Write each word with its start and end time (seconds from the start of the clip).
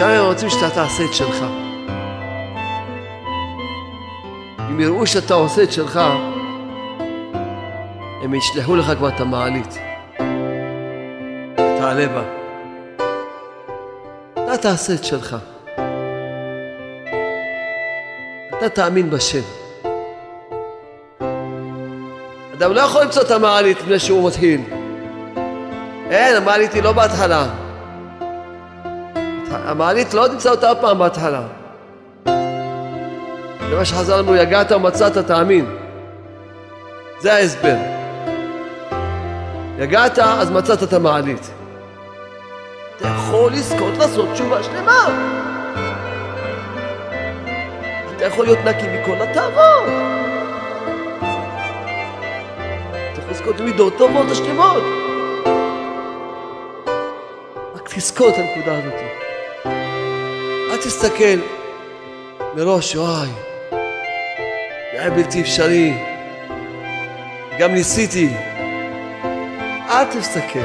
הם 0.00 0.24
רוצים 0.24 0.50
שאתה 0.50 0.70
תעשה 0.70 1.04
את 1.04 1.14
שלך. 1.14 1.44
אם 4.70 4.80
יראו 4.80 5.06
שאתה 5.06 5.34
עושה 5.34 5.62
את 5.62 5.72
שלך, 5.72 6.00
הם 8.22 8.34
ישלחו 8.34 8.76
לך 8.76 8.92
כבר 8.98 9.08
את 9.08 9.20
המעלית. 9.20 9.78
תעלה 11.56 12.06
בה. 12.08 12.22
אתה 14.44 14.56
תעשה 14.56 14.94
את 14.94 15.04
שלך. 15.04 15.36
אתה 18.58 18.68
תאמין 18.68 19.10
בשם. 19.10 19.42
אדם 22.54 22.72
לא 22.72 22.80
יכול 22.80 23.02
למצוא 23.02 23.22
את 23.22 23.30
המעלית 23.30 23.80
לפני 23.80 23.98
שהוא 23.98 24.28
מתחיל. 24.28 24.60
אין, 26.10 26.36
המעלית 26.36 26.72
היא 26.72 26.82
לא 26.82 26.92
בהתחלה. 26.92 27.61
המעלית 29.64 30.14
לא 30.14 30.28
תמצא 30.28 30.50
אותה 30.50 30.72
אף 30.72 30.76
פעם 30.80 30.98
בהתחלה. 30.98 31.42
זה 33.70 33.76
מה 33.78 33.84
שחזר 33.84 34.22
לנו, 34.22 34.36
יגעת 34.36 34.72
ומצאת 34.72 35.18
תאמין. 35.18 35.76
זה 37.20 37.34
ההסבר. 37.34 37.76
יגעת, 39.78 40.18
אז 40.18 40.50
מצאת 40.50 40.82
את 40.82 40.92
המעלית. 40.92 41.50
אתה 42.96 43.08
יכול 43.08 43.52
לזכות 43.52 43.98
לעשות 43.98 44.28
תשובה 44.32 44.62
שלמה. 44.62 45.06
אתה 48.16 48.24
יכול 48.24 48.44
להיות 48.44 48.58
נקי 48.64 48.86
מכל 48.86 49.22
התאוות. 49.22 49.88
אתה 53.12 53.20
יכול 53.20 53.30
לזכות 53.30 53.60
מידות 53.60 53.98
טובות 53.98 54.26
השלמות. 54.30 54.82
רק 57.74 57.94
תזכור 57.94 58.28
את 58.28 58.34
הנקודה 58.38 58.78
הזאת. 58.78 59.21
תסתכל 60.84 61.38
מראש, 62.54 62.96
וואי, 62.96 63.28
זה 64.92 65.00
היה 65.00 65.10
בלתי 65.10 65.40
אפשרי. 65.40 65.92
גם 67.58 67.74
ניסיתי. 67.74 68.28
אל 69.88 70.04
תסתכל. 70.04 70.58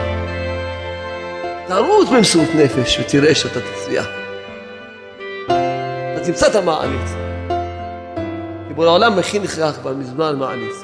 תרוץ 1.67 2.09
במסירות 2.09 2.49
נפש 2.55 2.99
ותראה 2.99 3.35
שאתה 3.35 3.59
תצליח. 3.61 4.07
אתה 5.45 6.25
תמצא 6.25 6.47
את 6.47 6.55
המעלית. 6.55 7.07
כי 8.67 8.73
בורא 8.73 8.87
העולם 8.87 9.19
מכין 9.19 9.43
לך 9.43 9.61
כבר 9.81 9.93
מזמן 9.93 10.35
מעלית. 10.39 10.75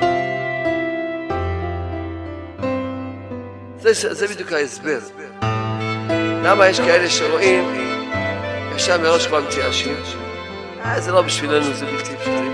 זה, 3.80 4.14
זה 4.14 4.28
בדיוק 4.28 4.52
ההסבר. 4.52 5.00
למה 6.44 6.68
יש 6.68 6.80
כאלה 6.80 7.10
שרואים 7.10 7.93
ישר 8.76 8.98
מראש 8.98 9.28
כבר 9.28 9.42
מתייאשים? 9.42 10.04
אה, 10.86 11.02
זה 11.02 11.12
לא 11.12 11.22
בשבילנו, 11.22 11.74
זה 11.74 11.86
בלתי 11.86 12.14
אפשרי. 12.14 12.48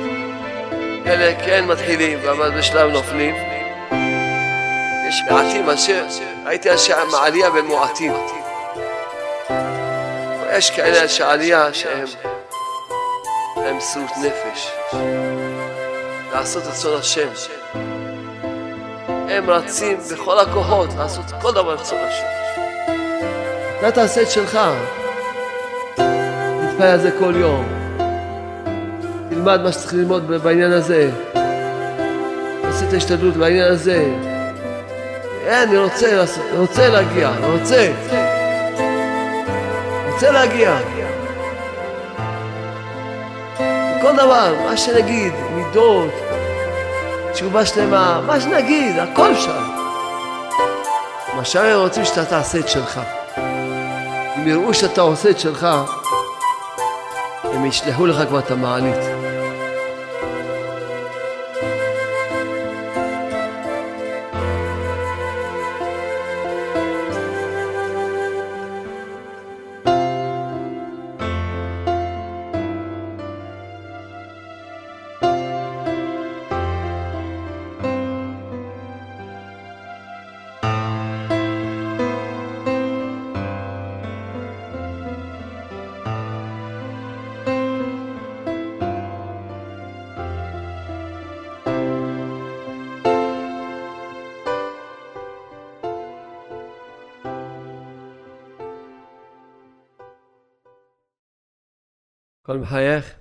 אלה 1.06 1.45
כן 1.45 1.66
מתחילים, 1.67 2.20
אבל 2.20 2.58
בשלב 2.58 2.92
נופלים. 2.92 3.36
יש 5.08 5.23
מעטים 5.31 5.70
אשר, 5.70 6.03
ראיתי 6.45 6.72
אנשי 6.72 6.94
מעלייה 7.12 7.50
במועטים. 7.50 8.14
יש 10.52 10.72
כאלה 10.72 11.02
אנשי 11.03 11.23
עלייה 11.23 11.73
שהם 11.73 12.06
הם 13.56 13.78
מסירות 13.78 14.12
נפש. 14.17 14.72
לעשות 16.34 16.64
רצון 16.64 17.00
השם. 17.00 17.30
הם 19.30 19.50
רצים 19.50 19.97
בכל 20.12 20.40
הכוחות 20.40 20.90
לעשות 20.97 21.25
כל 21.42 21.52
דבר 21.52 21.74
רצון 21.74 21.97
השם. 21.97 22.25
אתה 23.80 23.91
תעשה 23.91 24.22
את 24.22 24.31
שלך. 24.31 24.59
תתפלל 26.79 26.91
על 26.91 27.00
זה 27.00 27.12
כל 27.19 27.34
יום. 27.35 27.66
תלמד 29.29 29.62
מה 29.62 29.72
שצריך 29.72 29.94
ללמוד 29.94 30.28
בעניין 30.44 30.72
הזה. 30.72 31.12
תעשה 32.62 32.88
את 32.88 32.94
ההשתדלות 32.94 33.38
בעניין 33.38 33.72
הזה. 33.72 34.06
אני 35.47 35.78
רוצה 35.78 36.25
רוצה 36.57 36.89
להגיע, 36.89 37.31
רוצה. 37.51 37.91
רוצה 40.12 40.31
להגיע. 40.31 40.78
כל 44.01 44.16
דבר, 44.16 44.56
מה 44.66 44.78
שנגיד, 44.78 45.34
מידות, 45.56 46.12
תשובה 47.34 47.66
שלמה, 47.66 48.22
מה 48.28 48.41
שנגיד, 48.41 49.00
הכל 49.00 49.35
שם. 49.35 49.63
מה 51.35 51.45
שהם 51.45 51.79
רוצים 51.79 52.06
שאתה 52.06 52.25
תעשה 52.25 52.59
את 52.59 52.69
שלך. 52.69 53.01
אם 54.38 54.47
יראו 54.47 54.73
שאתה 54.73 55.01
עושה 55.01 55.29
את 55.29 55.39
שלך, 55.39 55.68
הם 57.59 57.66
ישלחו 57.66 58.06
לך 58.06 58.28
כבר 58.28 58.40
את 58.40 58.52
המעלית. 58.52 59.09
הכל 102.50 102.58
מחייך. 102.58 103.20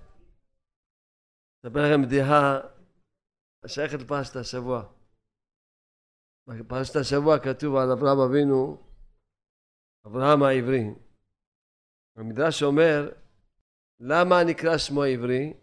אספר 1.61 1.79
לכם 1.79 2.03
בדיחה 2.03 2.61
השייכת 3.65 3.99
לפרשת 4.01 4.37
השבוע. 4.37 4.83
בפרשת 6.47 6.97
השבוע 6.97 7.39
כתוב 7.39 7.77
על 7.77 7.91
אברהם 7.93 8.19
אבינו, 8.19 8.83
אברהם 10.07 10.43
העברי. 10.43 10.85
המדרש 12.17 12.63
אומר, 12.63 13.11
למה 14.01 14.45
נקרא 14.45 14.79
שמו 14.79 15.03
עברי? 15.03 15.55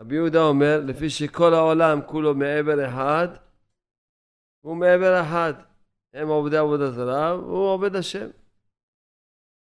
רבי 0.00 0.14
יהודה 0.14 0.40
אומר, 0.42 0.80
לפי 0.86 1.10
שכל 1.10 1.54
העולם 1.54 1.98
כולו 2.06 2.34
מעבר 2.34 2.88
אחד, 2.88 3.28
הוא 4.60 4.76
מעבר 4.76 5.20
אחד. 5.22 5.54
הם 6.12 6.28
עובדי 6.28 6.56
עבודה 6.56 6.90
זרה, 6.90 7.38
והוא 7.38 7.68
עובד 7.74 7.96
השם. 7.96 8.43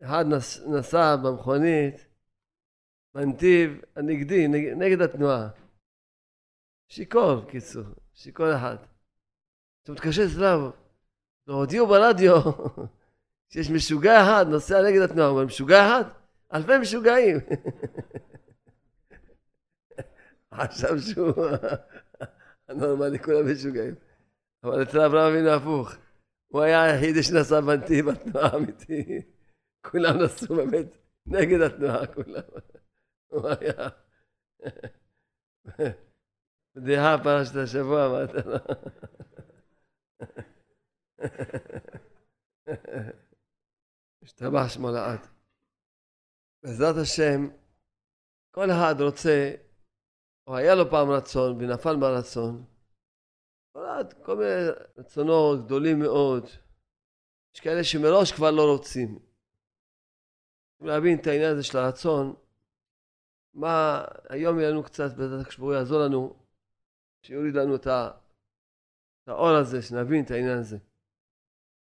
אחד 0.04 0.24
נס, 0.26 0.60
נסע 0.66 1.16
במכונית, 1.16 2.06
בנתיב 3.14 3.80
הנגדי, 3.96 4.48
נגד, 4.48 4.72
נגד 4.76 5.00
התנועה. 5.00 5.48
שיכור, 6.88 7.44
קיצור, 7.50 7.84
שיכור 8.14 8.54
אחד. 8.56 8.76
אתה 9.82 9.92
מתקשר 9.92 10.22
אצלו, 10.24 10.72
הודיעו 11.48 11.86
ברדיו 11.86 12.34
שיש 13.50 13.70
משוגע 13.70 14.22
אחד 14.22 14.46
נוסע 14.48 14.82
נגד 14.82 15.00
התנועה, 15.00 15.30
אבל 15.30 15.44
משוגע 15.44 15.86
אחד? 15.86 16.04
אלפי 16.54 16.78
משוגעים. 16.80 17.38
חשב 20.54 20.98
שהוא 20.98 21.32
הנורמלי, 22.68 23.18
כולם 23.18 23.52
משוגעים. 23.52 23.94
אבל 24.64 24.82
אצל 24.82 25.00
אברהם 25.00 25.32
אבינו 25.32 25.50
הפוך. 25.50 25.92
הוא 26.48 26.62
היה 26.62 26.82
היחיד 26.82 27.22
שנסע 27.22 27.60
בנתיב 27.60 28.08
התנועה 28.08 28.46
האמיתי. 28.46 29.22
כולם 29.90 30.22
נסעו 30.22 30.56
באמת 30.56 30.86
נגד 31.26 31.60
התנועה, 31.60 32.06
כולם. 32.06 32.42
הוא 33.26 33.48
היה... 33.48 33.88
בדיחה 36.74 37.16
פרשת 37.24 37.56
השבוע, 37.56 38.06
אמרת 38.06 38.30
לו. 38.46 38.56
השתבח 44.22 44.68
שמו 44.68 44.90
לעד. 44.90 45.26
בעזרת 46.62 46.96
השם, 47.02 47.48
כל 48.50 48.70
אחד 48.70 48.94
רוצה, 49.00 49.54
או 50.46 50.56
היה 50.56 50.74
לו 50.74 50.90
פעם 50.90 51.10
רצון 51.10 51.56
ונפל 51.56 51.96
ברצון, 51.96 52.64
אחד, 53.76 54.12
כל 54.24 54.36
מיני 54.36 54.50
רצונות 54.98 55.64
גדולים 55.64 55.98
מאוד. 55.98 56.44
יש 57.54 57.60
כאלה 57.60 57.84
שמראש 57.84 58.32
כבר 58.32 58.50
לא 58.50 58.72
רוצים. 58.72 59.27
להבין 60.80 61.18
את 61.18 61.26
העניין 61.26 61.52
הזה 61.52 61.62
של 61.62 61.78
הרצון, 61.78 62.34
מה, 63.54 64.04
היום 64.28 64.58
יהיה 64.58 64.70
לנו 64.70 64.82
קצת, 64.82 65.16
בעזרת 65.16 65.46
הקשבור 65.46 65.72
יעזור 65.72 65.98
לנו, 66.00 66.36
שיוריד 67.22 67.54
לנו 67.54 67.76
את, 67.76 67.86
ה, 67.86 68.10
את 69.22 69.28
האור 69.28 69.48
הזה, 69.48 69.82
שנבין 69.82 70.24
את 70.24 70.30
העניין 70.30 70.58
הזה. 70.58 70.78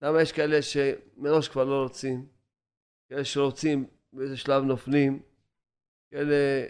למה 0.02 0.22
יש 0.22 0.32
כאלה 0.32 0.62
שמראש 0.62 1.48
כבר 1.48 1.64
לא 1.64 1.82
רוצים? 1.82 2.28
כאלה 3.08 3.24
שרוצים 3.24 3.86
באיזה 4.12 4.36
שלב 4.36 4.62
נופלים, 4.62 5.22
כאלה 6.10 6.66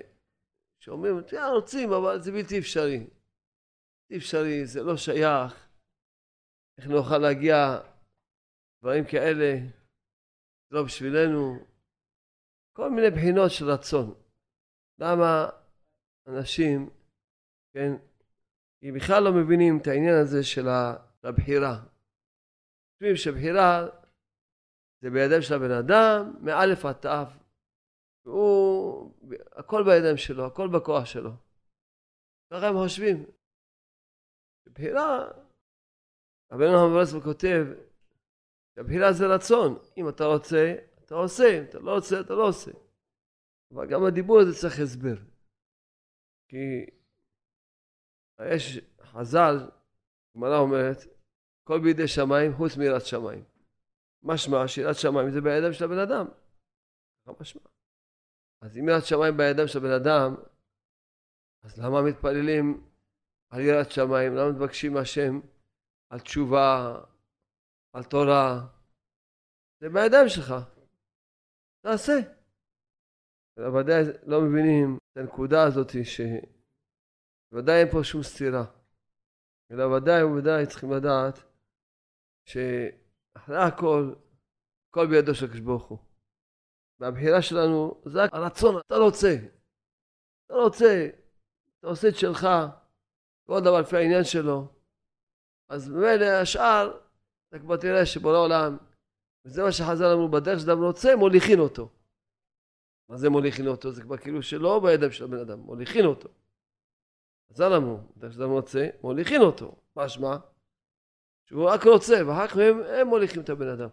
שאומרים, 0.81 1.23
תראה, 1.23 1.50
רוצים, 1.50 1.93
אבל 1.93 2.23
זה 2.23 2.32
בלתי 2.32 2.59
אפשרי. 2.59 2.99
בלתי 2.99 4.17
אפשרי, 4.17 4.67
זה 4.67 4.82
לא 4.82 4.97
שייך. 4.97 5.69
איך 6.79 6.87
נוכל 6.87 7.19
להגיע 7.19 7.79
דברים 8.81 9.05
כאלה, 9.05 9.59
זה 10.70 10.76
לא 10.76 10.82
בשבילנו. 10.82 11.59
כל 12.79 12.91
מיני 12.91 13.11
בחינות 13.11 13.51
של 13.51 13.71
רצון. 13.71 14.15
למה 14.99 15.49
אנשים, 16.27 16.91
כן, 17.75 17.93
כי 18.81 18.93
בכלל 18.93 19.23
לא 19.23 19.33
מבינים 19.33 19.79
את 19.83 19.87
העניין 19.87 20.15
הזה 20.23 20.45
של 20.45 20.67
הבחירה. 21.23 21.85
חושבים 22.93 23.17
שבחירה 23.17 23.87
זה 25.01 25.11
בידיים 25.11 25.43
של 25.43 25.55
הבן 25.55 25.71
אדם, 25.71 26.45
מאלף 26.45 26.85
עד 26.85 26.95
תו. 26.95 27.09
והוא, 28.25 29.13
הכל 29.53 29.85
בידיים 29.85 30.17
שלו, 30.17 30.47
הכל 30.47 30.69
בכוח 30.69 31.05
שלו. 31.05 31.31
ככה 32.51 32.69
הם 32.69 32.75
חושבים. 32.75 33.27
בחירה, 34.67 35.29
רבנו 36.53 36.85
המברסלב 36.85 37.23
כותב, 37.23 37.67
הבחירה 38.77 39.13
זה 39.13 39.27
רצון. 39.27 39.79
אם 39.97 40.09
אתה 40.09 40.25
רוצה, 40.25 40.75
אתה 41.08 41.16
עושה, 41.16 41.58
אם 41.58 41.64
אתה 41.64 41.78
לא 41.78 41.94
רוצה, 41.94 42.20
אתה 42.20 42.34
לא 42.34 42.49
עושה. 42.49 42.70
אבל 43.75 43.87
גם 43.90 44.05
הדיבור 44.05 44.40
הזה 44.40 44.60
צריך 44.60 44.78
הסבר. 44.78 45.16
כי 46.49 46.87
יש 48.52 48.78
חז"ל, 49.02 49.70
גמרא 50.37 50.58
אומרת, 50.58 50.96
כל 51.64 51.81
בידי 51.81 52.08
שמיים 52.08 52.52
חוץ 52.52 52.76
מיראת 52.76 53.06
שמיים. 53.06 53.44
משמע 54.22 54.69
שיראת 54.69 54.96
שמיים 54.96 55.31
זה 55.31 55.40
בידיים 55.40 55.72
של 55.72 55.84
הבן 55.84 55.99
אדם. 55.99 56.26
ככה 57.25 57.32
משמע. 57.40 57.62
אז 58.60 58.76
אם 58.76 58.88
יראת 58.88 59.05
שמיים 59.05 59.37
בידיים 59.37 59.69
של 59.69 59.78
הבן 59.78 59.93
אדם, 59.93 60.34
אז 61.62 61.78
למה 61.78 62.02
מתפללים 62.02 62.87
על 63.50 63.60
יראת 63.60 63.90
שמיים? 63.90 64.34
למה 64.34 64.52
מבקשים 64.52 64.93
מהשם 64.93 65.40
על 66.10 66.20
תשובה, 66.20 67.00
על 67.93 68.05
תורה? 68.05 68.66
זה 69.81 69.88
בידיים 69.88 70.28
שלך. 70.28 70.55
תעשה. 71.81 72.19
ודאי 73.59 74.03
לא 74.27 74.41
מבינים 74.41 74.99
את 75.13 75.17
הנקודה 75.17 75.63
הזאת 75.63 75.93
שוודאי 76.05 77.81
אין 77.81 77.91
פה 77.91 78.05
שום 78.05 78.23
סתירה. 78.23 78.65
אלא 79.71 79.85
ודאי 79.85 80.25
וודאי 80.25 80.67
צריכים 80.67 80.93
לדעת 80.93 81.39
שאחרי 82.45 83.57
הכל, 83.57 84.15
הכל 84.91 85.07
בידו 85.07 85.35
של 85.35 85.45
הקדוש 85.45 85.61
ברוך 85.61 85.85
הוא. 85.85 85.99
והבחירה 87.01 87.43
שלנו 87.43 88.03
זה 88.05 88.21
הרצון, 88.33 88.81
אתה 88.87 88.97
רוצה. 88.97 89.37
אתה 90.47 90.55
רוצה, 90.55 91.09
אתה 91.79 91.87
עושה 91.87 92.09
את 92.09 92.17
שלך, 92.17 92.47
כל 93.47 93.61
דבר 93.61 93.81
לפי 93.81 93.97
העניין 93.97 94.25
שלו. 94.25 94.69
אז 95.69 95.89
ממילא 95.89 96.25
השאר, 96.25 97.01
אתה 97.49 97.59
כבר 97.59 97.77
תראה 97.77 98.07
שבורא 98.07 98.39
עולם, 98.39 98.77
וזה 99.49 99.62
מה 99.62 99.73
שחז"ל 99.73 100.05
אמרו, 100.05 100.29
בדרך 100.29 100.61
שאדם 100.61 100.83
רוצה, 100.83 101.17
מוליכין 101.17 101.59
אותו. 101.59 101.89
מה 103.09 103.17
זה 103.17 103.31
מוליכין 103.31 103.67
אותו? 103.67 103.93
זה 103.93 104.03
כבר 104.03 104.17
כאילו 104.17 104.43
שלא 104.43 104.81
בידיים 104.83 105.12
של 105.12 105.25
הבן 105.25 105.39
אדם, 105.39 105.59
מוליכין 105.59 106.05
אותו. 106.05 106.29
חז"ל 107.53 107.73
אמרו, 107.73 107.99
בדרך 108.17 108.33
שאדם 108.33 108.50
רוצה, 108.50 108.89
מוליכין 109.03 109.41
אותו. 109.41 109.77
משמע, 109.97 110.37
שהוא 111.45 111.69
רק 111.69 111.85
רוצה, 111.85 112.27
ואחר 112.27 112.47
כך 112.49 112.56
הם, 112.56 112.83
הם 112.83 113.06
מוליכים 113.06 113.43
את 113.43 113.49
הבן 113.49 113.69
אדם. 113.69 113.89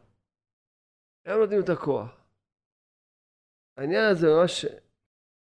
הם 1.25 1.40
נותנים 1.40 1.60
את 1.63 1.69
הכוח. 1.69 2.10
העניין 3.78 4.04
הזה 4.12 4.28
ממש, 4.28 4.66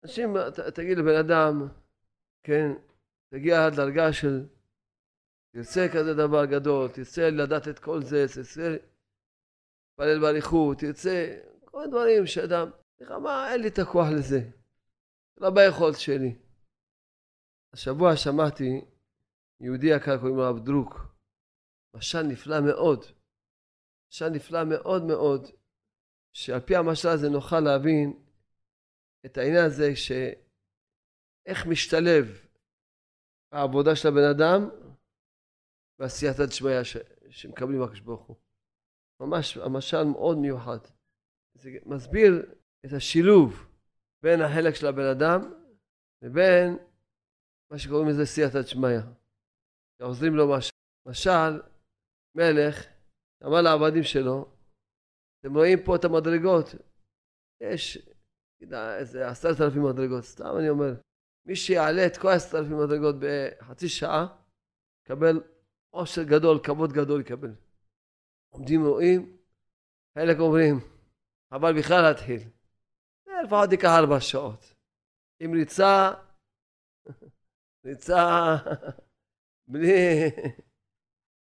אנשים, 0.04 0.34
תגיד 0.76 0.98
לבן 0.98 1.16
אדם, 1.26 1.68
כן, 2.44 2.72
תגיע 3.30 3.66
עד 3.66 3.74
דרגה 3.76 4.14
של, 4.14 4.46
תרצה 5.54 5.88
כזה 5.94 6.14
דבר 6.14 6.46
גדול, 6.46 6.88
תרצה 6.88 7.30
לדעת 7.30 7.68
את 7.68 7.80
כל 7.80 8.04
זה, 8.04 8.26
תרצה 8.36 8.78
להתפלל 10.00 10.20
באריכות, 10.22 10.78
תרצה 10.80 11.38
כל 11.66 11.78
מיני 11.78 11.92
דברים 11.92 12.28
שאדם, 12.28 12.70
סליחה, 12.98 13.20
מה, 13.20 13.54
אין 13.54 13.62
לי 13.62 13.68
את 13.68 13.80
הכוח 13.80 14.08
לזה, 14.18 14.40
לא 15.38 15.50
ביכולת 15.50 16.00
שלי. 16.00 16.36
השבוע 17.74 18.16
שמעתי 18.16 18.82
יהודי 19.60 19.88
יקר 19.88 20.18
קוראים 20.18 20.36
לו 20.36 20.44
הרב 20.44 20.66
דרוק, 20.66 21.00
משל 21.96 22.22
נפלא 22.22 22.56
מאוד, 22.62 23.06
משל 24.12 24.30
נפלא 24.30 24.64
מאוד 24.64 25.04
מאוד, 25.04 25.48
שעל 26.34 26.60
פי 26.60 26.76
המשל 26.76 27.08
הזה 27.08 27.30
נוכל 27.30 27.60
להבין 27.60 28.24
את 29.26 29.38
העניין 29.38 29.66
הזה 29.66 29.96
שאיך 29.96 31.66
משתלב 31.66 32.48
העבודה 33.52 33.96
של 33.96 34.08
הבן 34.08 34.30
אדם 34.36 34.70
ועשייתא 36.00 36.46
דשמיא 36.46 36.84
שמקבלים 37.30 37.84
הקדוש 37.84 38.00
ברוך 38.00 38.26
הוא. 38.26 38.47
ממש 39.20 39.58
המשל 39.58 40.04
מאוד 40.04 40.38
מיוחד. 40.38 40.78
זה 41.54 41.70
מסביר 41.86 42.46
את 42.86 42.94
השילוב 42.94 43.68
בין 44.24 44.42
החלק 44.42 44.76
של 44.76 44.88
הבן 44.88 45.06
אדם 45.06 45.54
לבין 46.22 46.78
מה 47.72 47.80
שקוראים 47.80 48.08
לזה 48.08 48.26
סייעתא 48.26 48.62
דשמיא. 48.62 49.00
שעוזרים 49.98 50.36
לו 50.36 50.52
משל. 50.58 50.72
משל, 51.08 51.62
מלך 52.36 52.86
אמר 53.46 53.62
לעבדים 53.62 54.04
שלו, 54.04 54.52
אתם 55.40 55.54
רואים 55.58 55.80
פה 55.86 55.96
את 55.96 56.06
המדרגות, 56.06 56.76
יש 57.62 58.10
איזה 58.62 59.28
עשרת 59.30 59.62
אלפים 59.62 59.84
מדרגות, 59.84 60.24
סתם 60.24 60.58
אני 60.60 60.70
אומר, 60.70 60.94
מי 61.46 61.56
שיעלה 61.56 62.06
את 62.06 62.18
כל 62.18 62.28
עשרת 62.28 62.56
אלפים 62.56 62.78
מדרגות 62.78 63.16
בחצי 63.20 63.90
שעה, 63.90 64.28
יקבל 65.06 65.42
עושר 65.90 66.24
גדול, 66.24 66.60
כבוד 66.64 66.94
גדול 66.94 67.22
יקבל. 67.22 67.52
עומדים 68.50 68.86
רואים, 68.86 69.38
חלק 70.18 70.40
אומרים, 70.40 70.80
אבל 71.52 71.80
בכלל 71.80 72.02
להתחיל. 72.02 72.40
זה 73.26 73.32
לפחות 73.44 73.72
ייקח 73.72 73.90
ארבע 74.00 74.20
שעות. 74.20 74.74
עם 75.40 75.54
ריצה, 75.54 76.12
ריצה 77.86 78.56
בלי, 79.68 79.90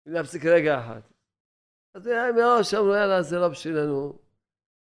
בלי 0.07 0.15
להפסיק 0.15 0.45
רגע 0.45 0.81
אחד. 0.81 1.01
אז 1.95 2.07
מראש 2.37 2.75
אמרו, 2.75 2.95
יאללה, 2.95 3.23
זה 3.23 3.37
לא 3.37 3.49
בשבילנו. 3.49 4.19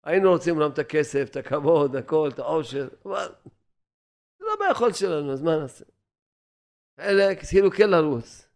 היינו 0.05 0.31
רוצים 0.31 0.55
אומנם 0.55 0.73
את 0.73 0.79
הכסף, 0.79 1.27
את 1.31 1.37
הכבוד, 1.37 1.97
הכל, 1.97 2.29
את 2.35 2.39
העושר, 2.39 2.89
אבל 3.05 3.35
זה 4.39 4.45
לא 4.45 4.53
ביכולת 4.61 4.95
שלנו, 4.97 5.33
אז 5.33 5.43
מה 5.43 5.57
נעשה? 5.57 5.85
חלק 7.01 7.39
התחילו 7.39 7.71
כן 7.71 7.91
לרוץ. 7.91 8.49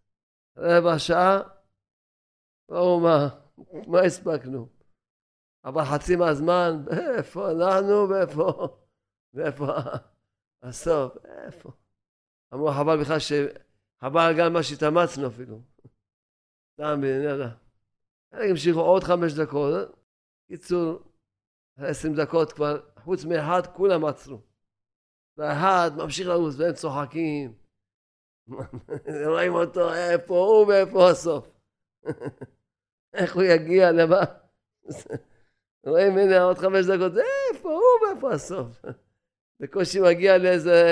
רבע 0.57 0.99
שעה, 0.99 1.41
ראו 2.71 3.00
מה, 3.00 3.46
מה 3.87 4.01
הספקנו. 4.01 4.69
אבל 5.65 5.85
חצי 5.85 6.17
מהזמן, 6.17 6.85
איפה 7.19 7.51
אנחנו 7.51 8.09
ואיפה, 8.09 8.69
ואיפה 9.35 9.67
הסוף, 10.63 11.17
איפה. 11.25 11.71
אמרו 12.55 12.71
חבל 12.73 13.01
בכלל 13.01 13.19
ש... 13.19 13.33
חבל 14.01 14.35
גם 14.39 14.53
מה 14.53 14.63
שהתאמצנו 14.63 15.27
אפילו. 15.27 15.61
סתם. 16.73 17.01
חלק 18.35 18.51
המשיכו 18.51 18.81
עוד 18.81 19.03
חמש 19.05 19.33
דקות. 19.33 19.75
קיצור, 20.49 21.03
עשרים 21.77 22.15
דקות 22.15 22.53
כבר, 22.53 22.81
חוץ 22.99 23.25
מאחד 23.25 23.67
כולם 23.77 24.05
עצרו. 24.05 24.41
והאחד 25.37 25.91
ממשיך 25.97 26.29
לרוץ 26.29 26.55
והם 26.59 26.73
צוחקים. 26.73 27.55
רואים 29.33 29.55
אותו, 29.55 29.95
איפה 29.95 30.35
הוא 30.35 30.67
ואיפה 30.67 31.11
הסוף. 31.11 31.49
איך 33.17 33.35
הוא 33.35 33.43
יגיע 33.43 33.93
למה? 33.93 34.21
רואים, 35.87 36.19
הנה 36.19 36.43
עוד 36.43 36.59
חמש 36.59 36.87
דקות, 36.87 37.13
איפה 37.53 37.69
הוא 37.69 38.09
ואיפה 38.09 38.33
הסוף. 38.33 38.83
בקושי 39.61 40.01
מגיע 40.01 40.39
לאיזה 40.39 40.85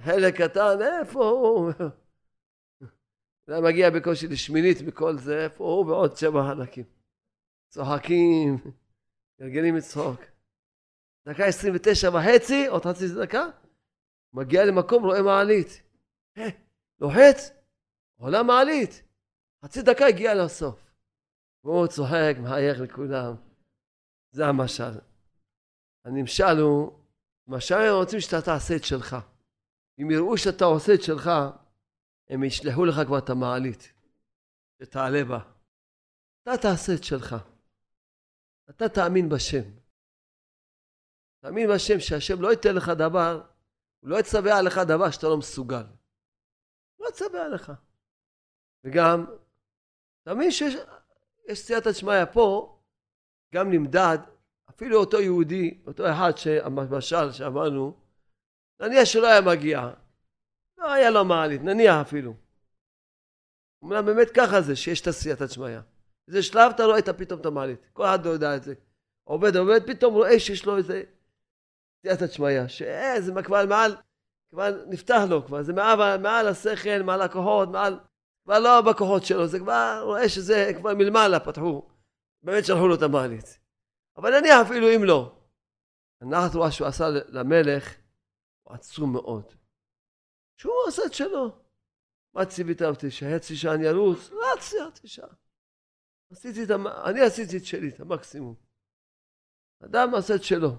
חלק 0.00 0.42
קטן, 0.42 0.78
איפה 1.00 1.28
הוא? 1.28 1.72
זה 3.46 3.60
מגיע 3.60 3.90
בקושי 3.90 4.28
לשמינית 4.28 4.82
מכל 4.82 5.18
זה, 5.18 5.44
איפה 5.44 5.64
הוא 5.64 5.86
ועוד 5.86 6.16
שבע 6.16 6.42
חלקים. 6.48 6.84
צוחקים. 7.68 8.58
גלגלים 9.40 9.74
מצחוק. 9.74 10.20
דקה 11.28 11.44
עשרים 11.44 11.74
ותשע 11.76 12.08
וחצי, 12.08 12.66
עוד 12.66 12.84
חצי 12.84 13.08
דקה, 13.08 13.46
מגיע 14.32 14.64
למקום, 14.64 15.04
רואה 15.04 15.22
מעלית. 15.22 15.82
אה, 16.38 16.48
לוחץ, 17.00 17.50
עולה 18.16 18.42
מעלית. 18.42 19.02
חצי 19.64 19.82
דקה 19.82 20.06
הגיע 20.06 20.34
לסוף. 20.34 20.83
והוא 21.64 21.86
צוחק, 21.86 22.34
מחייך 22.42 22.80
לכולם. 22.80 23.34
זה 24.30 24.46
המשל. 24.46 25.00
הנמשל 26.04 26.58
הוא, 26.60 26.98
משל 27.46 27.74
הם 27.74 27.94
רוצים 27.94 28.20
שאתה 28.20 28.42
תעשה 28.44 28.76
את 28.76 28.84
שלך. 28.84 29.16
אם 29.98 30.10
יראו 30.10 30.38
שאתה 30.38 30.64
עושה 30.64 30.94
את 30.94 31.02
שלך, 31.02 31.30
הם 32.28 32.44
ישלחו 32.44 32.84
לך 32.84 32.94
כבר 33.06 33.18
את 33.18 33.30
המעלית, 33.30 33.92
שתעלה 34.82 35.24
בה. 35.24 35.38
אתה 36.42 36.50
תעשה 36.62 36.92
את 36.98 37.04
שלך. 37.04 37.36
אתה 38.70 38.88
תאמין 38.88 39.28
בשם. 39.28 39.70
תאמין 41.40 41.68
בהשם 41.68 42.00
שהשם 42.00 42.40
לא 42.40 42.50
ייתן 42.50 42.74
לך 42.74 42.88
דבר, 42.88 43.46
הוא 44.00 44.10
לא 44.10 44.20
יצווה 44.20 44.58
עליך 44.58 44.78
דבר 44.88 45.10
שאתה 45.10 45.26
לא 45.26 45.36
מסוגל. 45.38 45.86
לא 46.98 47.08
יצווה 47.08 47.46
עליך. 47.46 47.72
וגם, 48.84 49.26
תאמין 50.22 50.50
שיש 50.50 50.74
סייעתא 51.52 51.90
דשמיא 51.90 52.24
פה, 52.32 52.78
גם 53.54 53.70
נמדד, 53.70 54.18
אפילו 54.70 55.00
אותו 55.00 55.20
יהודי, 55.20 55.80
אותו 55.86 56.10
אחד 56.10 56.32
שהמשל 56.36 57.32
שאמרנו, 57.32 57.96
נניח 58.80 59.04
שלא 59.04 59.26
היה 59.26 59.40
מגיע, 59.40 59.90
לא 60.78 60.92
היה 60.92 61.10
לו 61.10 61.24
מעלית, 61.24 61.62
נניח 61.62 61.94
אפילו. 62.00 62.34
אומנם 63.82 64.06
באמת 64.06 64.30
ככה 64.36 64.60
זה, 64.60 64.76
שיש 64.76 65.00
את 65.00 65.06
הסייעתא 65.06 65.44
דשמיא. 65.44 65.78
איזה 66.28 66.42
שלב 66.42 66.72
אתה 66.74 66.84
רואה 66.84 66.98
את 66.98 67.08
פתאום 67.08 67.40
את 67.40 67.46
המעלית, 67.46 67.86
כל 67.92 68.04
אחד 68.04 68.26
לא 68.26 68.30
יודע 68.30 68.56
את 68.56 68.62
זה. 68.62 68.74
עובד 69.24 69.56
עובד, 69.56 69.86
פתאום 69.86 70.14
רואה 70.14 70.40
שיש 70.40 70.66
לו 70.66 70.76
איזה 70.76 71.02
סייעתא 72.02 72.26
דשמיא, 72.26 72.68
שזה 72.68 73.42
כבר 73.44 73.66
מעל, 73.66 73.96
כבר 74.50 74.84
נפתח 74.86 75.20
לו 75.28 75.46
כבר, 75.46 75.62
זה 75.62 75.72
מעל, 75.72 76.18
מעל 76.18 76.48
השכל, 76.48 77.02
מעל 77.02 77.22
הכוחות, 77.22 77.68
מעל, 77.68 77.98
כבר 78.44 78.58
לא 78.58 78.80
בכוחות 78.80 79.24
שלו, 79.24 79.46
זה 79.46 79.58
כבר 79.58 80.00
רואה 80.02 80.28
שזה 80.28 80.72
כבר 80.76 80.94
מלמעלה 80.94 81.40
פתחו, 81.40 81.88
באמת 82.42 82.64
שלחו 82.64 82.88
לו 82.88 82.94
את 82.94 83.02
המעלית. 83.02 83.58
אבל 84.16 84.40
נניח 84.40 84.66
אפילו 84.66 84.86
אם 84.96 85.04
לא, 85.04 85.38
הנחת 86.20 86.54
רואה 86.54 86.72
שהוא 86.72 86.88
עשה 86.88 87.04
למלך, 87.08 87.94
הוא 88.62 88.74
עצום 88.74 89.12
מאוד. 89.12 89.52
שהוא 90.56 90.72
עשה 90.88 91.02
את 91.06 91.14
שלו. 91.14 91.60
מה 92.34 92.46
ציווית 92.46 92.82
אותי? 92.82 93.10
שהצי 93.10 93.56
שאני 93.56 93.88
ארוץ? 93.88 94.30
לא 94.30 94.60
ציוויתי 94.60 95.08
שם. 95.08 95.26
עשיתי 96.30 96.64
את 96.64 96.70
המ... 96.70 96.86
אני 96.86 97.20
עשיתי 97.20 97.56
את 97.56 97.64
שלי, 97.64 97.88
את 97.88 98.00
המקסימום. 98.00 98.54
אדם 99.84 100.14
עשה 100.14 100.34
את 100.34 100.44
שלו. 100.44 100.70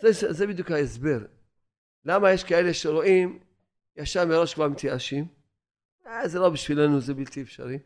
זה, 0.00 0.32
זה 0.32 0.46
בדיוק 0.46 0.70
ההסבר. 0.70 1.18
למה 2.04 2.32
יש 2.32 2.44
כאלה 2.44 2.74
שרואים 2.74 3.44
ישר 3.96 4.26
מראש 4.26 4.54
כבר 4.54 4.68
מתייאשים? 4.68 5.43
אה, 6.06 6.28
זה 6.28 6.38
לא 6.38 6.50
בשבילנו, 6.50 7.00
זה 7.00 7.14
בלתי 7.14 7.42
אפשרי. 7.42 7.78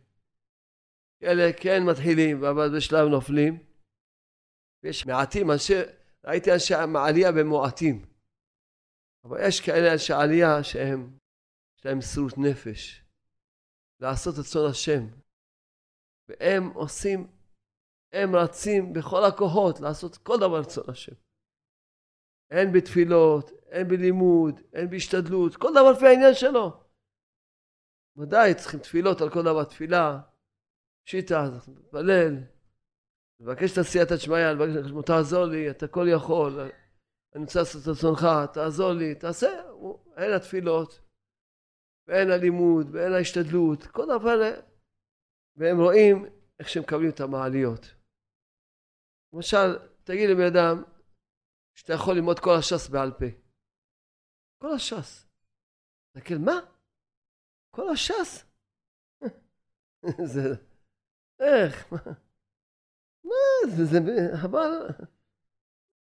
כאלה 1.20 1.52
כן 1.62 1.82
מתחילים, 1.90 2.44
אבל 2.44 2.76
בשלב 2.76 3.08
נופלים. 3.08 3.64
ויש 4.82 5.06
מעטים, 5.06 5.50
אנשי, 5.50 5.72
ראיתי 6.26 6.52
אנשי 6.52 6.74
מעלייה 6.88 7.32
במועטים. 7.32 8.06
אבל 9.24 9.38
יש 9.48 9.60
כאלה 9.60 9.92
אנשי 9.92 10.12
עלייה 10.12 10.64
שהם, 10.64 11.18
יש 11.78 11.86
להם 11.86 11.98
מסירות 11.98 12.34
נפש. 12.38 13.04
לעשות 14.00 14.34
את 14.34 14.38
רצון 14.38 14.70
השם. 14.70 15.02
והם 16.28 16.68
עושים, 16.68 17.26
הם 18.12 18.36
רצים 18.36 18.92
בכל 18.92 19.24
הכוחות 19.24 19.80
לעשות 19.80 20.16
כל 20.16 20.36
דבר 20.36 20.60
רצון 20.60 20.84
השם. 20.88 21.14
הן 22.50 22.72
בתפילות, 22.72 23.50
הן 23.70 23.88
בלימוד, 23.88 24.60
הן 24.72 24.90
בהשתדלות, 24.90 25.56
כל 25.56 25.70
דבר 25.70 25.92
לפי 25.92 26.06
העניין 26.06 26.34
שלו. 26.34 26.87
ודאי 28.18 28.54
צריכים 28.54 28.80
תפילות 28.80 29.20
על 29.20 29.30
כל 29.30 29.42
דבר, 29.42 29.64
תפילה, 29.64 30.20
פשיטה, 31.06 31.44
להתפלל, 31.68 32.34
לבקש 33.40 33.72
את 33.72 33.78
עשיית 33.78 34.10
השמיא, 34.10 34.52
לבקש 34.52 34.90
את 35.00 35.06
תעזור 35.06 35.44
לי, 35.44 35.70
אתה 35.70 35.88
כל 35.88 36.06
יכול, 36.14 36.60
אני 37.34 37.44
רוצה 37.44 37.58
לעשות 37.58 37.82
את 37.82 37.88
רצונך, 37.88 38.26
תעזור 38.52 38.92
לי, 38.92 39.14
תעשה, 39.14 39.48
הן 40.16 40.32
התפילות, 40.36 41.00
והן 42.06 42.30
הלימוד, 42.30 42.86
והן 42.92 43.12
ההשתדלות, 43.12 43.86
כל 43.86 44.04
דבר, 44.04 44.38
והם 45.56 45.80
רואים 45.80 46.24
איך 46.58 46.68
שהם 46.68 46.82
מקבלים 46.82 47.10
את 47.10 47.20
המעליות. 47.20 47.94
למשל, 49.32 49.78
תגיד 50.04 50.30
לבן 50.30 50.46
אדם 50.52 50.84
שאתה 51.74 51.92
יכול 51.92 52.14
ללמוד 52.14 52.38
כל 52.38 52.54
הש"ס 52.58 52.88
בעל 52.88 53.10
פה. 53.10 53.26
כל 54.62 54.72
הש"ס. 54.74 55.28
תגיד, 56.14 56.38
מה? 56.38 56.77
כל 57.70 57.88
הש"ס? 57.88 58.44
זה... 60.24 60.54
איך? 61.40 61.92
מה 63.24 63.34
זה? 63.76 63.84
זה... 63.84 63.98
אבל... 64.44 64.88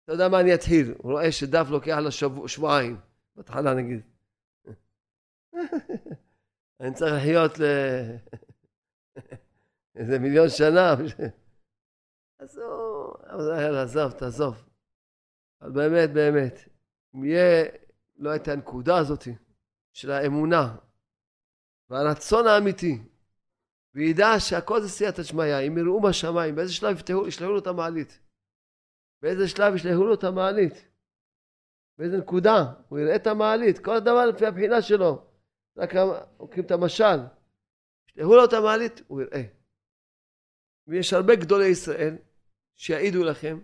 אתה 0.03 0.11
יודע 0.11 0.29
מה 0.29 0.39
אני 0.39 0.53
אתחיל? 0.53 0.93
הוא 0.97 1.11
רואה 1.11 1.31
שדף 1.31 1.67
לוקח 1.69 1.97
לה 2.03 2.11
שבועיים. 2.47 2.99
בהתחלה 3.35 3.73
נגיד. 3.73 4.01
אני 6.79 6.93
צריך 6.93 7.13
לחיות 7.17 7.59
ל... 7.59 7.63
איזה 9.95 10.19
מיליון 10.19 10.49
שנה. 10.49 10.95
הוא, 12.55 13.57
יאללה, 13.61 13.83
עזוב, 13.83 14.11
תעזוב. 14.11 14.67
אבל 15.61 15.71
באמת, 15.71 16.13
באמת, 16.13 16.59
אם 17.15 17.23
יהיה, 17.23 17.65
לא 18.15 18.29
הייתה 18.29 18.51
הנקודה 18.51 18.97
הזאת 18.97 19.27
של 19.93 20.11
האמונה 20.11 20.75
והרצון 21.91 22.47
האמיתי, 22.47 22.97
וידע 23.95 24.39
שהכל 24.39 24.81
זה 24.81 24.89
סייעתא 24.89 25.23
שמיא, 25.23 25.67
אם 25.67 25.77
יראו 25.77 26.01
בשמיים, 26.01 26.55
באיזה 26.55 26.73
שלב 26.73 26.95
יפתחו, 26.95 27.27
ישלחו 27.27 27.51
לו 27.51 27.59
את 27.59 27.67
המעלית. 27.67 28.19
באיזה 29.21 29.47
שלב 29.47 29.75
ישלחו 29.75 30.05
לו 30.05 30.13
את 30.13 30.23
המעלית. 30.23 30.73
באיזה 31.97 32.17
נקודה, 32.17 32.73
הוא 32.89 32.99
יראה 32.99 33.15
את 33.15 33.27
המעלית, 33.27 33.79
כל 33.85 33.95
הדבר 33.95 34.25
לפי 34.25 34.45
הבחינה 34.45 34.81
שלו. 34.81 35.27
רק 35.77 35.89
לוקחים 36.39 36.65
את 36.65 36.71
המשל. 36.71 37.19
ישלחו 38.07 38.35
לו 38.35 38.45
את 38.45 38.53
המעלית, 38.53 39.01
הוא 39.07 39.21
יראה. 39.21 39.43
ויש 40.87 41.13
הרבה 41.13 41.35
גדולי 41.35 41.67
ישראל 41.67 42.17
שיעידו 42.75 43.23
לכם 43.23 43.59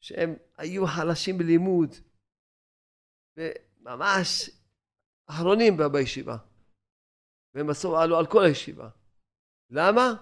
שהם 0.00 0.36
היו 0.56 0.86
חלשים 0.86 1.38
בלימוד 1.38 1.94
וממש 3.36 4.50
אחרונים 5.26 5.76
בישיבה. 5.92 6.47
והם 7.54 7.66
בסוף 7.66 7.94
עלו 7.94 8.18
על 8.18 8.26
כל 8.26 8.44
הישיבה. 8.44 8.88
למה? 9.70 10.14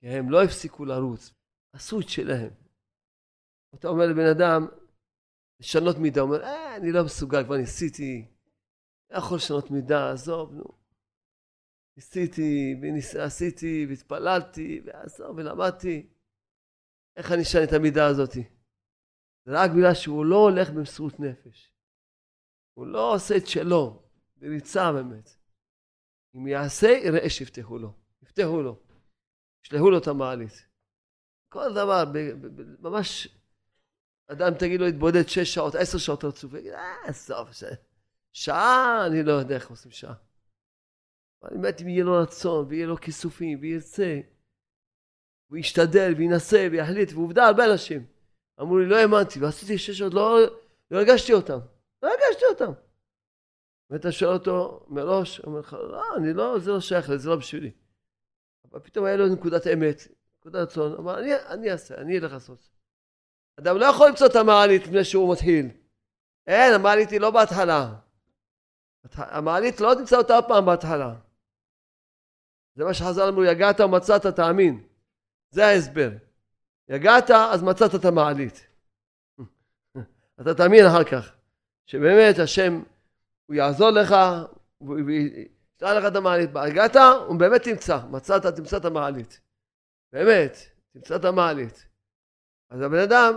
כי 0.00 0.08
הם 0.08 0.30
לא 0.30 0.44
הפסיקו 0.44 0.84
לרוץ, 0.84 1.34
עשו 1.72 2.00
את 2.00 2.08
שלהם. 2.08 2.50
אתה 3.74 3.88
אומר 3.88 4.06
לבן 4.06 4.26
אדם, 4.36 4.66
לשנות 5.60 5.96
מידה, 5.96 6.20
הוא 6.20 6.30
אומר, 6.30 6.44
אה, 6.44 6.76
אני 6.76 6.92
לא 6.92 7.04
מסוגל, 7.04 7.44
כבר 7.44 7.56
ניסיתי, 7.56 8.26
לא 9.10 9.16
יכול 9.18 9.36
לשנות 9.36 9.70
מידה, 9.70 10.12
עזוב, 10.12 10.52
נו. 10.52 10.64
ניסיתי, 11.96 12.74
ועשיתי, 13.14 13.86
והתפללתי, 13.88 14.82
ועזוב, 14.84 15.36
ולמדתי. 15.36 16.06
איך 17.16 17.32
אני 17.32 17.42
אשנה 17.42 17.64
את 17.64 17.72
המידה 17.72 18.06
הזאתי? 18.06 18.44
זה 19.44 19.52
רק 19.54 19.70
בגלל 19.70 19.94
שהוא 19.94 20.26
לא 20.26 20.36
הולך 20.36 20.70
במסירות 20.70 21.20
נפש. 21.20 21.72
הוא 22.74 22.86
לא 22.86 23.14
עושה 23.14 23.36
את 23.36 23.46
שלו, 23.46 24.02
בריצה 24.36 24.92
באמת. 24.92 25.41
אם 26.36 26.46
יעשה, 26.46 26.88
יראה 26.88 27.30
שיפתחו 27.30 27.78
לו. 27.78 27.92
יפתחו 28.22 28.62
לו. 28.62 28.78
ישלחו 29.64 29.90
לו 29.90 29.98
את 29.98 30.06
המעלית. 30.06 30.66
כל 31.48 31.72
דבר, 31.74 32.04
ממש, 32.80 33.28
אדם 34.26 34.54
תגיד 34.58 34.80
לו, 34.80 34.86
התבודד 34.86 35.28
שש 35.28 35.54
שעות, 35.54 35.74
עשר 35.74 35.98
שעות 35.98 36.24
רצוף, 36.24 36.54
יגיד, 36.54 36.72
אה, 36.72 36.94
עזוב, 37.04 37.48
שעה, 38.32 39.06
אני 39.06 39.22
לא 39.22 39.32
יודע 39.32 39.54
איך 39.54 39.70
עושים 39.70 39.90
שעה. 39.90 40.14
אבל 41.42 41.50
באמת 41.56 41.80
אם 41.80 41.88
יהיה 41.88 42.04
לו 42.04 42.22
רצון, 42.22 42.66
ויהיה 42.68 42.86
לו 42.86 42.96
כיסופים, 42.96 43.58
וירצה, 43.60 44.20
הוא 45.50 45.58
ישתדל, 45.58 46.14
וינסה, 46.16 46.68
ויחליט, 46.72 47.12
ועובדה, 47.12 47.46
הרבה 47.46 47.72
אנשים. 47.72 48.06
אמרו 48.60 48.78
לי, 48.78 48.86
לא 48.86 48.96
האמנתי, 48.96 49.40
ועשיתי 49.40 49.78
שש 49.78 49.98
שעות, 49.98 50.14
לא, 50.14 50.38
לא 50.90 50.98
הרגשתי 50.98 51.32
אותם. 51.32 51.58
לא 52.02 52.08
הרגשתי 52.08 52.44
אותם. 52.50 52.72
ואתה 53.92 54.12
שואל 54.12 54.32
אותו 54.32 54.86
מראש, 54.88 55.38
הוא 55.38 55.46
אומר 55.46 55.60
לך, 55.60 55.72
לא, 55.72 56.16
אני 56.16 56.32
לא, 56.32 56.58
זה 56.58 56.70
לא 56.70 56.80
שייך 56.80 57.08
לי, 57.08 57.18
זה 57.18 57.28
לא 57.28 57.36
בשבילי. 57.36 57.70
אבל 58.70 58.80
פתאום 58.80 59.04
היה 59.04 59.16
לו 59.16 59.26
נקודת 59.26 59.66
אמת, 59.66 60.02
נקודת 60.38 60.54
רצון, 60.54 60.94
אמר, 60.98 61.18
אני, 61.18 61.30
אני 61.36 61.72
אעשה, 61.72 61.94
אני 61.94 62.18
אלך 62.18 62.32
לעשות. 62.32 62.68
אדם 63.58 63.76
לא 63.76 63.86
יכול 63.86 64.08
למצוא 64.08 64.26
את 64.26 64.36
המעלית 64.36 64.82
לפני 64.82 65.04
שהוא 65.04 65.32
מתחיל. 65.32 65.68
אין, 66.46 66.74
המעלית 66.74 67.10
היא 67.10 67.20
לא 67.20 67.30
בהתחלה. 67.30 67.94
המעלית 69.14 69.80
לא 69.80 69.94
תמצא 69.98 70.16
אותה 70.16 70.34
עוד 70.34 70.44
פעם 70.48 70.66
בהתחלה. 70.66 71.14
זה 72.74 72.84
מה 72.84 72.94
שחז"ל 72.94 73.28
אמרו, 73.28 73.44
יגעת 73.44 73.80
ומצאת 73.80 74.26
תאמין. 74.26 74.84
זה 75.50 75.66
ההסבר. 75.66 76.10
יגעת 76.88 77.30
אז 77.30 77.62
מצאת 77.62 77.94
את 77.94 78.04
המעלית. 78.04 78.66
אתה 80.40 80.54
תאמין 80.54 80.86
אחר 80.86 81.04
כך, 81.04 81.32
שבאמת 81.86 82.38
השם, 82.38 82.82
הוא 83.52 83.56
יעזור 83.56 83.90
לך, 83.90 84.14
וישלח 84.80 85.90
לך 85.96 86.04
את 86.06 86.16
המעלית. 86.16 86.50
הגעת, 86.54 86.96
הוא 87.28 87.38
באמת 87.38 87.62
תמצא, 87.62 87.98
מצאת, 88.10 88.46
תמצא 88.46 88.76
את 88.76 88.84
המעלית. 88.84 89.40
באמת, 90.12 90.56
תמצא 90.92 91.16
את 91.16 91.24
המעלית. 91.24 91.86
אז 92.70 92.80
הבן 92.80 92.98
אדם, 92.98 93.34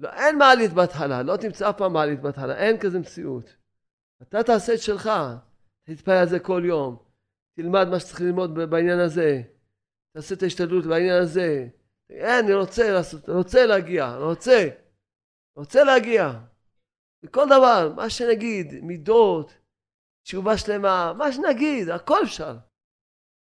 לא, 0.00 0.08
אין 0.08 0.38
מעלית 0.38 0.72
בהתחלה, 0.72 1.22
לא 1.22 1.36
תמצא 1.36 1.70
אף 1.70 1.76
פעם 1.78 1.92
מעלית 1.92 2.20
בהתחלה, 2.20 2.56
אין 2.56 2.78
כזה 2.78 2.98
מציאות. 2.98 3.56
אתה 4.22 4.42
תעשה 4.42 4.74
את 4.74 4.80
שלך, 4.80 5.10
תתפלל 5.82 6.14
על 6.14 6.28
זה 6.28 6.38
כל 6.38 6.62
יום, 6.64 6.98
תלמד 7.56 7.88
מה 7.88 8.00
שצריך 8.00 8.20
ללמוד 8.20 8.54
בעניין 8.70 8.98
הזה, 8.98 9.42
תעשה 10.12 10.34
את 10.34 10.42
ההשתדלות 10.42 10.86
בעניין 10.86 11.22
הזה. 11.22 11.68
אין, 12.10 12.44
אני 12.44 12.54
רוצה 12.54 12.92
לעשות, 12.92 13.28
רוצה 13.28 13.66
להגיע, 13.66 14.14
רוצה. 14.14 14.68
רוצה 15.56 15.84
להגיע. 15.84 16.32
לכל 17.26 17.46
דבר, 17.46 17.92
מה 17.96 18.10
שנגיד, 18.10 18.74
מידות, 18.82 19.54
תשובה 20.22 20.58
שלמה, 20.58 21.12
מה 21.12 21.32
שנגיד, 21.32 21.88
הכל 21.88 22.18
אפשר. 22.24 22.56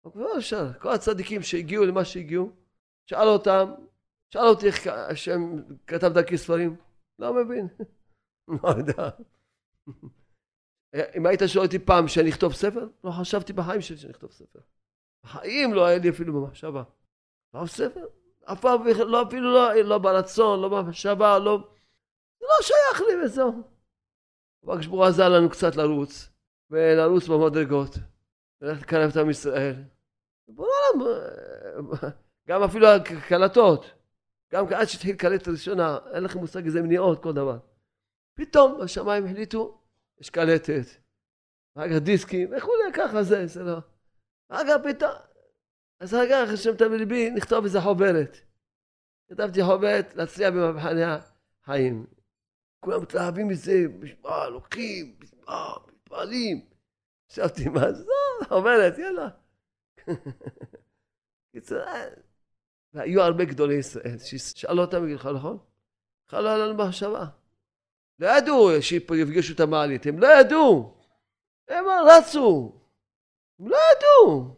הכל 0.05 0.37
אפשר. 0.37 0.73
כל 0.73 0.89
הצדיקים 0.89 1.41
שהגיעו 1.41 1.85
למה 1.85 2.05
שהגיעו, 2.05 2.51
שאל 3.05 3.27
אותם, 3.27 3.71
שאל 4.33 4.47
אותי 4.47 4.67
איך 4.67 4.87
השם 4.87 5.41
כתב 5.87 6.07
דרכי 6.07 6.37
ספרים, 6.37 6.75
לא 7.19 7.33
מבין, 7.33 7.67
לא 8.63 8.69
יודע. 8.69 9.09
אם 11.17 11.25
היית 11.25 11.39
שואל 11.47 11.65
אותי 11.65 11.79
פעם 11.79 12.07
שאני 12.07 12.29
אכתוב 12.29 12.53
ספר, 12.53 12.87
לא 13.03 13.11
חשבתי 13.11 13.53
בחיים 13.53 13.81
שלי 13.81 13.97
שאני 13.97 14.11
אכתוב 14.11 14.31
ספר. 14.31 14.59
בחיים 15.23 15.73
לא 15.73 15.85
היה 15.85 15.97
לי 15.97 16.09
אפילו 16.09 16.33
במחשבה. 16.33 16.83
לכתוב 17.53 17.67
ספר? 17.67 18.05
אף 18.51 18.61
פעם, 18.61 18.87
לא, 19.07 19.27
אפילו 19.27 19.53
לא, 19.53 19.75
לא 19.75 19.97
ברצון, 19.97 20.61
לא 20.61 20.69
במחשבה, 20.69 21.39
לא... 21.39 21.69
זה 22.39 22.45
לא 22.45 22.61
שייך 22.61 23.01
לי 23.01 23.25
וזהו. 23.25 23.63
רק 24.67 24.81
שבור 24.81 25.05
עזר 25.05 25.29
לנו 25.29 25.49
קצת 25.49 25.75
לרוץ, 25.75 26.29
ולרוץ 26.69 27.27
במדרגות, 27.27 27.97
וללכת 28.61 28.81
לקרב 28.81 29.09
את 29.09 29.17
עם 29.17 29.29
ישראל. 29.29 29.75
בוא 30.47 30.67
נראה, 30.97 32.09
גם 32.47 32.63
אפילו 32.63 32.87
הקלטות, 32.87 33.91
גם 34.51 34.65
עד 34.73 34.85
שהתחיל 34.85 35.15
קלטת 35.15 35.47
ראשונה, 35.47 35.97
אין 36.13 36.23
לכם 36.23 36.39
מושג 36.39 36.65
איזה 36.65 36.81
מניעות, 36.81 37.23
כל 37.23 37.33
דבר. 37.33 37.57
פתאום 38.33 38.81
השמיים 38.81 39.25
החליטו, 39.25 39.81
יש 40.19 40.29
קלטת, 40.29 40.85
אחר 41.77 41.89
כך 41.89 41.95
דיסקים 41.95 42.53
וכולי, 42.57 42.93
ככה 42.93 43.23
זה, 43.23 43.47
זה 43.47 43.63
לא. 43.63 43.77
אחר 44.49 44.75
פתאום, 44.83 45.11
אז 45.99 46.13
אחר 46.13 46.29
כך 46.29 46.53
השם 46.53 46.75
תביא 46.75 46.97
ליבי, 46.97 47.29
נכתוב 47.29 47.63
איזה 47.63 47.81
חוברת. 47.81 48.37
כתבתי 49.29 49.63
חוברת 49.63 50.15
להצליח 50.15 50.53
במבחני 50.53 51.01
החיים. 51.63 52.05
כולם 52.79 53.01
מתלהבים 53.01 53.47
מזה, 53.47 53.85
בשמע, 53.99 54.49
לוקחים, 54.49 55.19
בשמע, 55.19 55.67
מתפעלים. 55.87 56.65
חשבתי, 57.31 57.69
מה 57.69 57.93
זה? 57.93 58.03
חוברת, 58.47 58.97
יאללה. 58.97 59.29
והיו 62.93 63.21
הרבה 63.21 63.45
גדולי 63.45 63.75
ישראל, 63.75 64.17
ששאלו 64.17 64.81
אותם 64.81 65.03
בגילך, 65.03 65.25
נכון? 65.25 65.57
בכלל 66.27 66.43
לא 66.43 66.49
היה 66.49 66.57
לנו 66.57 66.73
מחשבה. 66.73 67.25
לא 68.19 68.27
ידעו 68.37 68.69
שיפגשו 68.81 69.53
את 69.53 69.59
המעלית, 69.59 70.05
הם 70.05 70.19
לא 70.19 70.27
ידעו. 70.39 70.97
הם 71.67 71.85
רצו. 72.07 72.81
הם 73.59 73.67
לא 73.67 73.77
ידעו. 73.97 74.55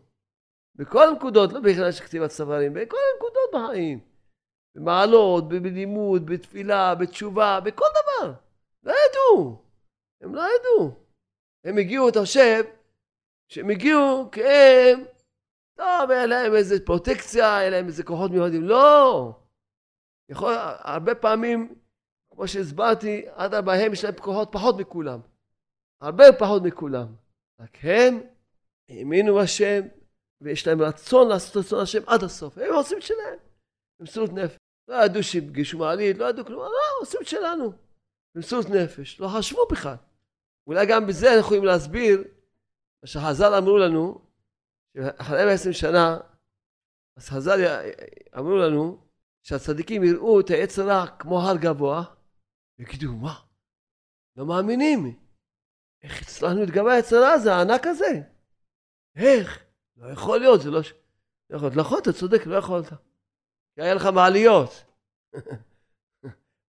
בכל 0.76 1.08
הנקודות, 1.08 1.54
לא 1.54 1.60
בכלל 1.60 1.92
של 1.92 2.04
כתיבת 2.04 2.32
ספרים, 2.32 2.74
בכל 2.74 2.98
הנקודות 3.14 3.50
בחיים. 3.54 4.09
במעלות, 4.79 5.50
בלימוד, 5.50 6.25
בתפילה, 6.25 6.95
בתשובה, 6.95 7.59
בכל 7.59 7.86
דבר. 7.91 8.33
לא 8.83 8.93
ידעו. 8.93 9.63
הם 10.21 10.36
לא 10.36 10.41
ידעו. 10.41 10.91
הם 11.63 11.77
הגיעו, 11.77 12.09
אתה 12.09 12.19
חושב, 12.19 12.63
שהם 13.48 13.69
הגיעו 13.69 14.29
כי 14.31 14.43
הם, 14.43 15.05
טוב, 15.75 16.12
היה 16.12 16.25
להם 16.25 16.55
איזה 16.55 16.86
פרוטקציה, 16.86 17.57
היה 17.57 17.69
להם 17.69 17.88
איזה 17.88 18.03
כוחות 18.03 18.31
מיוחדים. 18.31 18.63
לא! 18.63 19.31
יכול, 20.29 20.53
הרבה 20.79 21.15
פעמים, 21.15 21.75
כמו 22.31 22.48
שהסברתי, 22.48 23.25
עד 23.36 23.53
ארבעהם 23.53 23.93
יש 23.93 24.03
להם 24.03 24.13
כוחות 24.15 24.50
פחות 24.51 24.75
מכולם. 24.77 25.19
הרבה 26.01 26.24
פחות 26.39 26.63
מכולם. 26.63 27.07
רק 27.59 27.77
הם 27.83 28.21
האמינו 28.89 29.35
בשם, 29.35 29.81
ויש 30.42 30.68
להם 30.68 30.81
רצון 30.81 31.27
לעשות 31.27 31.57
רצון 31.57 31.79
השם 31.79 32.01
עד 32.07 32.24
הסוף. 32.24 32.57
הם 32.57 32.74
עושים 32.74 33.01
שלהם. 33.01 33.39
במסירות 34.00 34.33
נפש. 34.33 34.69
לא 34.90 34.96
ידעו 34.96 35.24
שיפגשו 35.24 35.78
מעלית, 35.78 36.18
לא 36.18 36.25
ידעו 36.30 36.46
כלום, 36.46 36.60
לא, 36.60 37.02
עושים 37.02 37.20
את 37.22 37.28
שלנו. 37.28 37.74
במסירות 38.36 38.70
נפש. 38.70 39.20
לא 39.20 39.28
חשבו 39.38 39.68
בכלל. 39.72 39.96
אולי 40.68 40.86
גם 40.86 41.08
בזה 41.08 41.28
אנחנו 41.28 41.40
יכולים 41.40 41.66
להסביר 41.66 42.24
מה 43.04 43.08
שחז"ל 43.08 43.54
אמרו 43.54 43.78
לנו, 43.78 44.22
שאחרי 44.94 45.54
עשרים 45.54 45.74
שנה, 45.74 46.18
אז 47.18 47.30
חז"ל 47.30 47.60
אמרו 48.38 48.56
לנו 48.56 49.08
שהצדיקים 49.44 50.04
יראו 50.04 50.40
את 50.40 50.50
העץ 50.50 50.80
הרע 50.80 51.08
כמו 51.08 51.42
הר 51.42 51.58
גבוה, 51.58 52.04
ויגידו, 52.80 53.14
מה? 53.14 53.40
לא 54.36 54.46
מאמינים. 54.46 55.20
איך 56.04 56.22
הצלחנו 56.22 56.60
להתגבר 56.60 56.90
העץ 56.90 57.14
הרע 57.14 57.30
הזה, 57.30 57.56
הענק 57.56 57.88
הזה? 57.88 58.22
איך? 59.16 59.64
לא 59.98 60.12
יכול 60.12 60.40
להיות, 60.40 60.62
זה 60.62 60.72
לא... 60.72 60.80
לא 61.50 61.58
יכול, 61.58 61.70
נכון, 61.75 62.00
אתה 62.02 62.14
צודק, 62.14 62.46
לא 62.46 62.56
יכולת. 62.56 63.08
כי 63.79 63.83
היה 63.83 63.94
לך 63.94 64.05
מעליות. 64.05 64.83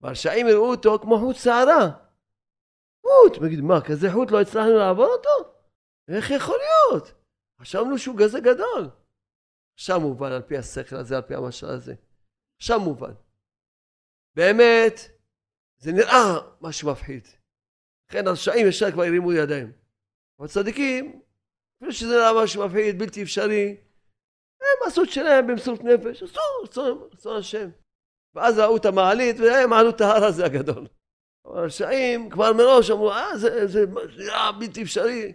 והרשעים 0.01 0.49
יראו 0.49 0.70
אותו 0.70 0.99
כמו 1.03 1.18
חוט 1.18 1.37
שערה. 1.37 1.90
חוט, 3.03 3.42
נגיד, 3.42 3.61
מה, 3.61 3.81
כזה 3.81 4.12
חוט 4.12 4.31
לא 4.31 4.40
הצלחנו 4.40 4.79
לעבור 4.79 5.07
אותו? 5.07 5.55
איך 6.09 6.31
יכול 6.31 6.59
להיות? 6.59 7.12
חשבנו 7.61 7.99
שהוא 7.99 8.16
כזה 8.18 8.40
גדול. 8.40 8.90
עכשיו 9.75 10.01
מובן 10.01 10.33
על 10.33 10.42
פי 10.42 10.59
השכל 10.59 10.96
הזה, 10.96 11.16
על 11.16 11.23
פי 11.23 11.35
המשל 11.35 11.66
הזה. 11.66 11.94
עכשיו 12.57 12.81
מובן. 12.81 13.12
באמת, 14.35 15.01
זה 15.79 15.92
נראה 15.92 16.38
משהו 16.61 16.90
מפחיד. 16.90 17.29
לכן 18.11 18.27
הרשעים 18.27 18.68
ישר 18.68 18.92
כבר 18.92 19.03
הרימו 19.03 19.33
ידיים. 19.33 19.73
אבל 20.38 20.49
צדיקים, 20.49 21.23
אפילו 21.77 21.92
שזה 21.92 22.14
נראה 22.16 22.44
משהו 22.44 22.66
מפחיד, 22.66 22.99
בלתי 22.99 23.23
אפשרי, 23.23 23.77
הם 24.81 24.87
עשו 24.87 25.03
את 25.03 25.11
שלהם 25.11 25.47
במסורת 25.47 25.85
נפש, 25.85 26.23
עשו 26.23 26.40
רצון 27.12 27.37
השם. 27.37 27.69
ואז 28.35 28.59
ראו 28.59 28.77
את 28.77 28.85
המעלית 28.85 29.37
והם 29.40 29.73
עלו 29.73 29.90
את 29.90 30.01
ההר 30.01 30.25
הזה 30.25 30.45
הגדול. 30.45 30.87
אבל 31.47 31.59
הרשעים 31.59 32.31
כבר 32.31 32.53
מראש 32.53 32.90
אמרו, 32.90 33.12
אה, 33.12 33.38
זה, 33.38 33.66
זה, 33.66 33.87
זה 33.87 33.87
נראה 34.19 34.53
בלתי 34.53 34.83
אפשרי. 34.83 35.33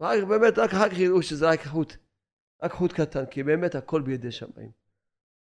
רק 0.00 0.24
באמת, 0.24 0.58
רק 0.58 0.70
אחר 0.70 0.88
כך 0.88 0.98
יראו 0.98 1.22
שזה 1.22 1.50
רק 1.50 1.60
חוט, 1.66 1.92
רק 2.62 2.72
חוט 2.72 2.92
קטן, 2.92 3.26
כי 3.26 3.42
באמת 3.42 3.74
הכל 3.74 4.02
בידי 4.02 4.32
שמיים. 4.32 4.70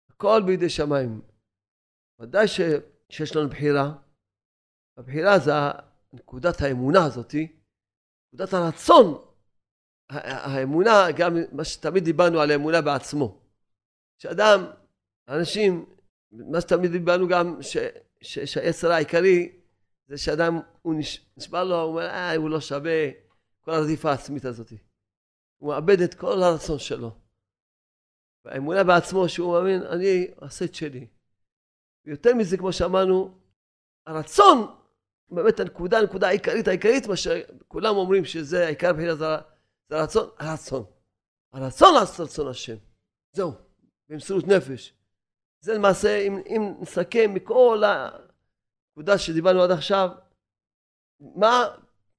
הכל 0.10 0.42
בידי 0.46 0.70
שמיים. 0.70 1.22
ודאי 2.20 2.48
ש, 2.48 2.62
שיש 3.10 3.36
לנו 3.36 3.50
בחירה. 3.50 3.94
הבחירה 4.98 5.40
זה 5.40 5.52
נקודת 6.14 6.62
האמונה 6.62 7.06
הזאתי, 7.06 7.48
נקודת 8.34 8.54
הרצון. 8.54 9.33
האמונה, 10.22 11.12
גם 11.12 11.38
מה 11.52 11.64
שתמיד 11.64 12.04
דיברנו 12.04 12.40
על 12.40 12.52
האמונה 12.52 12.82
בעצמו. 12.82 13.42
שאדם, 14.18 14.66
אנשים, 15.28 15.86
מה 16.32 16.62
שתמיד 16.62 16.92
דיברנו 16.92 17.28
גם, 17.28 17.58
שהעשר 18.22 18.92
העיקרי, 18.92 19.52
זה 20.08 20.18
שאדם, 20.18 20.60
הוא 20.82 20.96
נשמע 21.38 21.64
לו, 21.64 21.82
הוא 21.82 21.90
אומר, 21.90 22.06
אה, 22.06 22.36
הוא 22.36 22.50
לא 22.50 22.62
שווה, 22.62 23.10
כל 23.62 23.72
הרדיפה 23.72 24.12
העצמית 24.12 24.46
הזאת. 24.46 24.74
הוא 25.58 25.70
מאבד 25.70 26.02
את 26.02 26.14
כל 26.14 26.44
הרצון 26.44 26.80
שלו. 26.80 27.12
והאמונה 28.46 28.84
בעצמו 28.84 29.30
שהוא 29.30 29.54
מאמין, 29.54 29.82
אני 29.82 30.28
אעשה 30.44 30.66
את 30.66 30.76
שלי. 30.76 31.08
ויותר 32.06 32.34
מזה, 32.34 32.58
כמו 32.58 32.74
שאמרנו, 32.74 33.38
הרצון, 34.08 34.76
באמת 35.30 35.60
הנקודה, 35.60 36.00
הנקודה 36.00 36.28
העיקרית, 36.28 36.68
העיקרית, 36.68 37.08
מה 37.08 37.16
שכולם 37.16 37.96
אומרים 37.96 38.26
שזה 38.26 38.66
העיקר 38.66 38.94
בחינה 38.94 39.16
הרצון, 39.94 40.30
הרצון. 40.40 40.86
הרצון 41.54 41.94
לעשות 41.94 42.28
רצון 42.28 42.48
השם. 42.48 42.76
זהו, 43.36 43.52
במסירות 44.10 44.48
נפש. 44.48 44.94
זה 45.62 45.74
למעשה, 45.74 46.18
אם, 46.28 46.38
אם 46.48 46.62
נסכם 46.82 47.34
מכל 47.34 47.84
הנקודה 47.86 49.18
שדיברנו 49.18 49.62
עד 49.64 49.72
עכשיו, 49.72 50.10
מה 51.20 51.76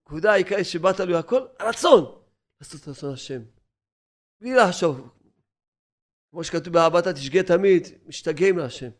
הנקודה 0.06 0.32
העיקרית 0.32 0.66
שבאת 0.66 1.00
לו 1.00 1.18
הכל? 1.18 1.46
הרצון 1.58 2.22
לעשות 2.60 2.88
רצון 2.88 3.12
השם. 3.12 3.42
בלי 4.40 4.54
לחשוב. 4.54 5.10
כמו 6.30 6.44
שכתוב 6.44 6.74
באהבת 6.74 7.08
תשגה 7.08 7.42
תמיד, 7.42 7.82
משתגעים 8.06 8.58
להשם. 8.58 8.90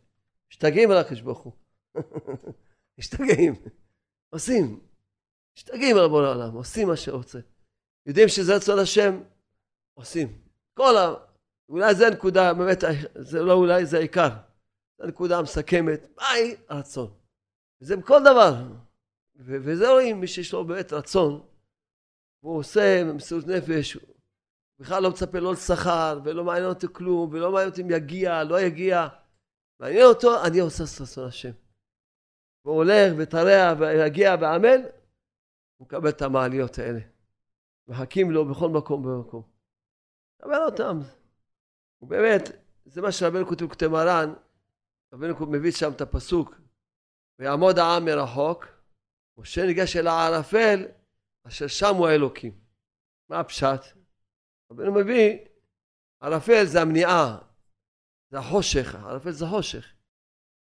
משתגעים 0.51 0.91
על 0.91 0.97
הקדוש 0.97 1.21
ברוך 1.21 1.39
הוא. 1.39 1.53
משתגעים. 2.99 3.53
עושים. 4.29 4.79
משתגעים 5.57 5.97
על 5.97 6.07
בורא 6.07 6.25
העולם, 6.25 6.53
עושים 6.53 6.87
מה 6.87 6.97
שרוצה. 6.97 7.39
יודעים 8.05 8.27
שזה 8.27 8.55
רצון 8.55 8.79
השם, 8.79 9.21
עושים. 9.93 10.37
כל 10.73 10.97
ה... 10.97 11.13
אולי 11.69 11.95
זה 11.95 12.07
הנקודה, 12.07 12.53
באמת, 12.53 12.83
זה 13.15 13.41
לא 13.41 13.53
אולי, 13.53 13.85
זה 13.85 13.97
העיקר. 13.97 14.29
זו 14.97 15.03
הנקודה 15.03 15.37
המסכמת, 15.39 16.07
מהי 16.17 16.55
הרצון? 16.69 17.13
וזה 17.81 17.97
בכל 17.97 18.21
דבר. 18.21 18.55
וזה 19.35 19.89
רואים 19.89 20.19
מי 20.19 20.27
שיש 20.27 20.53
לו 20.53 20.65
באמת 20.65 20.93
רצון, 20.93 21.41
והוא 22.43 22.57
עושה 22.57 23.03
במסירות 23.09 23.47
נפש, 23.47 23.93
הוא 23.93 24.01
בכלל 24.79 25.03
לא 25.03 25.09
מצפה 25.09 25.39
לא 25.39 25.53
לשכר, 25.53 26.19
ולא 26.23 26.43
מעניין 26.43 26.65
אותו 26.65 26.87
כלום, 26.93 27.29
ולא 27.33 27.51
מעניין 27.51 27.69
אותי 27.69 27.81
אם 27.81 27.91
יגיע, 27.91 28.43
לא 28.43 28.61
יגיע. 28.61 29.07
מעניין 29.79 30.05
אותו, 30.05 30.45
אני 30.45 30.59
עושה 30.59 30.83
את 30.83 31.01
רצון 31.01 31.27
השם. 31.27 31.51
והוא 32.65 32.75
הולך 32.75 33.13
וטרח 33.17 33.77
ויגיע 33.79 34.35
ועמל, 34.41 34.81
הוא 35.77 35.85
מקבל 35.85 36.09
את 36.09 36.21
המעליות 36.21 36.79
האלה. 36.79 36.99
מחכים 37.87 38.31
לו 38.31 38.45
בכל 38.45 38.69
מקום 38.69 39.05
ומקום. 39.05 39.43
מקבל 40.39 40.61
אותם. 40.65 40.99
ובאמת, 42.01 42.41
זה 42.85 43.01
מה 43.01 43.11
שרבנו 43.11 43.45
כותב 43.45 43.67
כותב 43.67 43.87
מרן, 43.87 44.33
רבנו 45.13 45.45
מביא 45.45 45.71
שם 45.71 45.91
את 45.95 46.01
הפסוק, 46.01 46.55
ויעמוד 47.39 47.79
העם 47.79 48.05
מרחוק, 48.05 48.65
משה 49.37 49.65
ניגש 49.65 49.95
אל 49.95 50.07
הערפל, 50.07 50.85
אשר 51.47 51.67
שם 51.67 51.95
הוא 51.95 52.07
האלוקים. 52.07 52.59
מה 53.29 53.39
הפשט? 53.39 53.81
רבנו 54.71 54.93
מביא, 54.93 55.37
ערפל 56.19 56.65
זה 56.65 56.81
המניעה, 56.81 57.37
זה 58.31 58.39
החושך, 58.39 58.95
ערפל 58.95 59.31
זה 59.31 59.45
חושך. 59.45 59.93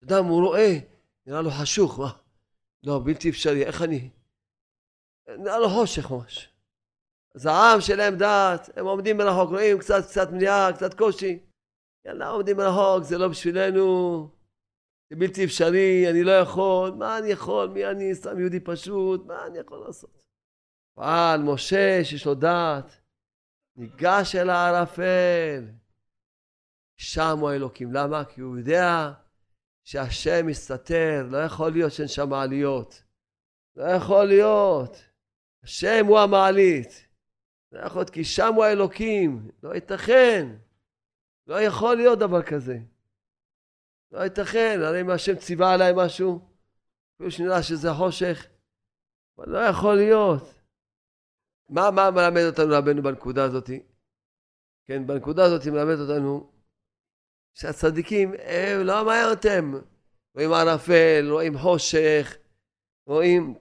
אדם 0.05 0.25
הוא 0.25 0.47
רואה, 0.47 0.79
נראה 1.27 1.43
לו 1.43 1.51
חשוך, 1.51 1.99
מה? 1.99 2.13
לא, 2.83 3.01
בלתי 3.05 3.31
אפשרי, 3.31 3.65
איך 3.65 3.83
אני? 3.83 4.11
נראה 5.29 5.59
לו 5.59 5.69
חושך 5.69 6.11
ממש. 6.11 6.54
אז 7.35 7.47
העם 7.47 7.81
שלהם 7.81 8.17
דעת, 8.17 8.71
הם 8.77 8.87
עומדים 8.87 9.17
מרחוק, 9.17 9.51
רואים 9.51 9.79
קצת, 9.79 10.05
קצת 10.05 10.31
מניעה, 10.33 10.73
קצת 10.73 10.95
קושי. 10.95 11.39
יאללה, 12.07 12.29
עומדים 12.29 12.57
מרחוק, 12.57 13.03
זה 13.03 13.19
לא 13.19 13.29
בשבילנו, 13.29 14.29
זה 15.11 15.17
בלתי 15.17 15.45
אפשרי, 15.45 16.11
אני 16.11 16.23
לא 16.23 16.31
יכול, 16.31 16.91
מה 16.91 17.19
אני 17.19 17.29
יכול, 17.29 17.69
מי 17.69 17.87
אני, 17.87 18.15
סתם 18.15 18.41
יהודי 18.41 18.61
פשוט, 18.61 19.27
מה 19.27 19.47
אני 19.47 19.59
יכול 19.59 19.79
לעשות? 19.87 20.25
אבל 20.99 21.41
משה, 21.45 22.05
שיש 22.05 22.27
לו 22.27 22.35
דעת, 22.35 23.01
ניגש 23.77 24.37
אל 24.37 24.51
הערפל, 24.51 25.65
שם 26.97 27.39
הוא 27.41 27.51
האלוקים. 27.51 27.93
למה? 27.93 28.25
כי 28.25 28.41
הוא 28.41 28.59
יודע 28.59 29.13
שהשם 29.85 30.47
מסתתר, 30.47 31.27
לא 31.31 31.39
יכול 31.39 31.73
להיות 31.73 31.93
שאין 31.93 32.09
שם 32.09 32.29
מעליות. 32.29 33.03
לא 33.77 33.85
יכול 33.85 34.25
להיות. 34.25 35.05
השם 35.65 36.07
הוא 36.07 36.19
המעלית. 36.19 37.07
לא 37.75 37.81
יכול 37.81 38.01
להיות, 38.01 38.11
כי 38.11 38.23
הוא 38.55 38.65
האלוקים. 38.65 39.51
לא 39.63 39.75
ייתכן. 39.75 40.57
לא 41.47 41.61
יכול 41.61 41.97
להיות 41.97 42.19
דבר 42.19 42.43
כזה. 42.43 42.79
לא 44.13 44.19
ייתכן, 44.19 44.81
הרי 44.83 45.01
אם 45.01 45.11
השם 45.11 45.37
ציווה 45.37 45.73
עליי 45.75 45.93
משהו, 45.97 46.41
אפילו 47.15 47.31
שנראה 47.31 47.63
שזה 47.63 47.93
חושך, 47.93 48.47
אבל 49.39 49.49
לא 49.49 49.59
יכול 49.59 49.95
להיות. 49.95 50.55
מה, 51.69 51.91
מה 51.91 52.11
מלמד 52.11 52.43
אותנו 52.47 52.75
רבנו 52.75 53.03
בנקודה 53.03 53.45
הזאת? 53.45 53.71
כן, 54.85 55.07
בנקודה 55.07 55.45
הזאת 55.45 55.67
מלמד 55.67 55.99
אותנו 55.99 56.51
שהצדיקים, 57.55 58.33
הם 58.33 58.87
לא 58.87 59.05
מעניין 59.05 59.31
אותם. 59.31 59.73
רואים 60.35 60.53
ערפל, 60.53 61.29
רואים 61.31 61.59
חושך, 61.59 62.37
רואים, 63.07 63.55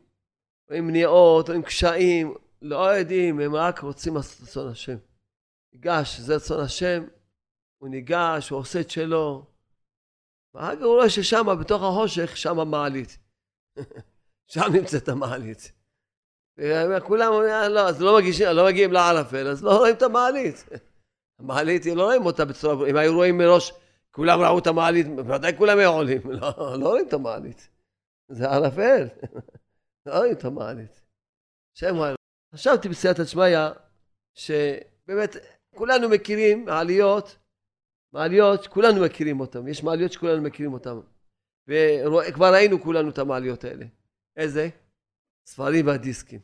רואים 0.70 0.88
מניעות, 0.88 1.48
רואים 1.48 1.64
קשיים, 1.64 2.34
לא 2.64 2.98
יודעים, 2.98 3.40
הם 3.40 3.56
רק 3.56 3.80
רוצים 3.80 4.16
לעשות 4.16 4.42
רצון 4.42 4.72
השם. 4.72 4.98
ניגש, 5.74 6.20
זה 6.20 6.36
רצון 6.36 6.60
השם, 6.60 7.04
הוא 7.78 7.90
ניגש, 7.90 8.50
הוא 8.50 8.60
עושה 8.60 8.82
את 8.82 8.90
שלו. 8.90 9.46
ואחר 10.54 10.76
כך 10.76 10.82
הוא 10.82 10.94
רואה 10.94 11.10
ששם, 11.10 11.46
בתוך 11.62 11.84
החושך, 11.84 12.38
שם 12.38 12.60
המעלית. 12.60 13.18
שם 14.54 14.74
נמצאת 14.74 15.10
המעלית. 15.10 15.72
וכולם 16.58 17.34
אומרים, 17.34 17.72
לא, 17.72 17.90
אז 17.90 18.02
לא 18.02 18.18
מגישים, 18.18 18.48
לא 18.48 18.66
מגיעים 18.66 18.94
לערפל, 18.94 19.48
אז 19.48 19.64
לא 19.64 19.78
רואים 19.78 19.96
את 19.96 20.02
המעלית. 20.02 20.66
המעלית, 21.40 21.86
לא 21.86 22.04
רואים 22.04 22.26
אותה 22.26 22.46
בצורה, 22.46 22.90
אם 22.90 22.96
היו 22.96 23.14
רואים 23.16 23.38
מראש, 23.38 23.74
כולם 24.12 24.40
ראו 24.42 24.60
את 24.60 24.68
המעלית, 24.68 25.08
בוודאי 25.16 25.58
כולם 25.58 25.78
היו 25.78 25.92
עולים. 25.92 26.22
לא, 26.42 26.78
לא 26.80 26.88
רואים 26.88 27.08
את 27.08 27.14
המעלית. 27.14 27.70
זה 28.30 28.50
ערפל. 28.50 29.08
לא 30.06 30.18
רואים 30.18 30.34
את 30.34 30.46
המעלית. 30.46 31.02
שם 31.74 31.96
חשבתי 32.54 32.90
בסייעתא 32.90 33.24
דשמיא, 33.24 33.58
שבאמת, 34.34 35.36
כולנו 35.76 36.10
מכירים 36.10 36.66
מעליות, 36.66 37.38
מעליות 38.14 38.64
שכולנו 38.64 39.02
מכירים 39.06 39.40
אותן. 39.40 39.68
יש 39.68 39.84
מעליות 39.84 40.12
שכולנו 40.12 40.42
מכירים 40.42 40.74
אותן. 40.74 41.00
וכבר 41.68 42.54
ראינו 42.54 42.82
כולנו 42.82 43.10
את 43.10 43.18
המעליות 43.18 43.64
האלה. 43.64 43.86
איזה? 44.38 44.70
ספרים 45.46 45.88
והדיסקים. 45.88 46.40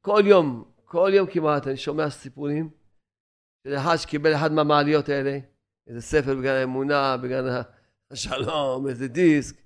כל 0.00 0.22
יום, 0.26 0.72
כל 0.84 1.10
יום 1.14 1.26
כמעט, 1.30 1.66
אני 1.66 1.76
שומע 1.76 2.10
סיפורים 2.10 2.70
של 3.66 3.76
אחד 3.76 3.96
שקיבל 3.96 4.34
אחד 4.34 4.52
מהמעליות 4.52 5.08
האלה, 5.08 5.38
איזה 5.86 6.00
ספר 6.00 6.34
בגן 6.34 6.54
האמונה, 6.54 7.16
בגן 7.16 7.44
השלום, 8.10 8.88
איזה 8.88 9.08
דיסק, 9.08 9.56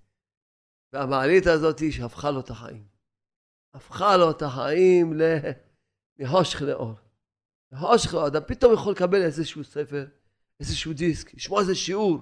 והמעלית 0.92 1.46
הזאת 1.46 1.92
שהפכה 1.92 2.30
לו 2.30 2.40
את 2.40 2.50
החיים. 2.50 2.84
הפכה 3.74 4.16
לו 4.16 4.30
את 4.30 4.42
החיים 4.42 5.12
מחושך 6.20 6.62
לאור. 6.62 6.94
מחושך 7.72 8.14
לאור, 8.14 8.26
אדם 8.26 8.42
פתאום 8.46 8.74
יכול 8.74 8.92
לקבל 8.92 9.22
איזשהו 9.22 9.64
ספר, 9.64 10.06
איזשהו 10.60 10.92
דיסק, 10.92 11.34
לשמוע 11.34 11.60
איזה 11.60 11.74
שיעור, 11.74 12.18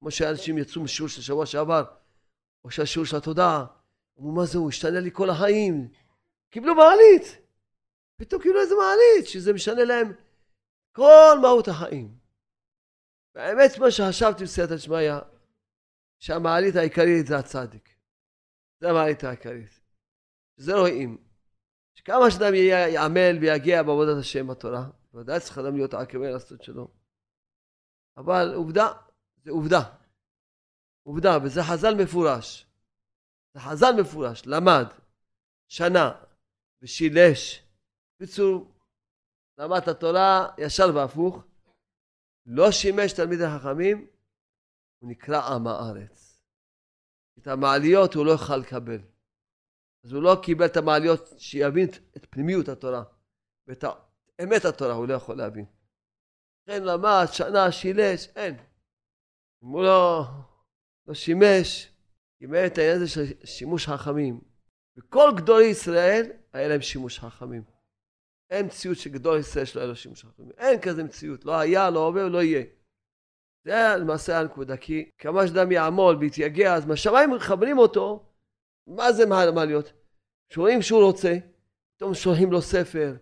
כמו 0.00 0.10
שאנשים 0.10 0.58
יצאו 0.58 0.82
משיעור 0.82 1.08
של 1.08 1.22
שבוע 1.22 1.46
שעבר, 1.46 1.84
או 2.64 2.70
שהשיעור 2.70 3.06
של 3.06 3.16
התודעה, 3.16 3.66
אמרו 4.18 4.32
מה 4.32 4.44
זה, 4.44 4.58
הוא 4.58 4.68
השתנה 4.68 5.00
לי 5.00 5.10
כל 5.12 5.30
החיים. 5.30 5.88
קיבלו 6.50 6.74
מעלית. 6.74 7.38
פתאום 8.16 8.42
קיבלו 8.42 8.60
איזה 8.60 8.74
מעלית, 8.74 9.28
שזה 9.28 9.52
משנה 9.52 9.84
להם 9.84 10.12
כל 10.92 11.38
מהות 11.42 11.68
החיים. 11.68 12.18
והאמת, 13.34 13.78
מה 13.78 13.90
שחשבתי 13.90 14.44
בסייעתא 14.44 14.74
דשמיא, 14.74 15.12
שהמעלית 16.18 16.76
העיקרית 16.76 17.26
זה 17.26 17.38
הצדיק. 17.38 17.88
זה 18.80 18.90
המעלית 18.90 19.24
העיקרית. 19.24 19.80
זה 20.56 20.74
רואים. 20.74 21.29
שכמה 22.00 22.30
שאדם 22.30 22.54
יעמל 22.94 23.38
ויגיע 23.40 23.82
בעבודת 23.82 24.16
השם 24.20 24.46
בתורה, 24.46 24.84
ודאי 25.14 25.40
צריך 25.40 25.58
אדם 25.58 25.76
להיות 25.76 25.94
עקבי 25.94 26.32
לעשות 26.32 26.62
שלו. 26.62 26.88
אבל 28.16 28.54
עובדה, 28.54 28.92
זה 29.44 29.50
עובדה. 29.50 29.80
עובדה, 31.02 31.38
וזה 31.42 31.60
חז"ל 31.62 31.94
מפורש. 32.02 32.66
זה 33.54 33.60
חז"ל 33.60 34.00
מפורש, 34.00 34.42
למד, 34.46 34.86
שנה, 35.68 36.12
ושילש. 36.82 37.66
בקיצור, 38.16 38.74
למד 39.58 39.80
את 39.82 39.88
התורה 39.88 40.48
ישר 40.58 40.94
והפוך, 40.94 41.44
לא 42.46 42.70
שימש 42.70 43.12
תלמידי 43.12 43.44
חכמים, 43.58 44.06
הוא 44.98 45.10
נקרא 45.10 45.54
עם 45.54 45.66
הארץ. 45.66 46.42
את 47.38 47.46
המעליות 47.46 48.14
הוא 48.14 48.26
לא 48.26 48.30
יוכל 48.30 48.56
לקבל. 48.56 49.09
אז 50.04 50.12
הוא 50.12 50.22
לא 50.22 50.36
קיבל 50.42 50.66
את 50.66 50.76
המעליות 50.76 51.34
שיבין 51.38 51.88
את 52.16 52.26
פנימיות 52.30 52.68
התורה 52.68 53.02
ואת 53.66 53.84
אמת 54.42 54.64
התורה 54.64 54.92
הוא 54.92 55.08
לא 55.08 55.14
יכול 55.14 55.36
להבין. 55.36 55.64
לכן 56.62 56.84
למד, 56.84 57.24
שנה, 57.32 57.72
שילש, 57.72 58.28
אין. 58.36 58.56
אם 59.62 59.68
הוא 59.68 59.82
לא, 59.82 60.24
לא 61.06 61.14
שימש, 61.14 61.92
קיבל 62.38 62.66
את 62.66 62.78
העניין 62.78 62.96
הזה 62.96 63.08
של 63.08 63.24
שימוש 63.44 63.86
חכמים. 63.86 64.40
וכל 64.96 65.30
גדולי 65.36 65.64
ישראל 65.64 66.30
היה 66.52 66.68
להם 66.68 66.80
שימוש 66.80 67.18
חכמים. 67.18 67.62
אין 68.50 68.66
מציאות 68.66 68.96
שגדול 68.96 69.38
ישראל 69.38 69.64
שלא 69.64 69.80
היה 69.80 69.88
לו 69.88 69.96
שימוש 69.96 70.24
חכמים. 70.24 70.50
אין 70.58 70.80
כזה 70.80 71.04
מציאות. 71.04 71.44
לא 71.44 71.58
היה, 71.58 71.90
לא 71.90 71.98
עובר, 72.06 72.28
לא 72.28 72.42
יהיה. 72.42 72.64
זה 73.64 73.96
למעשה 74.00 74.40
הנקודה. 74.40 74.76
כי 74.76 75.10
כמה 75.18 75.46
שאדם 75.46 75.72
יעמול 75.72 76.16
ויתייגע, 76.16 76.74
אז 76.74 76.86
מהשמיים 76.86 77.30
מכוונים 77.30 77.78
אותו, 77.78 78.29
מה 78.86 79.12
זה 79.12 79.26
מה 79.26 79.64
להיות? 79.64 79.92
שרואים 80.52 80.82
שהוא 80.82 81.04
רוצה, 81.04 81.36
פתאום 81.96 82.14
שולחים 82.14 82.52
לו 82.52 82.62
ספר, 82.62 83.16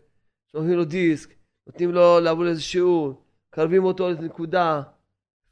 שולחים 0.52 0.72
לו 0.72 0.84
דיסק, 0.84 1.34
נותנים 1.66 1.92
לו 1.92 2.20
לעבור 2.20 2.46
איזה 2.46 2.62
שיעור, 2.62 3.24
מקרבים 3.48 3.84
אותו 3.84 4.08
לאיזה 4.08 4.22
נקודה. 4.22 4.82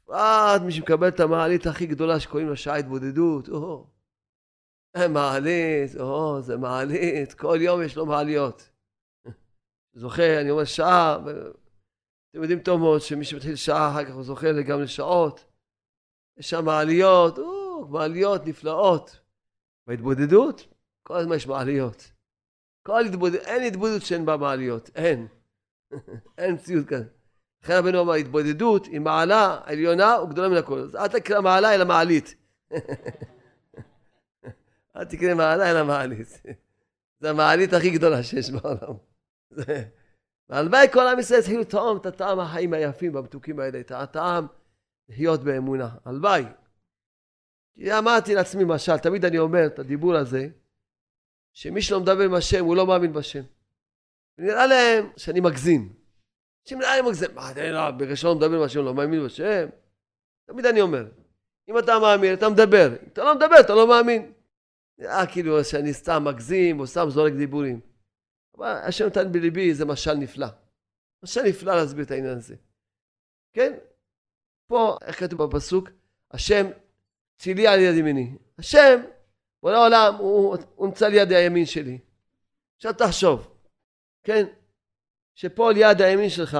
עד 0.07 0.63
מי 0.63 0.71
שמקבל 0.71 1.07
את 1.07 1.19
המעלית 1.19 1.67
הכי 1.67 1.85
גדולה 1.85 2.19
שקוראים 2.19 2.49
לה 2.49 2.55
שעה 2.55 2.75
התבודדות, 2.75 3.49
או, 3.49 3.87
מעלית, 5.09 5.95
או, 5.99 6.41
זה 6.41 6.57
מעלית, 6.57 7.33
כל 7.33 7.57
יום 7.61 7.83
יש 7.83 7.95
לו 7.95 8.05
מעליות. 8.05 8.69
זוכה, 9.93 10.41
אני 10.41 10.49
אומר 10.49 10.63
שעה, 10.63 11.17
אתם 12.31 12.41
יודעים 12.41 12.59
טוב 12.59 12.79
מאוד 12.79 13.01
שמי 13.01 13.25
שמתחיל 13.25 13.55
שעה 13.55 13.91
אחר 13.91 14.05
כך 14.05 14.13
הוא 14.13 14.23
זוכה 14.23 14.61
גם 14.67 14.81
לשעות. 14.81 15.45
יש 16.37 16.49
שם 16.49 16.65
מעליות, 16.65 17.39
או, 17.39 17.87
מעליות 17.87 18.45
נפלאות. 18.45 19.19
בהתבודדות, 19.87 20.67
כל 21.03 21.17
הזמן 21.17 21.35
יש 21.35 21.47
מעליות. 21.47 22.11
כל 22.83 23.05
התבודדות, 23.05 23.41
אין 23.41 23.63
התבודדות 23.63 24.01
שאין 24.01 24.25
בה 24.25 24.37
מעליות, 24.37 24.89
אין. 24.95 25.27
אין 26.37 26.53
מציאות 26.53 26.87
כזאת. 26.87 27.07
לכן 27.63 27.73
רבנו 27.73 28.01
אמר, 28.01 28.13
התבודדות 28.13 28.85
היא 28.85 28.99
מעלה 28.99 29.59
עליונה 29.63 30.21
וגדולה 30.21 30.49
מן 30.49 30.57
הכל. 30.57 30.79
אז 30.79 30.95
אל 30.95 31.07
תקרא 31.07 31.41
מעלה 31.41 31.75
אלא 31.75 31.85
מעלית. 31.85 32.35
אל 34.95 35.05
תקרא 35.05 35.33
מעלה 35.33 35.71
אלא 35.71 35.83
מעלית. 35.83 36.41
זו 37.21 37.27
המעלית 37.27 37.73
הכי 37.73 37.89
גדולה 37.89 38.23
שיש 38.23 38.51
בעולם. 38.51 38.93
והלוואי 40.49 40.87
כל 40.93 41.07
עם 41.07 41.19
ישראל 41.19 41.39
יתחילו 41.39 41.61
לטעום 41.61 41.97
את 41.97 42.05
הטעם 42.05 42.39
החיים 42.39 42.73
היפים 42.73 43.15
והמתוקים 43.15 43.59
האלה, 43.59 43.79
את 43.79 43.91
הטעם 43.91 44.47
לחיות 45.09 45.43
באמונה. 45.43 45.89
הלוואי. 46.05 46.45
אמרתי 47.85 48.35
לעצמי 48.35 48.63
משל, 48.67 48.97
תמיד 48.97 49.25
אני 49.25 49.39
אומר 49.39 49.65
את 49.65 49.79
הדיבור 49.79 50.15
הזה, 50.15 50.47
שמי 51.53 51.81
שלא 51.81 51.99
מדבר 51.99 52.23
עם 52.23 52.33
השם 52.33 52.65
הוא 52.65 52.75
לא 52.75 52.87
מאמין 52.87 53.13
בשם. 53.13 53.43
נראה 54.37 54.65
להם 54.67 55.09
שאני 55.17 55.39
מגזים. 55.39 55.93
אנשים 56.63 56.79
נראה 56.79 56.95
לי 56.95 57.01
מגזים. 57.01 57.35
מה, 57.35 57.51
אתה 57.51 57.71
לא, 57.71 58.15
שלא 58.15 58.35
מדבר 58.35 58.57
עם 58.57 58.63
השם 58.63 58.79
לא 58.79 58.93
מאמין 58.93 59.25
בשם? 59.25 59.67
תמיד 60.45 60.65
אני 60.65 60.81
אומר, 60.81 61.05
אם 61.69 61.77
אתה 61.79 61.99
מאמין, 61.99 62.33
אתה 62.33 62.49
מדבר. 62.49 62.87
אם 63.03 63.07
אתה 63.13 63.23
לא 63.23 63.35
מדבר, 63.35 63.59
אתה 63.59 63.75
לא 63.75 63.87
מאמין. 63.87 64.33
נראה 64.97 65.25
כאילו 65.33 65.63
שאני 65.63 65.93
סתם 65.93 66.23
מגזים 66.25 66.79
או 66.79 66.87
סתם 66.87 67.09
זורק 67.09 67.33
דיבורים. 67.33 67.79
אבל 68.57 68.67
השם 68.67 69.05
נתן 69.05 69.31
בליבי 69.31 69.73
זה 69.73 69.85
משל 69.85 70.13
נפלא. 70.13 70.47
משל 71.23 71.41
נפלא 71.41 71.75
להסביר 71.75 72.05
את 72.05 72.11
העניין 72.11 72.37
הזה. 72.37 72.55
כן? 73.53 73.73
פה, 74.67 74.97
איך 75.01 75.19
כתוב 75.19 75.43
בפסוק? 75.43 75.89
השם 76.31 76.67
צילי 77.37 77.67
על 77.67 77.79
יד 77.79 77.95
ימיני. 77.95 78.37
השם, 78.57 79.01
בורא 79.63 79.73
העולם, 79.73 80.15
הוא, 80.15 80.57
נמצא 80.79 81.07
ליד 81.07 81.31
הימין 81.31 81.65
שלי. 81.65 81.99
עכשיו 82.75 82.93
תחשוב, 82.93 83.57
כן? 84.23 84.45
שפה 85.35 85.69
על 85.69 85.77
יד 85.77 86.01
הימין 86.01 86.29
שלך 86.29 86.57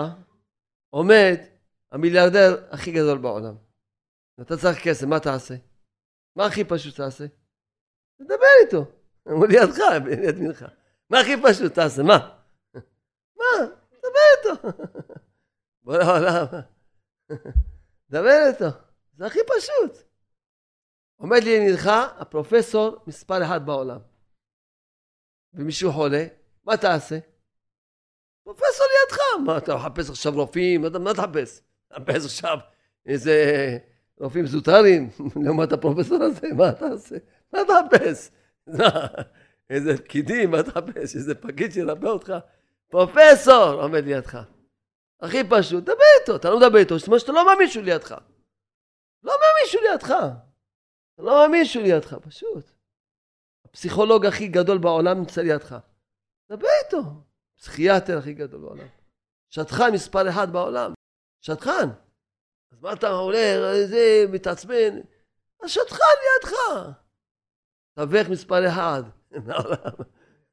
עומד 0.90 1.36
המיליארדר 1.92 2.68
הכי 2.70 2.92
גדול 2.92 3.18
בעולם. 3.18 3.56
אתה 4.42 4.58
צריך 4.58 4.84
כסף, 4.84 5.04
מה 5.08 5.20
תעשה? 5.20 5.56
מה 6.36 6.46
הכי 6.46 6.64
פשוט 6.64 6.96
תעשה? 6.96 7.26
תדבר 8.18 8.48
איתו. 8.66 8.86
הוא 9.24 9.48
לידך, 9.48 9.78
ליד 10.06 10.38
ימינך. 10.38 10.66
מה 11.10 11.20
הכי 11.20 11.34
פשוט 11.44 11.74
תעשה? 11.74 12.04
מה? 12.04 12.40
מה? 13.38 13.66
דבר 14.04 14.54
איתו. 14.54 14.68
בוא 15.84 15.98
לעולם. 15.98 16.46
דבר 18.10 18.48
איתו. 18.48 18.78
זה 19.14 19.26
הכי 19.26 19.40
פשוט. 19.48 20.07
עומד 21.18 21.44
לימינך 21.44 21.92
הפרופסור 22.18 22.98
מספר 23.08 23.44
אחד 23.46 23.66
בעולם. 23.66 24.00
ומישהו 25.54 25.92
חולה, 25.92 26.26
מה 26.66 26.78
תעשה? 26.78 27.20
פרופסור 28.44 28.86
לידך. 28.86 29.20
מה, 29.46 29.58
אתה 29.58 29.76
מחפש 29.76 30.10
עכשיו 30.10 30.34
רופאים? 30.34 30.82
מה 30.82 30.88
אתה 30.88 31.00
מחפש? 31.00 31.62
מחפש 31.92 32.26
עכשיו 32.26 32.58
איזה 33.06 33.78
רופאים 34.20 34.46
זוטרים 34.46 35.10
לעומת 35.44 35.72
הפרופסור 35.72 36.24
הזה, 36.24 36.48
מה 36.54 36.70
אתה 36.70 36.86
עושה? 36.86 37.16
מה 37.54 37.62
אתה 37.62 37.74
מחפש? 37.86 38.32
איזה 39.70 39.98
פקידים, 39.98 40.52
מה 40.52 40.60
אתה 40.60 40.82
מחפש? 40.82 41.16
איזה 41.16 41.36
פקיד 41.36 41.72
שירפא 41.72 42.06
אותך? 42.06 42.34
פרופסור 42.90 43.82
עומד 43.82 44.04
לידך. 44.06 44.40
הכי 45.22 45.44
פשוט, 45.50 45.84
דבר 45.84 45.94
איתו, 46.22 46.36
אתה 46.36 46.50
לא 46.50 46.58
מדבר 46.60 46.78
איתו, 46.78 46.98
זאת 46.98 47.08
אומרת 47.08 47.20
שאתה 47.20 47.32
לא 47.32 47.46
מאמין 47.46 47.68
שהוא 47.70 47.84
לידך. 47.84 48.16
לא 49.24 49.34
מאמין 49.34 49.68
שהוא 49.68 49.82
לידך. 49.92 50.14
אתה 51.18 51.26
לא 51.26 51.42
מאמין 51.42 51.66
שהוא 51.66 51.84
לידך, 51.84 52.14
פשוט. 52.14 52.72
הפסיכולוג 53.66 54.26
הכי 54.26 54.48
גדול 54.48 54.78
בעולם 54.78 55.18
נמצא 55.18 55.42
לידך. 55.42 55.78
דבר 56.50 56.68
איתו. 56.86 57.02
פסיכיאטר 57.58 58.18
הכי 58.18 58.34
גדול 58.34 58.62
בעולם. 58.62 58.88
שטחן 59.50 59.92
מספר 59.94 60.30
אחד 60.30 60.54
בעולם. 60.54 60.94
שטחן. 61.42 61.90
אז 62.72 62.82
מה 62.82 62.94
אתה 62.94 63.10
עולה, 63.10 63.58
זה, 63.88 64.26
מתעצבן? 64.32 65.00
השטחן 65.64 66.14
לידך. 66.24 66.58
תווך 67.94 68.30
מספר 68.30 68.68
אחד 68.68 69.04
מהעולם. 69.46 69.94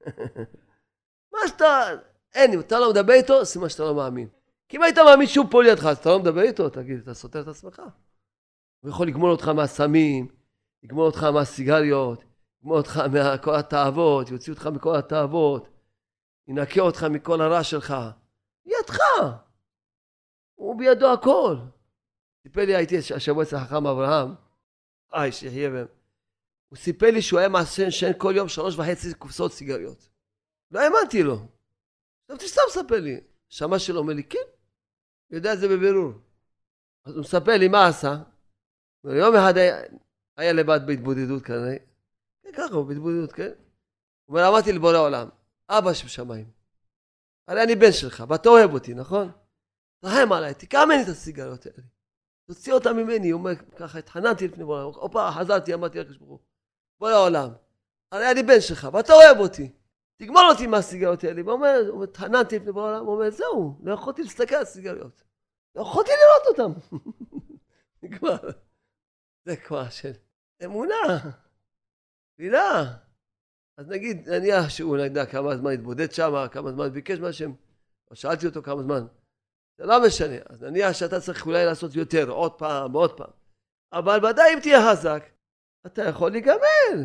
מה 1.32 1.38
שאתה... 1.46 1.82
אין, 2.34 2.52
אם 2.52 2.60
אתה 2.60 2.78
לא 2.78 2.90
מדבר 2.90 3.12
איתו, 3.12 3.46
סימן 3.46 3.68
שאתה 3.68 3.82
לא 3.82 3.94
מאמין. 3.94 4.28
כי 4.68 4.76
אם 4.76 4.82
היית 4.82 4.98
מאמין 4.98 5.26
שהוא 5.26 5.46
פה 5.50 5.62
לידך, 5.62 5.86
אז 5.86 5.98
אתה 5.98 6.08
לא 6.08 6.18
מדבר 6.18 6.40
איתו, 6.40 6.68
תגיד, 6.68 6.98
אתה 6.98 7.14
סותר 7.14 7.40
את 7.40 7.48
עצמך. 7.48 7.82
הוא 8.80 8.90
יכול 8.90 9.06
לגמול 9.08 9.30
אותך 9.30 9.48
מהסמים, 9.48 10.43
לגמול 10.84 11.06
אותך 11.06 11.22
מהסיגריות, 11.22 12.24
לגמול 12.60 12.76
אותך 12.76 13.02
מכל 13.12 13.54
התאוות, 13.54 14.30
יוציא 14.30 14.52
אותך 14.52 14.66
מכל 14.66 14.96
התאוות, 14.96 15.68
ינקה 16.48 16.80
אותך 16.80 17.02
מכל 17.02 17.40
הרע 17.40 17.64
שלך. 17.64 17.94
בידך. 18.66 18.98
הוא 20.54 20.78
בידו 20.78 21.12
הכל. 21.12 21.56
סיפר 22.42 22.64
לי, 22.64 22.76
הייתי 22.76 22.96
השבוע 23.16 23.42
אצל 23.42 23.58
חכם 23.58 23.86
אברהם, 23.86 24.34
איי, 25.14 25.32
שיחיה 25.32 25.70
בהם. 25.70 25.86
הוא 26.68 26.76
סיפר 26.76 27.10
לי 27.10 27.22
שהוא 27.22 27.38
היה 27.38 27.48
מעשן 27.48 27.88
כל 28.18 28.32
יום 28.36 28.48
שלוש 28.48 28.78
וחצי 28.78 29.14
קופסאות 29.14 29.52
סיגריות. 29.52 30.08
לא 30.70 30.80
האמנתי 30.80 31.22
לו. 31.22 31.36
חשבתי 32.26 32.48
סתם 32.48 32.60
מספר 32.68 33.00
לי. 33.00 33.20
שמע 33.48 33.78
שלו 33.78 33.98
אומר 33.98 34.12
לי, 34.12 34.24
כן, 34.24 34.38
יודע 35.30 35.52
את 35.52 35.58
זה 35.58 35.68
בבירור. 35.68 36.12
אז 37.04 37.14
הוא 37.14 37.20
מספר 37.20 37.56
לי 37.58 37.68
מה 37.68 37.86
עשה. 37.86 38.16
יום 39.04 39.34
אחד 39.36 39.54
היה, 40.36 40.52
לבד 40.52 40.80
בהתבודדות 40.86 41.42
כנראה. 41.42 41.76
כן, 42.42 42.52
ככה 42.56 42.74
הוא 42.74 42.86
בהתבודדות, 42.86 43.32
כן? 43.32 43.50
הוא 44.24 44.38
אומר, 44.38 44.48
אמרתי 44.48 44.72
לבורא 44.72 44.98
עולם, 44.98 45.28
אבא 45.68 45.92
שבשמיים, 45.92 46.50
הרי 47.48 47.62
אני 47.62 47.74
בן 47.76 47.92
שלך, 47.92 48.24
ואתה 48.28 48.48
אוהב 48.48 48.72
אותי, 48.72 48.94
נכון? 48.94 49.30
תרחם 50.00 50.32
עליי, 50.32 50.54
תיקח 50.54 50.82
ממני 50.86 51.02
את 51.02 51.08
הסיגריות 51.08 51.66
האלה. 51.66 51.86
תוציא 52.46 52.72
אותה 52.72 52.92
ממני, 52.92 53.30
הוא 53.30 53.38
אומר, 53.38 53.52
ככה 53.76 53.98
התחננתי 53.98 54.48
לפני 54.48 54.64
בורא 54.64 54.80
העולם, 54.80 54.98
הופה, 54.98 55.30
חזרתי, 55.32 55.74
אמרתי 55.74 55.98
לקדוש 55.98 56.16
ברוך 56.16 56.30
הוא, 56.30 56.38
בורא 57.00 57.12
העולם, 57.12 57.50
הרי 58.12 58.30
אני 58.30 58.42
בן 58.42 58.60
שלך, 58.60 58.88
ואתה 58.92 59.12
אוהב 59.12 59.38
אותי, 59.38 59.72
תגמור 60.16 60.42
אותי 60.52 60.66
מהסיגריות 60.66 61.24
האלה. 61.24 61.42
הוא 61.42 61.50
אומר, 61.50 62.02
התחננתי 62.02 62.58
לפני 62.58 62.72
בורא 62.72 62.86
העולם, 62.86 63.06
הוא 63.06 63.14
אומר, 63.14 63.30
זהו, 63.30 63.78
לא 63.82 63.94
יכולתי 63.94 64.22
להסתכל 64.22 64.54
על 64.54 64.62
הסיגריות. 64.62 65.22
לא 65.74 65.82
יכולתי 65.82 66.10
לראות 66.10 66.58
אותם. 66.58 66.98
נגמר. 68.02 68.50
זה 69.44 69.56
כבר 69.56 69.88
של 69.88 70.12
אמונה, 70.64 71.18
תפילה. 72.34 72.84
אז 73.76 73.88
נגיד, 73.88 74.28
נניח 74.28 74.68
שהוא, 74.68 74.96
לא 74.96 75.02
יודע 75.02 75.26
כמה 75.26 75.56
זמן 75.56 75.72
התבודד 75.72 76.12
שם, 76.12 76.46
כמה 76.52 76.72
זמן 76.72 76.88
ביקש 76.88 77.18
מהשם, 77.18 77.52
או 78.10 78.16
שאלתי 78.16 78.46
אותו 78.46 78.62
כמה 78.62 78.82
זמן. 78.82 79.06
זה 79.78 79.86
לא 79.86 80.06
משנה. 80.06 80.36
אז 80.48 80.62
נניח 80.62 80.92
שאתה 80.92 81.20
צריך 81.20 81.46
אולי 81.46 81.66
לעשות 81.66 81.94
יותר, 81.94 82.30
עוד 82.30 82.52
פעם, 82.52 82.92
עוד 82.92 83.16
פעם. 83.16 83.30
אבל 83.92 84.26
ודאי 84.26 84.54
אם 84.54 84.60
תהיה 84.60 84.90
חזק, 84.90 85.24
אתה 85.86 86.02
יכול 86.02 86.30
להיגמל. 86.30 87.04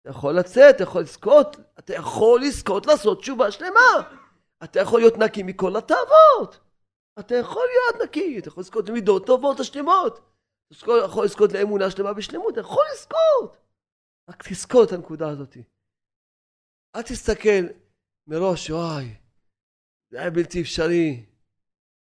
אתה 0.00 0.10
יכול 0.10 0.34
לצאת, 0.34 0.74
אתה 0.74 0.82
יכול 0.82 1.02
לזכות, 1.02 1.56
אתה 1.78 1.94
יכול 1.94 2.40
לזכות 2.42 2.86
לעשות 2.86 3.20
תשובה 3.20 3.50
שלמה. 3.50 4.10
אתה 4.64 4.80
יכול 4.80 5.00
להיות 5.00 5.18
נקי 5.18 5.42
מכל 5.42 5.76
התאוות. 5.76 6.58
אתה 7.18 7.34
יכול 7.34 7.62
להיות 7.66 8.08
נקי, 8.08 8.38
אתה 8.38 8.48
יכול 8.48 8.60
לזכות 8.60 8.88
למידות 8.88 9.26
טובות 9.26 9.60
השלמות. 9.60 10.29
יכול 11.04 11.24
לזכות 11.24 11.52
לאמונה 11.52 11.90
שלמה 11.90 12.12
בשלמות, 12.12 12.52
אתה 12.52 12.60
יכול 12.60 12.84
לזכות. 12.92 13.56
רק 14.28 14.48
תזכור 14.48 14.84
את 14.84 14.92
הנקודה 14.92 15.28
הזאת. 15.28 15.56
אל 16.96 17.02
תסתכל 17.02 17.64
מראש, 18.26 18.70
וואי, 18.70 19.14
זה 20.10 20.20
היה 20.20 20.30
בלתי 20.30 20.62
אפשרי. 20.62 21.26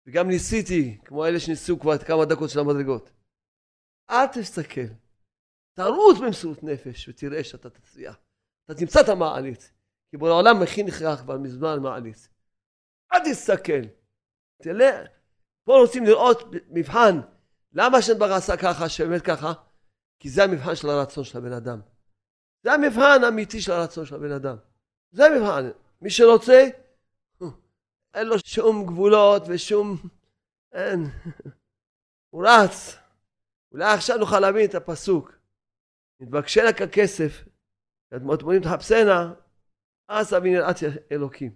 וגם 0.07 0.27
ניסיתי, 0.27 0.97
כמו 1.05 1.25
אלה 1.25 1.39
שניסו 1.39 1.79
כבר 1.79 1.95
את 1.95 2.03
כמה 2.03 2.25
דקות 2.25 2.49
של 2.49 2.59
המדרגות. 2.59 3.11
אל 4.09 4.27
תסתכל. 4.33 4.89
תרוץ 5.73 6.17
במסירות 6.21 6.63
נפש 6.63 7.09
ותראה 7.09 7.43
שאתה 7.43 7.69
תצליח. 7.69 8.19
אתה 8.65 8.75
תמצא 8.75 8.99
את 9.01 9.09
המעלית. 9.09 9.71
כי 10.11 10.17
בוא 10.17 10.29
לעולם 10.29 10.55
מכין 10.63 10.87
לך 10.87 11.21
כבר 11.21 11.37
מזמן 11.37 11.79
מעלית. 11.81 12.29
אל 13.13 13.19
תסתכל. 13.31 13.81
תראה, 14.61 15.05
פה 15.63 15.73
רוצים 15.81 16.03
לראות 16.03 16.37
מבחן. 16.69 17.34
למה 17.75 17.97
השם 17.97 18.19
ברא 18.19 18.35
עשה 18.35 18.57
ככה, 18.57 18.89
שבאמת 18.89 19.21
ככה? 19.21 19.53
כי 20.19 20.29
זה 20.29 20.43
המבחן 20.43 20.75
של 20.75 20.89
הרצון 20.89 21.23
של 21.23 21.37
הבן 21.37 21.53
אדם. 21.53 21.79
זה 22.63 22.73
המבחן 22.73 23.23
האמיתי 23.23 23.61
של 23.61 23.71
הרצון 23.71 24.05
של 24.05 24.15
הבן 24.15 24.31
אדם. 24.31 24.55
זה 25.11 25.25
המבחן. 25.25 25.69
מי 26.01 26.09
שרוצה, 26.09 26.67
אין 28.13 28.27
לו 28.27 28.35
שום 28.45 28.85
גבולות 28.85 29.43
ושום... 29.47 29.97
אין. 30.73 31.03
הוא 32.29 32.47
רץ. 32.47 32.97
אולי 33.71 33.93
עכשיו 33.93 34.17
נוכל 34.17 34.39
להבין 34.39 34.69
את 34.69 34.75
הפסוק. 34.75 35.31
נתבקשנה 36.19 36.73
ככסף, 36.73 37.43
אדמות 38.15 38.39
תחפשנה, 38.63 39.33
אז 40.07 40.33
אבין 40.33 40.53
יראת 40.53 40.75
אלוקים. 41.11 41.51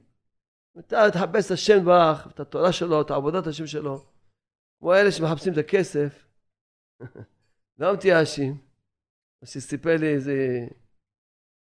אתה 0.80 1.12
תחפש 1.12 1.46
את 1.46 1.52
השם 1.52 1.86
ברך, 1.86 2.28
את 2.28 2.40
התורה 2.40 2.72
שלו, 2.72 3.02
את 3.02 3.12
עבודת 3.12 3.48
השם 3.48 3.68
שלו, 3.68 4.06
כמו 4.80 4.94
אלה 4.94 5.12
שמחפשים 5.12 5.54
את 5.54 5.58
הכסף, 5.58 6.26
לא 7.80 7.94
מתייאשים. 7.94 8.58
מה 9.42 9.48
שסיפר 9.48 9.96
לי 10.00 10.14
איזה, 10.14 10.68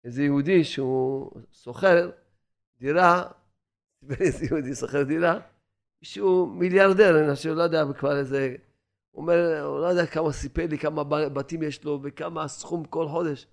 איזה 0.05 0.22
יהודי 0.22 0.64
שהוא 0.64 1.31
שוכר 1.53 2.11
דירה, 2.79 3.22
סיפר 4.03 4.14
לי 4.20 4.27
איזה 4.27 4.44
יהודי 4.44 4.75
שוכר 4.75 5.03
דירה, 5.03 5.40
שהוא 6.03 6.48
מיליארדר, 6.48 7.25
אני 7.25 7.35
חושב, 7.35 7.51
לא 7.51 7.62
יודע 7.62 7.83
כבר 7.98 8.18
איזה 8.18 8.57
הוא 9.12 9.22
אומר, 9.22 9.64
הוא 9.64 9.81
לא 9.81 9.87
יודע 9.87 10.07
כמה 10.07 10.33
סיפר 10.33 10.66
לי, 10.66 10.79
כמה 10.79 11.05
בתים 11.29 11.62
יש 11.62 11.85
לו 11.85 12.01
וכמה 12.03 12.44
הסכום 12.44 12.85
כל 12.85 13.09
חודש. 13.09 13.46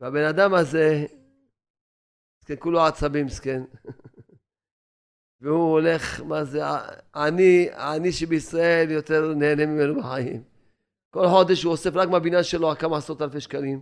והבן 0.00 0.24
אדם 0.24 0.54
הזה, 0.54 1.06
מסכן, 2.40 2.56
כולו 2.58 2.80
עצבים, 2.80 3.26
מסכן. 3.26 3.62
והוא 5.40 5.72
הולך, 5.72 6.20
מה 6.20 6.44
זה, 6.44 6.60
אני, 7.14 7.68
אני 7.72 8.12
שבישראל 8.12 8.90
יותר 8.90 9.34
נהנה 9.34 9.66
ממנו 9.66 10.00
בחיים. 10.00 10.44
כל 11.10 11.26
חודש 11.28 11.62
הוא 11.62 11.72
אוסף 11.72 11.90
רק 11.94 12.08
מהבניין 12.08 12.42
שלו 12.42 12.72
כמה 12.78 12.96
עשרות 12.96 13.22
אלפי 13.22 13.40
שקלים. 13.40 13.80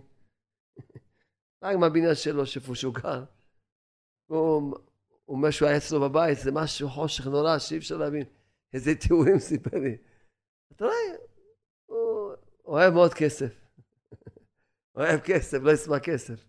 רק 1.63 1.75
מהבניין 1.75 2.15
שלו, 2.15 2.45
שאיפה 2.45 2.75
שהוא 2.75 2.93
גר. 2.93 3.23
הוא 4.25 4.77
אומר 5.27 5.49
שהוא 5.51 5.67
היה 5.67 5.77
אצלו 5.77 6.01
בבית, 6.01 6.37
זה 6.39 6.51
משהו 6.51 6.89
חושך 6.89 7.27
נורא 7.27 7.59
שאי 7.59 7.77
אפשר 7.77 7.97
להבין. 7.97 8.23
איזה 8.73 8.95
תיאורים 8.95 9.39
סיפר 9.39 9.77
לי. 9.79 9.97
אתה 10.75 10.85
רואה, 10.85 10.95
הוא 11.85 12.35
אוהב 12.65 12.93
מאוד 12.93 13.13
כסף. 13.13 13.53
אוהב 14.95 15.19
כסף, 15.19 15.57
לא 15.61 15.71
ישמח 15.71 15.99
כסף. 15.99 16.45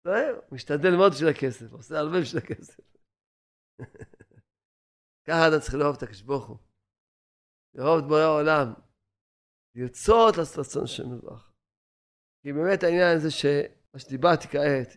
אתה 0.00 0.10
רואה? 0.10 0.30
הוא 0.30 0.42
משתדל 0.52 0.96
מאוד 0.96 1.12
בשביל 1.12 1.28
הכסף, 1.28 1.72
עושה 1.72 1.98
הרבה 1.98 2.20
בשביל 2.20 2.42
הכסף. 2.42 2.80
ככה 5.26 5.48
אתה 5.48 5.60
צריך 5.60 5.74
לאהוב 5.74 5.96
את 5.96 6.02
הקדוש 6.02 6.22
ברוך 6.22 6.46
הוא. 6.46 6.56
לאהוב 7.74 7.98
את 7.98 8.04
בורא 8.08 8.20
העולם. 8.20 8.72
לרצות 9.74 10.36
לעשות 10.36 10.58
רצון 10.58 10.86
של 10.86 11.06
מזרח. 11.06 11.52
כי 12.42 12.52
באמת 12.52 12.82
העניין 12.82 13.16
הזה 13.16 13.28
מה 13.94 14.00
שדיברתי 14.00 14.48
כעת, 14.48 14.96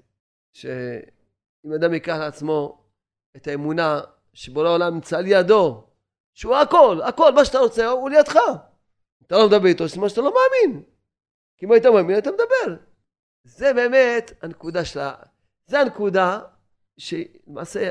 שאם 0.54 1.74
אדם 1.80 1.94
ייקח 1.94 2.16
לעצמו 2.20 2.86
את 3.36 3.48
האמונה 3.48 4.02
שבורא 4.34 4.68
העולם 4.68 4.94
נמצא 4.94 5.18
לידו, 5.18 5.88
שהוא 6.34 6.56
הכל, 6.56 7.02
הכל, 7.08 7.34
מה 7.34 7.46
שאתה 7.46 7.58
רוצה, 7.58 7.88
הוא 7.88 8.10
לידך. 8.10 8.36
אתה 9.28 9.36
לא 9.36 9.48
מדבר 9.48 9.68
איתו, 9.68 9.88
זה 9.88 10.02
מה 10.02 10.10
שאתה 10.10 10.22
לא 10.22 10.34
מאמין. 10.34 10.84
כי 11.58 11.66
אם 11.66 11.72
היית 11.72 11.86
מאמין, 11.86 12.16
היית 12.16 12.28
מדבר. 12.28 12.84
זה 13.44 13.74
באמת 13.74 14.32
הנקודה 14.42 14.86
שלה. 14.86 15.16
זה 15.68 15.80
הנקודה 15.80 16.40
שלמעשה 16.98 17.90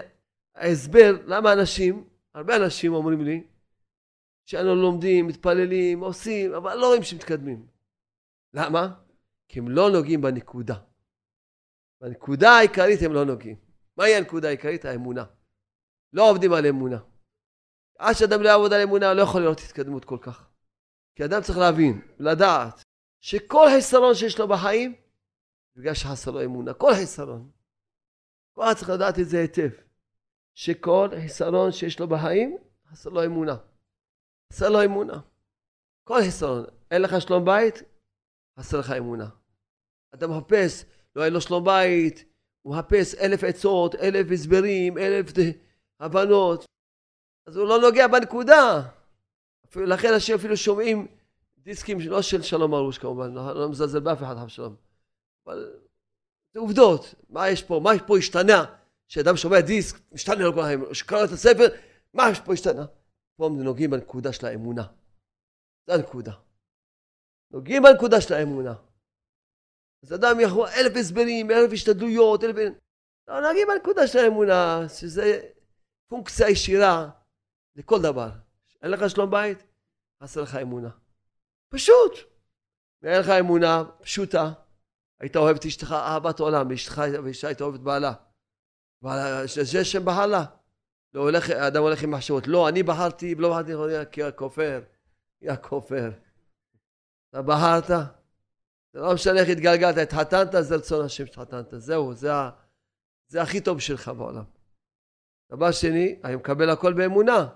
ההסבר 0.55 1.13
למה 1.27 1.53
אנשים, 1.53 2.09
הרבה 2.35 2.57
אנשים 2.57 2.93
אומרים 2.93 3.21
לי, 3.21 3.47
שאנו 4.45 4.75
לומדים, 4.75 5.27
מתפללים, 5.27 6.01
עושים, 6.01 6.55
אבל 6.55 6.75
לא 6.75 6.87
רואים 6.87 7.03
שמתקדמים. 7.03 7.67
למה? 8.55 8.95
כי 9.49 9.59
הם 9.59 9.69
לא 9.69 9.91
נוגעים 9.91 10.21
בנקודה. 10.21 10.75
בנקודה 12.01 12.51
העיקרית 12.51 13.03
הם 13.03 13.13
לא 13.13 13.25
נוגעים. 13.25 13.57
מהי 13.97 14.15
הנקודה 14.15 14.49
העיקרית? 14.49 14.85
האמונה. 14.85 15.25
לא 16.13 16.31
עובדים 16.31 16.53
על 16.53 16.67
אמונה. 16.67 16.99
עד 17.99 18.15
שאדם 18.15 18.43
לא 18.43 18.49
יעבוד 18.49 18.73
על 18.73 18.83
אמונה, 18.83 19.15
לא 19.15 19.23
יכול 19.23 19.43
לראות 19.43 19.61
התקדמות 19.61 20.05
כל 20.05 20.19
כך. 20.21 20.51
כי 21.17 21.25
אדם 21.25 21.43
צריך 21.43 21.59
להבין, 21.59 22.01
לדעת, 22.19 22.83
שכל 23.21 23.67
חיסרון 23.75 24.15
שיש 24.15 24.39
לו 24.39 24.49
בחיים, 24.49 24.95
בגלל 25.77 25.95
שחסר 25.95 26.31
לו 26.31 26.45
אמונה. 26.45 26.75
כל 26.75 26.93
חיסרון. 26.95 27.51
כל 28.53 28.65
אחד 28.65 28.75
צריך 28.75 28.91
לדעת 28.91 29.19
את 29.19 29.29
זה 29.29 29.41
היטב. 29.41 29.84
שכל 30.55 31.09
חיסרון 31.21 31.73
שיש 31.73 32.01
לו 32.01 32.09
בחיים, 32.09 32.57
חסר 32.91 33.11
לו 33.11 33.25
אמונה. 33.25 33.57
חסר 34.53 34.69
לו 34.69 34.85
אמונה. 34.85 35.21
כל 36.05 36.21
חיסרון. 36.25 36.65
אין 36.91 37.03
לך 37.03 37.21
שלום 37.21 37.45
בית, 37.45 37.83
חסר 38.59 38.79
לך 38.79 38.91
אמונה. 38.91 39.29
אתה 40.15 40.27
מחפש, 40.27 40.85
לא 41.17 41.23
היה 41.23 41.31
לו 41.31 41.41
שלום 41.41 41.65
בית, 41.65 42.25
הוא 42.63 42.75
מחפש 42.75 43.15
אלף 43.15 43.45
עצות, 43.45 43.95
אלף 43.95 44.27
הסברים, 44.33 44.99
אלף 44.99 45.27
הבנות. 46.01 46.65
אז 47.47 47.57
הוא 47.57 47.69
לא 47.69 47.79
נוגע 47.81 48.09
בנקודה. 48.09 48.83
אפילו, 49.67 49.87
לכן 49.87 50.13
אנשים 50.15 50.35
אפילו 50.35 50.57
שומעים 50.57 51.07
דיסקים 51.59 51.99
לא 52.01 52.23
של 52.23 52.43
שלום 52.43 52.75
ארוש 52.75 52.99
כמובן, 52.99 53.35
לא, 53.35 53.53
לא 53.53 53.69
מזלזל 53.69 54.01
באף 54.01 54.23
אחד 54.23 54.37
חף 54.37 54.49
שלום. 54.49 54.77
אבל 55.47 55.73
זה 56.53 56.61
עובדות. 56.61 57.15
מה 57.31 57.49
יש 57.49 57.63
פה? 57.63 57.81
מה 57.85 57.91
פה 58.07 58.19
השתנה? 58.19 58.65
שאדם 59.09 59.37
שומע 59.37 59.61
דיסק, 59.61 59.97
משתנה 60.13 60.45
לו 60.45 60.55
כל 60.55 60.65
היום, 60.65 60.95
שקרא 60.95 61.25
את 61.25 61.31
הספר, 61.31 61.67
מה 62.15 62.23
יש 62.31 62.41
פה 62.41 62.53
השתנה? 62.53 62.87
פה 63.37 63.51
נוגעים 63.65 63.91
בנקודה 63.91 64.33
של 64.33 64.47
האמונה. 64.47 64.87
זו 65.87 65.93
הנקודה. 65.93 66.33
נוגעים 67.51 67.83
בנקודה 67.83 68.21
של 68.21 68.35
האמונה. 68.35 68.75
אז 70.03 70.13
אדם 70.13 70.41
יכול 70.41 70.69
אלף 70.69 70.97
הסברים, 70.97 71.51
אלף 71.51 71.73
השתדלויות, 71.73 72.45
אלף... 72.45 72.57
לא, 73.29 73.41
נוגעים 73.41 73.69
בנקודה 73.69 74.07
של 74.07 74.19
האמונה, 74.19 74.89
שזה 74.89 75.41
פונקציה 76.09 76.49
ישירה 76.49 77.11
לכל 77.77 78.03
דבר. 78.03 78.31
אין 78.83 78.91
לך 78.91 79.11
שלום 79.11 79.31
בית, 79.31 79.65
חסר 80.23 80.43
לך 80.43 80.55
אמונה. 80.55 80.91
פשוט. 81.69 82.13
ואין 83.03 83.21
לך 83.21 83.29
אמונה 83.29 83.85
פשוטה, 84.03 84.53
היית 85.21 85.37
אוהב 85.37 85.57
את 85.57 85.65
אשתך 85.65 85.93
אהבת 85.93 86.41
עולם, 86.41 86.69
ואשתך 86.69 86.99
הייתה 87.45 87.65
אוהבת 87.65 87.81
בעלה. 87.81 88.13
זה 89.47 89.85
שם 89.85 90.05
בהלה. 90.05 90.45
לא 91.15 91.21
הולך, 91.21 91.51
אדם 91.51 91.83
הולך 91.83 92.03
עם 92.03 92.11
מחשבות, 92.11 92.47
לא, 92.47 92.69
אני 92.69 92.83
בחרתי, 92.83 93.35
לא 93.35 93.51
בחרתי, 93.51 93.73
כי 94.13 94.23
הכופר, 94.23 94.83
יא 95.43 95.57
כופר. 95.57 96.11
אתה 97.31 97.43
בחרת, 97.43 97.87
זה 98.93 99.01
לא 99.01 99.15
משנה 99.15 99.41
איך 99.41 99.49
התגלגלת, 99.49 99.97
התחתנת, 99.97 100.49
זה 100.61 100.75
רצון 100.75 101.05
השם 101.05 101.27
שהתחתנת, 101.27 101.67
זהו, 101.77 102.15
זה, 102.15 102.29
זה 103.29 103.43
הכי 103.43 103.61
טוב 103.61 103.81
שלך 103.81 104.09
בעולם. 104.09 104.45
דבר 105.53 105.71
שני, 105.71 106.21
אני 106.25 106.37
מקבל 106.37 106.71
הכל 106.71 106.93
באמונה. 106.93 107.47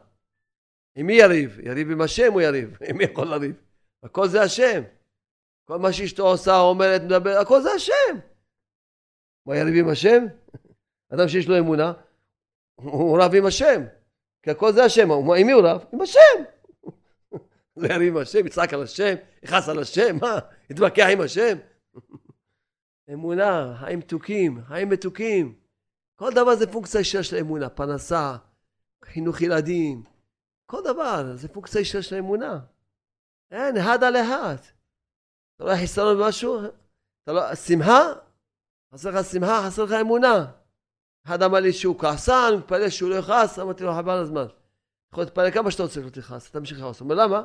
עם 0.96 1.06
מי 1.06 1.12
יריב? 1.12 1.60
יריב 1.60 1.90
עם 1.90 2.00
השם 2.00 2.32
הוא 2.32 2.40
יריב, 2.40 2.78
עם 2.88 2.96
מי 2.96 3.04
יכול 3.04 3.26
לריב? 3.26 3.56
הכל 4.02 4.28
זה 4.28 4.42
השם. 4.42 4.82
כל 5.64 5.78
מה 5.78 5.92
שאשתו 5.92 6.28
עושה, 6.28 6.58
אומרת, 6.58 7.02
מדברת, 7.02 7.42
הכל 7.42 7.62
זה 7.62 7.70
השם. 7.70 8.18
מה 9.46 9.56
יריב 9.56 9.74
עם 9.84 9.88
השם? 9.88 10.26
אדם 11.14 11.28
שיש 11.28 11.48
לו 11.48 11.58
אמונה, 11.58 11.92
הוא 12.74 13.18
רב 13.22 13.34
עם 13.34 13.46
השם. 13.46 13.82
כי 14.42 14.50
הכל 14.50 14.72
זה 14.72 14.84
השם. 14.84 15.10
עם 15.10 15.46
מי 15.46 15.52
הוא 15.52 15.62
רב? 15.62 15.84
עם 15.92 16.00
השם. 16.00 16.18
לא 17.76 17.94
יריב 17.94 18.16
עם 18.16 18.22
השם, 18.22 18.46
יצעק 18.46 18.72
על 18.72 18.82
השם, 18.82 19.14
יכעס 19.42 19.68
על 19.68 19.78
השם, 19.78 20.16
מה? 20.20 20.38
יתווכח 20.70 21.06
עם 21.12 21.20
השם? 21.20 21.58
אמונה, 23.12 23.76
חיים 23.80 23.98
מתוקים, 23.98 24.64
חיים 24.64 24.88
מתוקים. 24.88 25.54
כל 26.16 26.30
דבר 26.34 26.56
זה 26.56 26.72
פונקציה 26.72 27.00
ישירה 27.00 27.22
של 27.22 27.36
אמונה, 27.36 27.68
פרנסה, 27.68 28.36
חינוך 29.04 29.42
ילדים, 29.42 30.02
כל 30.66 30.80
דבר 30.84 31.36
זה 31.36 31.48
פונקציה 31.48 31.80
ישירה 31.80 32.02
של 32.02 32.16
אמונה. 32.16 32.58
אין, 33.50 33.76
אחד 33.76 34.04
על 34.04 34.16
אחד. 34.16 34.56
אתה 35.56 35.64
רואה 35.64 35.76
חיסרון 35.76 36.16
במשהו? 36.18 36.60
אתה 37.22 37.32
לא, 37.32 37.54
שמחה? 37.54 38.02
חסר 38.94 39.10
לך 39.10 39.26
שמחה, 39.26 39.62
חסר 39.66 39.84
לך 39.84 39.92
אמונה. 39.92 40.52
אחד 41.28 41.42
אמר 41.42 41.60
לי 41.60 41.72
שהוא 41.72 41.98
כעסן, 41.98 42.48
הוא 42.50 42.58
מתפלל 42.58 42.88
שהוא 42.88 43.10
לא 43.10 43.14
יכעס, 43.14 43.58
אמרתי 43.58 43.84
לו 43.84 43.92
חבל 43.92 44.18
הזמן. 44.18 44.46
יכול 45.12 45.24
להתפלל 45.24 45.50
כמה 45.50 45.70
שאתה 45.70 45.82
רוצה 45.82 46.00
לא 46.00 46.08
תכעס, 46.10 46.50
אתה 46.50 46.60
ממשיך 46.60 46.78
לכעוס. 46.78 47.00
הוא 47.00 47.10
אומר 47.10 47.24
למה? 47.24 47.44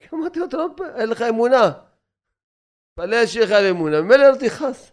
כי 0.00 0.08
אמרתי 0.14 0.38
לו, 0.38 0.46
אתה 0.46 0.56
לא, 0.56 0.66
אין 0.96 1.08
לך 1.08 1.22
אמונה. 1.22 1.72
תפלל 2.92 3.26
שיהיה 3.26 3.46
לך 3.46 3.52
אמונה, 3.52 4.00
ממילא 4.00 4.30
לא 4.30 4.36
תכעס. 4.36 4.92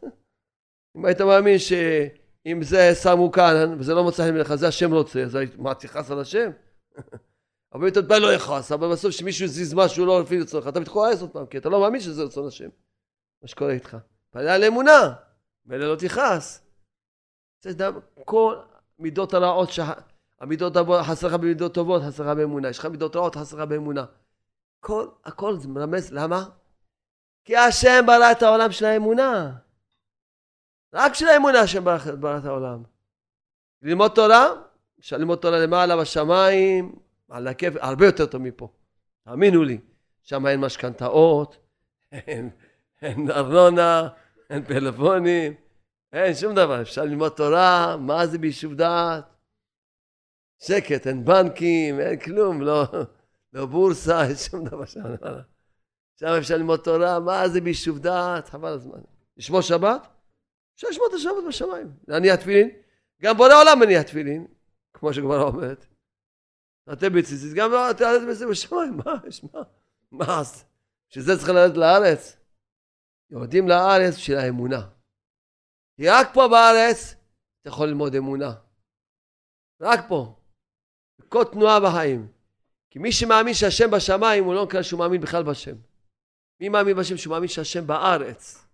אם 0.98 1.06
היית 1.06 1.22
מאמין 1.22 1.60
שאם 1.60 2.64
זה 2.64 2.96
שמו 2.96 3.32
כאן 3.32 3.76
וזה 3.80 3.94
לא 3.94 4.04
מוצא 4.04 4.24
חן 4.24 4.34
ממך, 4.38 4.56
זה 4.56 4.68
השם 4.68 4.94
רוצה, 4.94 5.24
אז 5.24 5.38
מה, 5.58 5.76
תכעס 5.76 6.12
על 6.12 6.20
השם? 6.20 6.52
אבל 7.74 7.88
אם 7.88 7.88
אתה 7.88 8.20
לא 8.20 8.34
יכעס, 8.34 8.72
אבל 8.72 8.92
בסוף 8.92 9.12
כשמישהו 9.12 9.48
זיז 9.48 9.74
משהו 9.74 10.06
לא 10.06 10.22
לפי 10.22 10.40
רצונך, 10.40 10.68
אתה 10.68 10.80
מתכועס 10.80 11.22
עוד 11.22 11.30
פעם, 11.30 11.46
כי 11.46 11.58
אתה 11.58 11.70
לא 11.70 11.82
מאמין 11.82 12.02
שזה 12.02 12.24
רצון 12.24 12.48
השם, 12.48 12.70
מה 13.42 13.48
שקורה 13.48 13.72
איתך. 13.72 13.98
תפלל 14.30 14.48
על 14.48 14.64
אמונה, 14.64 15.14
מילא 15.66 15.92
לא 15.92 15.96
תכעס. 15.96 16.63
זה 17.64 17.74
דבר, 17.74 18.00
כל 18.26 18.56
מידות 19.00 19.34
הרעות, 19.34 19.70
המידות 20.40 20.74
טובות, 20.74 21.02
חסר 21.06 21.28
לך 21.28 21.34
במידות 21.34 21.74
טובות, 21.74 22.02
חסר 22.08 22.24
לך 22.24 22.38
באמונה. 22.38 22.70
יש 22.70 22.80
לך 22.80 22.86
מידות 22.86 23.16
רעות, 23.16 23.36
חסר 23.36 23.58
לך 23.58 23.64
באמונה. 23.64 24.06
כל, 24.80 25.08
הכל 25.26 25.58
זה 25.58 25.68
מרמז, 25.68 26.12
למה? 26.12 26.44
כי 27.46 27.58
השם 27.58 28.04
ברא 28.08 28.32
את 28.32 28.44
העולם 28.44 28.72
של 28.72 28.86
האמונה. 28.86 29.52
רק 30.94 31.14
של 31.14 31.28
האמונה 31.28 31.60
השם 31.60 31.84
ברא, 31.84 31.98
ברא 32.20 32.38
את 32.38 32.46
העולם. 32.46 32.84
ללמוד 33.82 34.12
תורה, 34.16 34.48
אפשר 35.00 35.18
ללמוד 35.18 35.40
תורה 35.40 35.60
למעלה 35.60 35.98
בשמיים, 35.98 36.96
על 37.30 37.48
הכיף, 37.48 37.74
הרבה 37.80 38.06
יותר 38.06 38.26
טוב 38.26 38.42
מפה. 38.42 38.68
תאמינו 39.26 39.64
לי, 39.64 39.78
שם 40.24 40.48
אין 40.48 40.60
משכנתאות, 40.60 41.58
אין, 42.12 42.50
אין 43.02 43.32
ארנונה, 43.32 44.08
אין 44.50 44.64
פלאפונים, 44.66 45.54
אין 46.14 46.36
שום 46.36 46.56
דבר. 46.56 46.82
אפשר 46.82 47.04
ללמוד 47.04 47.32
תורה, 47.32 47.98
מה 47.98 48.28
זה 48.28 48.38
ביישוב 48.38 48.74
דעת? 48.74 49.24
שקט, 50.60 51.08
אין 51.08 51.26
בנקים, 51.26 52.00
אין 52.00 52.20
כלום, 52.20 52.62
לא, 52.62 52.84
לא 53.54 53.66
בורסה, 53.66 54.28
אין 54.28 54.36
שום 54.36 54.66
דבר 54.66 54.86
שם. 54.86 55.02
שם 56.20 56.28
אפשר 56.38 56.58
ללמוד 56.58 56.80
תורה, 56.80 57.20
מה 57.20 57.50
זה 57.50 57.62
ביישוב 57.62 58.00
דעת? 58.00 58.50
חבל 58.50 58.74
הזמן. 58.74 59.00
לשמור 59.38 59.62
שבת? 59.62 60.08
אפשר 60.76 60.88
לשמור 60.90 61.08
את 61.10 61.14
השבת 61.14 61.48
בשמיים. 61.48 61.92
להניע 62.08 62.36
תפילין? 62.36 62.70
גם 63.22 63.38
בורא 63.38 63.54
עולם 63.62 63.80
מניע 63.80 64.04
תפילין, 64.04 64.48
כמו 64.94 65.14
שגמרא 65.14 65.44
אומרת. 65.44 65.86
אתם 66.94 67.14
בציצית, 67.14 67.54
גם 67.54 67.72
לא 67.72 67.94
תעלת 67.98 68.28
בזה 68.30 68.48
בשמיים, 68.48 68.98
מה 69.06 69.14
יש, 69.28 69.44
מה? 69.44 69.62
מה? 70.12 70.42
בשביל 71.10 71.26
זה 71.26 71.38
צריך 71.38 71.50
לרדת 71.50 71.78
לארץ? 71.78 72.38
יורדים 73.30 73.68
לארץ 73.68 74.16
בשביל 74.16 74.38
האמונה. 74.38 74.93
כי 75.96 76.10
רק 76.10 76.28
פה 76.34 76.48
בארץ 76.48 77.16
אתה 77.62 77.70
יכול 77.70 77.88
ללמוד 77.88 78.16
אמונה. 78.16 78.54
רק 79.82 80.00
פה. 80.08 80.36
כל 81.30 81.44
תנועה 81.52 81.80
בחיים. 81.80 82.28
כי 82.90 83.00
מי 83.00 83.12
שמאמין 83.12 83.54
שהשם 83.54 83.92
בשמיים, 83.92 84.44
הוא 84.44 84.54
לא 84.54 84.66
נקרא 84.66 84.82
שהוא 84.82 85.00
מאמין 85.00 85.22
בכלל 85.22 85.44
בשם. 85.44 85.76
מי 86.60 86.70
מאמין 86.70 86.98
בשם 86.98 87.18
שהוא 87.18 87.32
מאמין 87.32 87.50
שהשם 87.50 87.88
בארץ? 87.88 88.66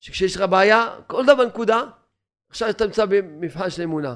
שכשיש 0.00 0.36
לך 0.36 0.42
בעיה, 0.50 1.00
כל 1.06 1.22
דבר 1.26 1.44
נקודה, 1.44 1.80
עכשיו 2.50 2.70
אתה 2.70 2.86
נמצא 2.86 3.04
במבחן 3.06 3.70
של 3.70 3.82
אמונה. 3.82 4.14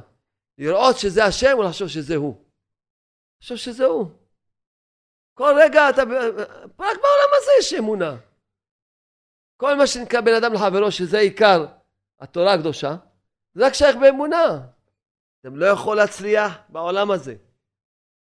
לראות 0.59 0.99
שזה 0.99 1.25
השם 1.25 1.53
או 1.55 1.63
לחשוב 1.63 1.89
שזה 1.89 2.17
הוא. 2.17 2.45
חושב 3.41 3.57
שזה 3.57 3.85
הוא. 3.85 4.07
כל 5.35 5.55
רגע 5.65 5.91
אתה... 5.91 6.03
רק 6.79 6.97
בעולם 6.97 7.31
הזה 7.37 7.51
יש 7.59 7.75
אמונה. 7.75 8.17
כל 9.57 9.75
מה 9.75 9.87
שנקרא 9.87 10.21
בין 10.21 10.35
אדם 10.35 10.53
לחברו, 10.53 10.93
שזה 10.93 11.19
עיקר 11.19 11.67
התורה 12.25 12.53
הקדושה, 12.55 12.97
זה 13.55 13.67
רק 13.67 13.75
שייך 13.75 13.97
באמונה. 13.97 14.61
אתם 15.41 15.57
לא 15.57 15.67
יכול 15.67 15.97
להצליח 15.97 16.59
בעולם 16.69 17.11
הזה. 17.11 17.35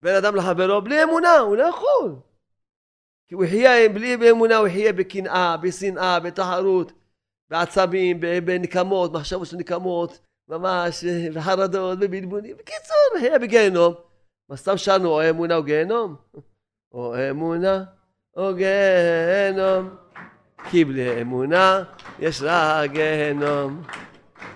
בין 0.02 0.16
אדם 0.16 0.36
לחברו, 0.36 0.82
בלי 0.82 1.04
אמונה, 1.04 1.38
הוא 1.38 1.58
לא 1.58 1.64
יכול. 1.64 2.16
כי 3.28 3.36
הוא 3.36 3.46
יחיה, 3.46 3.90
בלי 3.90 4.32
אמונה 4.32 4.58
הוא 4.58 4.68
יחיה 4.68 4.94
בקנאה, 4.94 5.58
בשנאה, 5.58 6.20
בתחרות, 6.20 6.92
בעצבים, 7.50 8.20
בנקמות, 8.20 9.12
מחשבות 9.12 9.48
של 9.48 9.58
נקמות, 9.58 10.20
ממש, 10.48 11.04
בחרדות, 11.34 12.00
בבלבולים. 12.00 12.58
בקיצור, 12.58 13.18
יחיה 13.18 13.40
בגיהנום. 13.40 13.94
מה 14.50 14.58
סתם 14.58 14.78
שרנו, 14.78 15.10
או 15.10 15.30
אמונה 15.30 15.56
או 15.56 15.64
גיהנום? 15.64 16.16
או 16.92 17.30
אמונה 17.30 17.84
או 18.38 18.54
גיהנום. 18.56 20.05
כי 20.70 20.86
בלי 20.86 21.22
אמונה 21.22 21.84
יש 22.20 22.42
רק 22.44 22.92
גיהנום. 22.92 23.84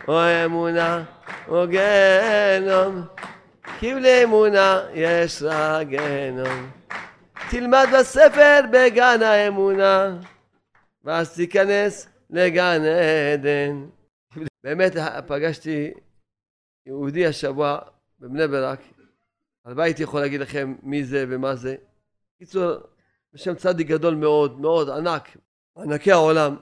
או 0.07 0.20
אמונה 0.45 1.03
או 1.47 1.68
גיהנום. 1.68 3.05
כי 3.80 3.93
בלי 3.93 4.24
אמונה 4.24 4.82
יש 4.93 5.43
רק 5.43 5.88
גיהנום. 5.88 6.72
תלמד 7.49 7.88
בספר 7.99 8.60
בגן 8.72 9.22
האמונה, 9.22 10.18
ואז 11.03 11.36
תיכנס 11.36 12.07
לגן 12.30 12.82
עדן. 13.34 13.86
באמת 14.64 14.93
פגשתי 15.28 15.91
יהודי 16.86 17.26
השבוע 17.26 17.80
בבני 18.20 18.47
ברק, 18.47 18.80
הלוואי 19.66 19.86
הייתי 19.86 20.03
יכול 20.03 20.22
להגיד 20.22 20.41
לכם 20.41 20.76
מי 20.84 21.03
זה 21.03 21.26
ומה 21.30 21.55
זה. 21.55 21.76
בקיצור, 22.36 22.74
בשם 23.34 23.55
צדיק 23.55 23.88
גדול 23.88 24.16
מאוד, 24.16 24.60
מאוד 24.60 24.89
ענק, 24.89 25.38
ענקי 25.82 26.11
העולם, 26.11 26.55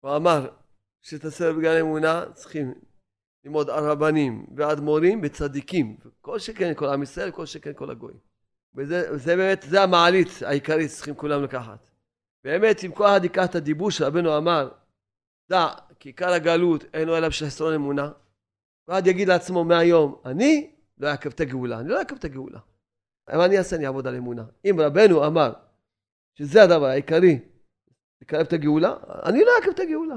הוא 0.00 0.16
אמר 0.16 0.48
שאת 1.02 1.24
הסרט 1.24 1.56
בגן 1.56 1.76
האמונה 1.76 2.24
צריכים 2.32 2.74
ללמוד 3.44 3.70
הרבנים 3.70 4.46
ואדמו"רים 4.56 5.20
וצדיקים, 5.22 5.96
כל 6.20 6.38
שכן 6.38 6.74
כל 6.74 6.86
עם 6.86 7.02
ישראל, 7.02 7.30
כל 7.30 7.46
שכן 7.46 7.72
כל 7.76 7.90
הגויים. 7.90 8.18
וזה 8.74 9.16
זה 9.18 9.36
באמת, 9.36 9.64
זה 9.68 9.82
המעלית 9.82 10.28
העיקרית 10.46 10.90
שצריכים 10.90 11.14
כולם 11.14 11.42
לקחת. 11.42 11.86
באמת, 12.44 12.84
אם 12.84 12.92
כל 12.92 13.06
את 13.44 13.54
הדיבור 13.54 13.90
שרבנו 13.90 14.36
אמר, 14.36 14.70
דע, 15.50 15.68
כי 16.00 16.08
עיקר 16.08 16.32
הגלות 16.32 16.84
אינו 16.94 17.16
אלא 17.16 17.28
בשביל 17.28 17.50
חסרון 17.50 17.74
אמונה, 17.74 18.10
אחד 18.90 19.06
יגיד 19.06 19.28
לעצמו 19.28 19.64
מהיום, 19.64 20.20
אני 20.24 20.70
לא 20.98 21.08
אעכב 21.08 21.30
את 21.30 21.40
הגאולה, 21.40 21.80
אני 21.80 21.88
לא 21.88 21.98
אעכב 21.98 22.16
את 22.16 22.24
הגאולה. 22.24 22.58
מה 23.28 23.44
אני 23.44 23.58
אעשה? 23.58 23.76
אני 23.76 23.86
אעבוד 23.86 24.06
על 24.06 24.16
אמונה. 24.16 24.44
אם 24.64 24.80
רבנו 24.80 25.26
אמר 25.26 25.52
שזה 26.38 26.62
הדבר 26.62 26.86
העיקרי, 26.86 27.38
לקרב 28.24 28.40
את 28.40 28.52
הגאולה, 28.52 28.96
אני 29.24 29.44
לא 29.44 29.50
אעכב 29.56 29.70
את 29.70 29.80
הגאולה. 29.80 30.14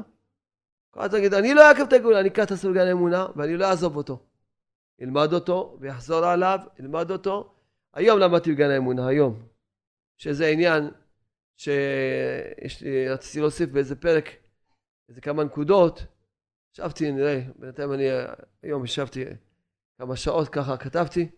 אחד 0.94 1.14
יגיד, 1.14 1.34
אני 1.34 1.54
לא 1.54 1.70
אעכב 1.70 1.84
את 1.88 1.94
הגאולה, 1.94 2.20
אני 2.20 2.30
אקח 2.30 2.44
את 2.44 2.52
הסורגן 2.52 2.88
האמונה 2.88 3.28
ואני 3.36 3.58
לא 3.58 3.66
אעזוב 3.66 3.96
אותו. 3.96 4.20
ילמד 5.00 5.34
אותו 5.34 5.78
ויחזור 5.80 6.26
עליו, 6.26 6.60
ילמד 6.80 7.12
אותו. 7.12 7.54
היום 7.94 8.20
למדתי 8.20 8.52
בגן 8.54 8.70
האמונה, 8.70 9.08
היום. 9.08 9.44
שזה 10.18 10.48
עניין 10.48 10.90
שיש 11.58 12.82
לי, 12.82 13.10
רציתי 13.10 13.40
להוסיף 13.40 13.70
באיזה 13.70 13.96
פרק, 13.96 14.30
איזה 15.10 15.22
כמה 15.22 15.44
נקודות. 15.44 16.04
ישבתי, 16.74 17.12
נראה, 17.12 17.42
בינתיים 17.56 17.94
אני 17.94 18.04
היום 18.64 18.86
ישבתי 18.86 19.26
כמה 19.98 20.16
שעות 20.16 20.50
ככה, 20.50 20.78
כתבתי. 20.78 21.30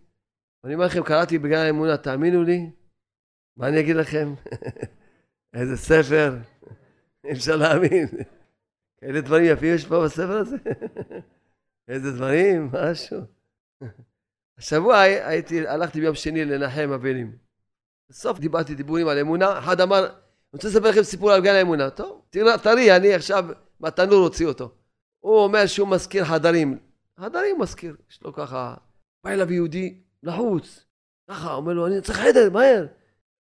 אני 0.64 0.74
אומר 0.74 0.86
לכם, 0.86 1.04
קראתי 1.04 1.38
בגן 1.38 1.58
האמונה, 1.58 1.98
תאמינו 1.98 2.44
לי, 2.44 2.72
מה 3.58 3.68
אני 3.68 3.80
אגיד 3.80 3.96
לכם? 3.96 4.34
איזה 5.54 5.78
ספר, 5.78 6.38
אי 7.24 7.32
אפשר 7.32 7.56
להאמין. 7.56 8.08
איזה 9.02 9.22
דברים 9.22 9.46
יפים 9.46 9.76
יש 9.76 9.86
פה 9.86 10.04
בספר 10.04 10.38
הזה? 10.38 10.58
איזה 11.88 12.12
דברים, 12.12 12.70
משהו. 12.74 13.20
השבוע 14.58 15.00
הייתי, 15.00 15.68
הלכתי 15.68 16.02
ביום 16.02 16.16
שני 16.16 16.46
לנחם 16.46 16.92
אבלים. 16.94 17.38
בסוף 18.10 18.40
דיברתי 18.40 18.76
דיבורים 18.76 19.08
על 19.08 19.20
אמונה, 19.20 19.60
אחד 19.60 19.82
אמר, 19.82 20.06
אני 20.06 20.14
רוצה 20.54 20.68
לספר 20.68 20.90
לכם 20.90 21.04
סיפור 21.04 21.32
על 21.32 21.42
גן 21.42 21.56
האמונה. 21.56 21.90
טוב, 21.90 22.22
תראי, 22.64 22.96
אני 22.96 23.14
עכשיו 23.14 23.46
מהתנור 23.80 24.20
הוציא 24.20 24.48
אותו. 24.48 24.72
הוא 25.20 25.40
אומר 25.40 25.66
שהוא 25.66 25.88
מזכיר 25.88 26.26
חדרים. 26.26 26.80
חדרים 27.20 27.60
מזכיר, 27.60 27.96
יש 28.12 28.22
לו 28.22 28.34
ככה, 28.34 28.76
בא 29.24 29.30
אליו 29.32 29.52
יהודי 29.52 30.02
לחוץ, 30.24 30.86
ככה, 31.30 31.54
אומר 31.54 31.74
לו, 31.74 31.88
אני 31.88 32.02
צריך 32.02 32.20
חדר, 32.20 32.50
מהר. 32.50 32.88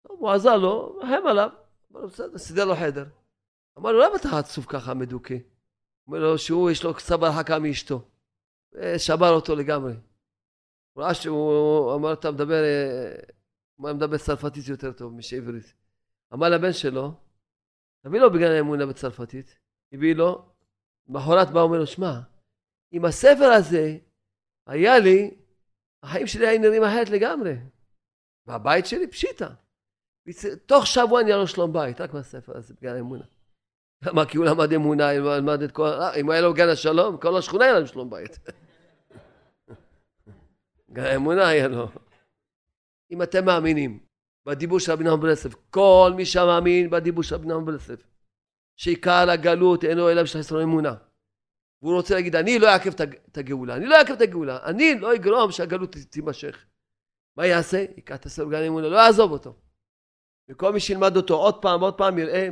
הוא 0.07 0.29
עזר 0.29 0.57
לו, 0.57 0.99
רחם 1.03 1.27
עליו, 1.27 1.49
בסדר, 1.91 2.37
סידר 2.37 2.65
לו 2.65 2.75
חדר. 2.75 3.05
אמר 3.77 3.91
לו, 3.91 3.99
למה 3.99 4.15
אתה 4.15 4.39
עצוב 4.39 4.65
ככה 4.69 4.93
מדוכא? 4.93 5.35
אומר 6.07 6.19
לו 6.19 6.37
שהוא, 6.37 6.71
יש 6.71 6.83
לו 6.83 6.99
סבא 6.99 7.27
הרחקה 7.27 7.59
מאשתו. 7.59 8.01
שבר 8.97 9.29
אותו 9.29 9.55
לגמרי. 9.55 9.93
הוא 10.93 11.03
ראה 11.03 11.13
שהוא 11.13 11.95
אמר, 11.95 12.13
אתה 12.13 12.31
מדבר, 12.31 12.63
הוא 13.75 13.91
מדבר 13.91 14.17
צרפתית 14.17 14.67
יותר 14.67 14.91
טוב 14.91 15.13
משעברית. 15.13 15.73
אמר 16.33 16.49
לבן 16.49 16.73
שלו, 16.73 17.11
תביא 18.01 18.19
לו 18.19 18.33
בגן 18.33 18.51
האמונה 18.51 18.85
בצרפתית, 18.85 19.57
הביא 19.93 20.15
לו, 20.15 20.49
למחרת 21.09 21.51
בא 21.51 21.61
אומר 21.61 21.77
לו, 21.79 21.87
שמע, 21.87 22.19
אם 22.93 23.05
הספר 23.05 23.45
הזה 23.45 23.97
היה 24.67 24.99
לי, 24.99 25.37
החיים 26.03 26.27
שלי 26.27 26.47
היו 26.47 26.61
נראים 26.61 26.83
אחרת 26.83 27.09
לגמרי. 27.09 27.55
והבית 28.47 28.85
שלי 28.85 29.07
פשיטה. 29.07 29.49
תוך 30.65 30.87
שבוע 30.87 31.23
נהיה 31.23 31.37
לו 31.37 31.47
שלום 31.47 31.73
בית, 31.73 32.01
רק 32.01 32.13
מהספר 32.13 32.57
הזה, 32.57 32.73
בגן 32.73 32.95
האמונה. 32.95 33.25
למה? 34.01 34.25
כי 34.25 34.37
הוא 34.37 34.45
למד 34.45 34.73
אמונה, 34.73 35.11
הוא 35.11 35.29
למד 35.35 35.61
את 35.61 35.71
כל... 35.71 35.89
אם 36.19 36.29
היה 36.29 36.41
לו 36.41 36.53
גן 36.53 36.69
השלום, 36.69 37.17
כל 37.17 37.37
השכונה 37.37 37.65
היה 37.65 37.73
להם 37.73 37.85
שלום 37.85 38.09
בית. 38.09 38.39
גן 40.95 41.03
האמונה 41.03 41.47
היה 41.47 41.67
לו. 41.67 41.87
אם 43.11 43.21
אתם 43.21 43.45
מאמינים 43.45 43.99
בדיבור 44.45 44.79
של 44.79 44.91
רבי 44.91 45.03
נחמן 45.03 45.19
ברסלב, 45.19 45.55
כל 45.69 46.11
מי 46.15 46.25
שמאמין 46.25 46.89
בדיבור 46.89 47.23
של 47.23 47.35
רבי 47.35 47.47
נחמן 47.47 47.65
ברסלב, 47.65 48.01
שעיקר 48.75 49.29
הגלות 49.29 49.83
אינו 49.83 50.09
אלא 50.09 50.23
בשביל 50.23 50.43
חסרון 50.43 50.61
אמונה. 50.61 50.93
והוא 51.81 51.95
רוצה 51.95 52.15
להגיד, 52.15 52.35
אני 52.35 52.59
לא 52.59 52.67
אעכב 52.67 52.91
את 53.31 53.37
הגאולה, 53.37 53.75
אני 53.75 53.85
לא 53.85 53.95
אעכב 53.95 54.13
את 54.13 54.21
הגאולה, 54.21 54.59
אני 54.63 54.99
לא 54.99 55.15
אגרום 55.15 55.51
שהגלות 55.51 55.95
תימשך. 56.09 56.65
מה 57.37 57.45
יעשה? 57.45 57.85
ייקח 57.95 58.15
את 58.15 58.25
הסרט 58.25 58.47
גן 58.49 58.63
אמונה, 58.63 58.87
לא 58.87 58.97
יעזוב 58.97 59.31
אותו. 59.31 59.55
וכל 60.49 60.73
מי 60.73 60.79
שילמד 60.79 61.15
אותו 61.17 61.33
עוד 61.33 61.61
פעם, 61.61 61.81
עוד 61.81 61.97
פעם, 61.97 62.17
יראה 62.17 62.49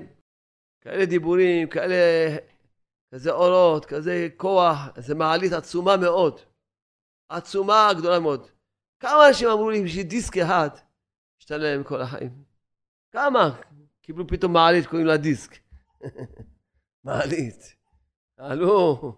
כאלה 0.86 1.06
דיבורים, 1.06 1.70
כאלה, 1.70 1.96
כזה 3.12 3.32
אורות, 3.32 3.86
כזה 3.86 4.28
כוח, 4.38 4.78
איזה 4.96 5.16
מעלית 5.16 5.52
עצומה 5.52 5.98
מאוד. 5.98 6.40
עצומה 7.30 7.90
גדולה 7.98 8.20
מאוד. 8.20 8.48
כמה 9.00 9.28
אנשים 9.28 9.50
אמרו 9.50 9.70
לי 9.70 9.84
בשביל 9.84 10.04
דיסק 10.04 10.38
אחד, 10.38 10.70
השתנה 11.40 11.58
להם 11.58 11.84
כל 11.84 12.02
החיים. 12.02 12.44
כמה? 13.12 13.62
קיבלו 14.02 14.28
פתאום 14.28 14.54
מעלית, 14.54 14.86
קוראים 14.86 15.08
לה 15.08 15.18
דיסק. 15.18 15.58
מעלית. 17.04 17.76
עלו. 18.38 19.16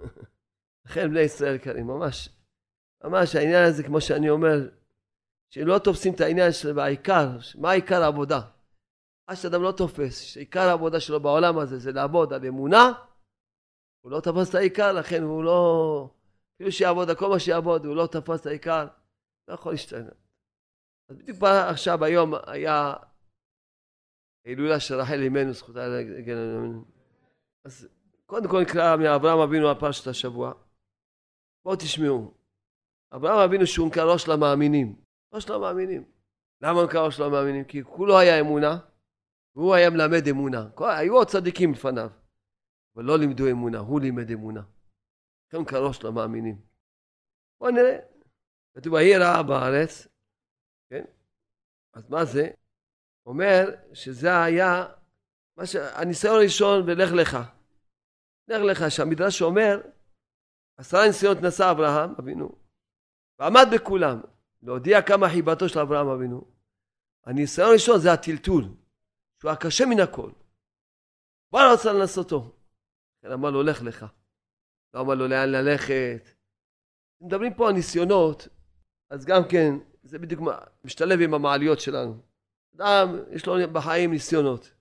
לכן 0.86 1.10
בני 1.10 1.20
ישראל 1.20 1.54
יקרים, 1.54 1.86
ממש, 1.86 2.28
ממש 3.04 3.36
העניין 3.36 3.64
הזה, 3.64 3.82
כמו 3.82 4.00
שאני 4.00 4.30
אומר, 4.30 4.68
שלא 5.50 5.78
תופסים 5.78 6.14
את 6.14 6.20
העניין 6.20 6.52
של 6.52 6.78
העיקר, 6.78 7.38
מה 7.54 7.70
עיקר 7.70 8.02
העבודה? 8.02 8.40
עד 9.26 9.36
שאדם 9.36 9.62
לא 9.62 9.72
תופס, 9.72 10.20
שעיקר 10.20 10.60
העבודה 10.60 11.00
שלו 11.00 11.20
בעולם 11.20 11.58
הזה 11.58 11.78
זה 11.78 11.92
לעבוד 11.92 12.32
על 12.32 12.46
אמונה, 12.46 12.92
הוא 14.00 14.12
לא 14.12 14.20
תפס 14.20 14.50
את 14.50 14.54
העיקר, 14.54 14.92
לכן 14.92 15.22
הוא 15.22 15.44
לא... 15.44 16.10
אפילו 16.54 16.72
שיעבוד 16.72 17.10
על 17.10 17.16
כל 17.16 17.28
מה 17.28 17.38
שיעבוד, 17.38 17.84
הוא 17.84 17.96
לא 17.96 18.06
תפס 18.06 18.40
את 18.40 18.46
העיקר, 18.46 18.86
לא 19.48 19.54
יכול 19.54 19.72
להשתנות. 19.72 20.14
אז 21.08 21.16
בדיוק 21.16 21.42
עכשיו, 21.42 22.04
היום, 22.04 22.32
היה 22.46 22.94
הילולה 24.44 24.80
של 24.80 24.94
רחל 24.94 25.20
אימנו, 25.22 25.52
זכותה 25.52 25.88
להגן 25.88 26.36
עלינו. 26.36 26.84
אז 27.64 27.88
קודם 28.26 28.48
כל 28.48 28.60
נקרא 28.60 28.96
מאברהם 28.96 29.38
אבינו 29.38 29.68
על 29.68 29.74
פרשת 29.80 30.06
השבוע. 30.06 30.52
בואו 31.64 31.76
תשמעו. 31.76 32.34
אברהם 33.14 33.38
אבינו 33.38 33.66
שהוא 33.66 33.88
נקרא 33.88 34.12
ראש 34.12 34.28
למאמינים. 34.28 34.96
ראש 35.34 35.50
למאמינים. 35.50 36.04
למה 36.60 36.84
נקרא 36.84 37.00
ראש 37.00 37.20
למאמינים? 37.20 37.64
כי 37.64 37.84
כולו 37.84 38.18
היה 38.18 38.40
אמונה, 38.40 38.78
והוא 39.56 39.74
היה 39.74 39.90
מלמד 39.90 40.28
אמונה. 40.28 40.68
היו 40.78 41.14
עוד 41.14 41.28
צדיקים 41.28 41.72
לפניו, 41.72 42.10
אבל 42.96 43.04
לא 43.04 43.18
לימדו 43.18 43.50
אמונה, 43.50 43.78
הוא 43.78 44.00
לימד 44.00 44.30
אמונה. 44.30 44.62
לכן 45.48 45.64
כראש 45.64 46.04
למאמינים. 46.04 46.60
בואו 47.60 47.70
נראה. 47.70 47.98
כתוב, 48.74 48.92
ויהי 48.92 49.16
רעה 49.16 49.42
בארץ, 49.42 50.08
כן? 50.90 51.04
אז 51.92 52.10
מה 52.10 52.24
זה? 52.24 52.50
אומר 53.26 53.74
שזה 53.92 54.42
היה 54.42 54.86
מה 55.56 55.66
ש... 55.66 55.76
הניסיון 55.76 56.34
הראשון 56.34 56.82
ולך 56.86 57.12
לך. 57.12 57.38
לך 58.48 58.62
לך, 58.62 58.90
שהמדרש 58.90 59.42
אומר, 59.42 59.80
עשרה 60.76 61.06
ניסיונות 61.06 61.38
נשא 61.42 61.70
אברהם 61.70 62.14
אבינו, 62.18 62.58
ועמד 63.38 63.66
בכולם, 63.74 64.20
להודיע 64.62 65.02
כמה 65.02 65.28
חיבתו 65.28 65.68
של 65.68 65.78
אברהם 65.78 66.08
אבינו. 66.08 66.44
הניסיון 67.24 67.68
הראשון 67.68 68.00
זה 68.00 68.12
הטלטול, 68.12 68.64
שהוא 69.44 69.52
הקשה 69.52 69.86
מן 69.86 70.00
הכל. 70.00 70.30
כבר 71.48 71.72
רצה 71.72 71.92
לנסותו. 71.92 72.52
כן, 73.22 73.32
אמר 73.32 73.50
לו, 73.50 73.62
לך 73.62 73.82
לך. 73.82 74.06
לא 74.94 75.00
אמר 75.00 75.14
לו 75.14 75.28
לאן 75.28 75.48
ללכת. 75.48 76.28
מדברים 77.20 77.54
פה 77.54 77.68
על 77.68 77.74
ניסיונות, 77.74 78.48
אז 79.10 79.24
גם 79.24 79.42
כן, 79.48 79.74
זה 80.02 80.18
בדיוק 80.18 80.40
משתלב 80.84 81.20
עם 81.20 81.34
המעליות 81.34 81.80
שלנו. 81.80 82.22
אדם, 82.76 83.18
יש 83.30 83.46
לו 83.46 83.54
בחיים 83.72 84.10
ניסיונות. 84.10 84.72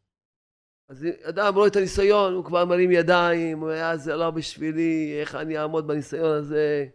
אז 0.89 1.07
אדם 1.23 1.55
רואה 1.55 1.67
את 1.67 1.75
הניסיון, 1.75 2.33
הוא 2.33 2.45
כבר 2.45 2.65
מרים 2.65 2.91
ידיים, 2.91 3.59
הוא 3.59 3.69
אומר, 3.69 3.97
זה 3.97 4.15
לא 4.15 4.31
בשבילי, 4.31 5.19
איך 5.21 5.35
אני 5.35 5.57
אעמוד 5.57 5.87
בניסיון 5.87 6.37
הזה, 6.37 6.87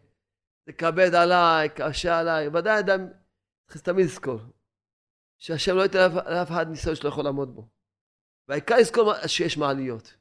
זה 0.66 0.72
כבד 0.72 1.14
עליי, 1.14 1.68
קשה 1.68 2.18
עליי. 2.18 2.48
ודאי 2.48 2.78
אדם 2.78 3.06
צריך 3.68 3.82
תמיד 3.82 4.06
לזכור, 4.06 4.40
שהשם 5.38 5.76
לא 5.76 5.82
ייתן 5.82 5.98
לאף 6.26 6.50
אחד 6.50 6.68
ניסיון 6.68 6.94
שלא 6.94 7.08
יכול 7.08 7.24
לעמוד 7.24 7.54
בו. 7.54 7.68
והעיקר 8.48 8.76
לזכור 8.76 9.26
שיש 9.26 9.56
מעליות. 9.56 10.14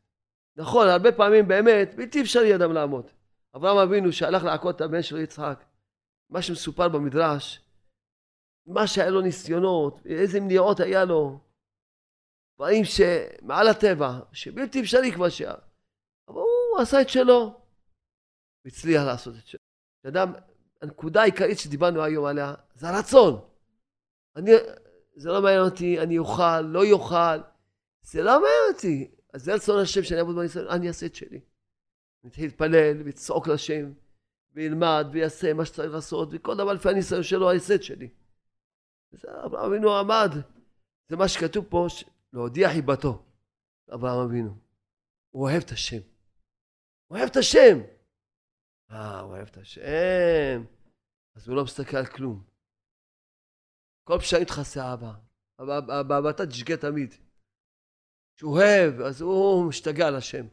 נכון, 0.55 0.88
הרבה 0.88 1.11
פעמים 1.11 1.47
באמת, 1.47 1.95
בלתי 1.95 2.22
אפשרי 2.22 2.55
אדם 2.55 2.74
לעמוד. 2.74 3.11
אברהם 3.55 3.78
אבינו 3.78 4.11
שהלך 4.11 4.43
לעקוד 4.43 4.76
את 4.76 4.82
הבן 4.82 5.01
שלו 5.01 5.20
יצחק, 5.20 5.65
מה 6.30 6.41
שמסופר 6.41 6.89
במדרש, 6.89 7.61
מה 8.68 8.88
שהיה 8.88 9.09
לו 9.09 9.22
ניסיונות, 9.22 10.05
איזה 10.05 10.39
מניעות 10.39 10.80
היה 10.80 11.05
לו, 11.05 11.39
דברים 12.55 12.84
שמעל 12.86 13.68
הטבע, 13.68 14.20
שבלתי 14.32 14.82
אפשרי 14.82 15.11
כבר 15.11 15.30
שהיה. 15.30 15.53
אבל 16.28 16.38
הוא 16.38 16.80
עשה 16.82 17.01
את 17.01 17.09
שלו, 17.09 17.61
והצליח 18.65 19.03
לעשות 19.03 19.36
את 19.39 19.47
שלו. 19.47 19.59
אדם, 20.07 20.34
הנקודה 20.82 21.22
העיקרית 21.22 21.59
שדיברנו 21.59 22.03
היום 22.03 22.26
עליה, 22.26 22.53
זה 22.76 22.89
הרצון. 22.89 23.49
אני, 24.36 24.51
זה 25.18 25.30
לא 25.30 25.41
מעניין 25.41 25.61
אותי, 25.61 25.99
אני 25.99 26.18
אוכל, 26.18 26.61
לא 26.61 26.86
יאכל, 26.86 27.39
זה 28.01 28.24
לא 28.24 28.32
מעניין 28.32 28.74
אותי. 28.74 29.11
אז 29.34 29.43
זה 29.43 29.53
רצון 29.53 29.82
השם 29.82 30.03
שאני 30.03 30.20
אעבוד 30.20 30.36
בניסיון, 30.36 30.68
אני 30.68 30.88
אעשה 30.88 31.05
את 31.05 31.15
שלי. 31.15 31.39
נתחיל 32.24 32.45
להתפלל 32.45 32.97
ולצעוק 32.99 33.47
לשם, 33.47 33.93
וילמד 34.53 35.07
ויעשה 35.11 35.53
מה 35.53 35.65
שצריך 35.65 35.93
לעשות, 35.93 36.30
וכל 36.32 36.57
דבר 36.57 36.74
לפי 36.74 36.89
הניסיון 36.89 37.24
שלו, 37.24 37.51
אעשה 37.51 37.76
את 37.76 37.84
שלי. 37.84 38.09
אברהם 39.45 39.72
אבינו 39.72 39.97
עמד, 39.97 40.32
זה 41.09 41.15
מה 41.15 41.28
שכתוב 41.28 41.65
פה, 41.70 41.88
להודיע 42.34 42.70
חיבתו, 42.74 43.26
אברהם 43.93 44.30
אבינו. 44.30 44.57
הוא 45.30 45.43
אוהב 45.43 45.63
את 45.63 45.72
השם. 45.72 46.01
הוא 47.07 47.18
אוהב 47.18 47.30
את 47.30 47.38
השם. 47.38 47.78
אה, 48.91 49.20
הוא 49.20 49.32
אוהב 49.32 49.47
את 49.47 49.57
השם. 49.57 50.63
אז 51.36 51.47
הוא 51.47 51.55
לא 51.55 51.63
מסתכל 51.63 51.97
על 51.97 52.05
כלום. 52.05 52.57
כל 54.08 54.20
פשעים 54.20 54.43
תכסה 54.43 54.93
אבא. 54.93 55.12
אבא, 55.60 56.30
אתה 56.30 56.45
תשגה 56.45 56.78
תמיד. 56.78 57.14
שהוא 58.39 58.51
אוהב, 58.51 59.01
אז 59.01 59.22
הוא 59.22 59.70
משתגע 59.70 60.08
על 60.08 60.16
השם. 60.16 60.45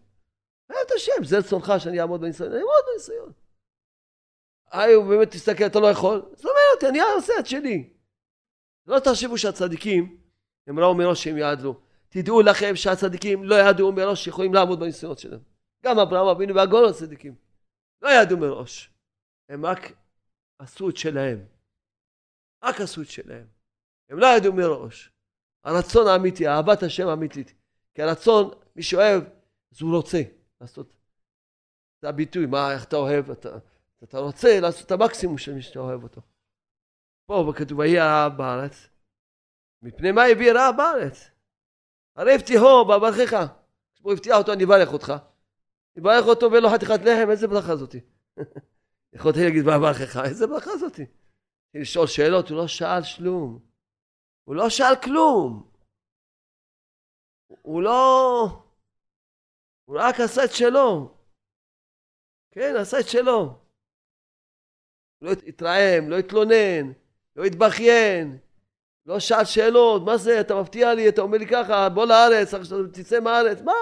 אוהב 0.71 0.81
את 0.87 0.91
השם, 0.97 1.25
זה 1.25 1.39
רצונך 1.39 1.73
שאני 1.79 2.01
אעמוד 2.01 2.21
בניסיון, 2.21 2.51
אני 2.51 2.59
אעמוד 2.59 2.85
בניסיון. 2.91 3.33
היי, 4.71 4.95
הוא 4.95 5.09
באמת 5.09 5.31
תסתכל, 5.31 5.67
אתה 5.67 5.81
לא 5.81 5.87
יכול? 5.87 6.23
זאת 6.35 6.45
אומרת, 6.45 6.91
אני 6.91 7.01
אעשה 7.01 7.33
את 7.41 7.47
שלי. 7.47 7.93
לא 8.87 8.99
תחשבו 8.99 9.39
שהצדיקים, 9.39 10.21
הם 10.67 10.79
ראו 10.79 10.95
מראש 10.95 11.25
שהם 11.25 11.37
יעדלו. 11.37 11.81
תדעו 12.09 12.43
לכם 12.43 12.77
שהצדיקים 12.77 13.45
לא 13.45 13.55
ידעו 13.55 13.93
מראש 13.93 14.25
שיכולים 14.25 14.55
לעמוד 14.55 14.81
בניסיונות 14.81 15.19
שלהם. 15.19 15.41
גם 15.85 15.99
אברהם 15.99 16.27
אבינו 16.29 16.55
והגול 16.55 16.89
הצדיקים. 16.89 17.35
לא 18.03 18.09
ידעו 18.09 18.39
מראש. 18.39 18.91
הם 19.49 19.67
רק 19.67 19.93
עשו 20.59 20.89
את 20.89 20.97
שלהם. 20.97 21.54
את 22.71 23.09
שלהם. 23.09 23.47
הם 24.11 24.19
לא 24.19 24.27
ידעו 24.27 24.53
מראש. 24.53 25.11
הרצון 25.65 26.07
האמיתי, 26.07 26.49
אהבת 26.49 26.83
השם 26.83 27.09
האמיתית. 27.09 27.55
כי 27.95 28.03
הרצון, 28.03 28.51
מי 28.77 28.83
שאוהב, 28.83 29.23
אז 29.73 29.81
הוא 29.81 29.97
רוצה 29.97 30.23
לעשות. 30.61 30.97
זה 32.03 32.09
הביטוי, 32.09 32.47
מה, 32.47 32.73
איך 32.73 32.85
אתה 32.85 32.97
אוהב, 32.97 33.31
אתה, 33.31 33.59
אתה 34.05 34.19
רוצה 34.19 34.61
לעשות 34.61 34.87
את 34.87 34.91
המקסימום 34.91 35.39
של 35.39 35.53
מי 35.55 35.63
שאתה 35.63 35.79
אוהב 35.79 36.03
אותו. 36.03 36.21
פה 37.27 37.53
כתוב, 37.57 37.79
ויהי 37.79 37.99
הרעה 37.99 38.29
בארץ. 38.29 38.89
מפני 39.83 40.13
מה 40.13 40.25
הביא 40.25 40.53
רעה 40.53 40.73
בארץ? 40.73 41.31
הרי 42.17 42.35
הבטיחו 42.35 42.85
באברכך. 42.85 43.47
הוא 44.01 44.13
הבטיח 44.13 44.37
אותו, 44.37 44.53
אני 44.53 44.65
אברך 44.65 44.93
אותך. 44.93 45.13
יברך 45.97 46.27
אותו 46.27 46.53
ולא 46.53 46.69
חתיכת 46.75 47.01
לחם, 47.01 47.31
איזה 47.31 47.49
ברכה 47.49 47.77
זאתי? 47.77 48.01
יכולתי 49.15 49.45
להגיד 49.45 49.65
באברכך, 49.65 50.17
איזה 50.25 50.47
ברכה 50.47 50.77
זאתי? 50.77 51.07
לשאול 51.75 52.07
שאלות, 52.07 52.49
הוא 52.49 52.59
לא 52.59 52.67
שאל 52.67 53.03
שלום. 53.03 53.59
הוא 54.45 54.55
לא 54.57 54.71
שאל 54.71 54.95
כלום. 55.05 55.71
הוא 57.47 57.83
לא... 57.83 58.47
הוא 59.85 59.99
רק 60.01 60.21
עשה 60.21 60.45
את 60.45 60.53
שלו. 60.53 61.15
כן, 62.51 62.75
עשה 62.81 63.01
את 63.01 63.09
שלו. 63.09 63.59
לא 65.23 65.31
התרעם, 65.47 66.11
לא 66.11 66.19
התלונן, 66.19 66.93
לא 67.37 67.45
התבכיין, 67.45 68.39
לא 69.07 69.21
שאל 69.21 69.45
שאלות, 69.45 70.03
מה 70.03 70.17
זה, 70.17 70.41
אתה 70.41 70.55
מפתיע 70.61 70.95
לי, 70.95 71.09
אתה 71.09 71.21
אומר 71.21 71.39
לי 71.39 71.47
ככה, 71.47 71.89
בוא 71.89 72.07
לארץ, 72.07 72.55
עכשיו 72.55 72.79
תצא 72.93 73.21
מהארץ, 73.21 73.61
מה? 73.61 73.73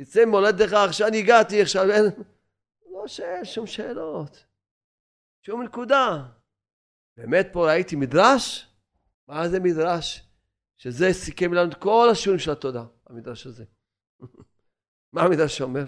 תצא 0.00 0.24
ממולדתך, 0.24 0.72
עכשיו 0.72 1.08
אני 1.08 1.18
הגעתי, 1.18 1.62
עכשיו 1.62 1.90
אין... 1.90 2.04
לא 2.92 3.06
שאין 3.06 3.44
שום 3.44 3.66
שאלות, 3.66 4.44
שום 5.42 5.62
נקודה. 5.62 6.22
באמת 7.22 7.48
פה 7.52 7.66
ראיתי 7.66 7.96
מדרש? 7.96 8.68
מה 9.28 9.48
זה 9.48 9.60
מדרש? 9.60 10.28
שזה 10.76 11.12
סיכם 11.12 11.54
לנו 11.54 11.70
את 11.70 11.74
כל 11.74 12.08
השיעורים 12.12 12.38
של 12.38 12.50
התודה, 12.50 12.84
המדרש 13.06 13.46
הזה. 13.46 13.64
מה 15.12 15.22
המדרש 15.22 15.60
אומר? 15.60 15.84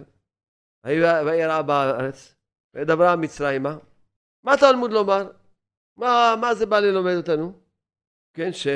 ויהי 0.84 1.46
רעה 1.46 1.62
בארץ, 1.62 2.34
ודברה 2.74 3.16
מצרימה. 3.16 3.76
מה 4.42 4.56
תלמוד 4.56 4.92
לומר? 4.92 5.30
מה, 5.96 6.34
מה 6.40 6.54
זה 6.54 6.66
בא 6.66 6.78
ללמד 6.78 7.14
אותנו? 7.16 7.60
כן, 8.34 8.52
ש... 8.52 8.66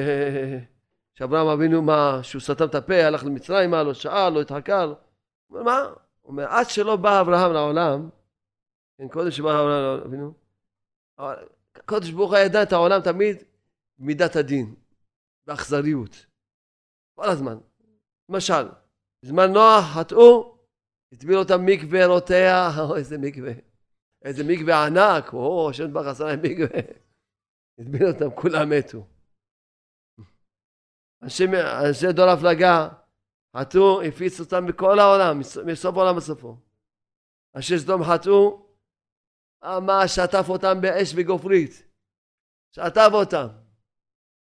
שאברהם 1.14 1.46
אבינו, 1.46 1.82
מה, 1.82 2.18
שהוא 2.22 2.40
סתם 2.40 2.64
את 2.64 2.74
הפה, 2.74 2.94
הלך 2.94 3.24
למצרים, 3.24 3.70
מה, 3.70 3.82
לא 3.82 3.94
שאל, 3.94 4.28
לא 4.28 4.40
התחקה, 4.40 4.86
לא... 4.86 4.94
מה? 5.64 5.80
הוא 6.20 6.32
אומר, 6.32 6.46
עד 6.48 6.66
שלא 6.68 6.96
בא 6.96 7.20
אברהם 7.20 7.52
לעולם, 7.52 8.08
כן, 8.98 9.08
קודם 9.08 9.30
שבא 9.30 9.50
אברהם 9.50 10.00
אבינו, 10.06 10.32
הקודש 11.78 12.10
ברוך 12.10 12.30
הוא 12.30 12.38
ידע 12.38 12.62
את 12.62 12.72
העולם 12.72 13.00
תמיד 13.00 13.36
במידת 13.98 14.36
הדין, 14.36 14.74
באכזריות, 15.46 16.26
כל 17.14 17.28
הזמן. 17.28 17.58
למשל, 18.28 18.68
בזמן 19.22 19.52
נוח 19.52 19.84
חטאו, 19.94 20.58
הטביל 21.12 21.36
אותם 21.36 21.66
מקווה 21.66 22.06
רותח, 22.06 22.74
או 22.78 22.96
איזה 22.98 23.18
מקווה, 23.18 23.52
איזה 24.22 24.44
מקווה 24.44 24.86
ענק, 24.86 25.32
או, 25.32 25.70
השם 25.70 25.92
ברוך 25.92 26.06
עשה 26.06 26.24
להם 26.24 26.40
מקווה, 26.42 26.80
הטביל 27.78 28.06
אותם, 28.06 28.30
כולם 28.34 28.70
מתו. 28.70 29.06
אנשי, 31.22 31.44
אנשי 31.88 32.12
דור 32.12 32.28
הפלגה 32.30 32.88
חטאו, 33.56 34.02
הפיצו 34.02 34.42
אותם 34.42 34.66
בכל 34.66 34.98
העולם, 34.98 35.38
מסוף 35.66 35.96
העולם 35.96 36.16
לסופו. 36.16 36.56
אנשי 37.56 37.78
סדום 37.78 38.04
חטאו, 38.04 38.67
ממש 39.64 40.10
שטף 40.10 40.48
אותם 40.48 40.80
באש 40.80 41.12
וגופרית. 41.16 41.82
שטף 42.70 43.10
אותם. 43.12 43.46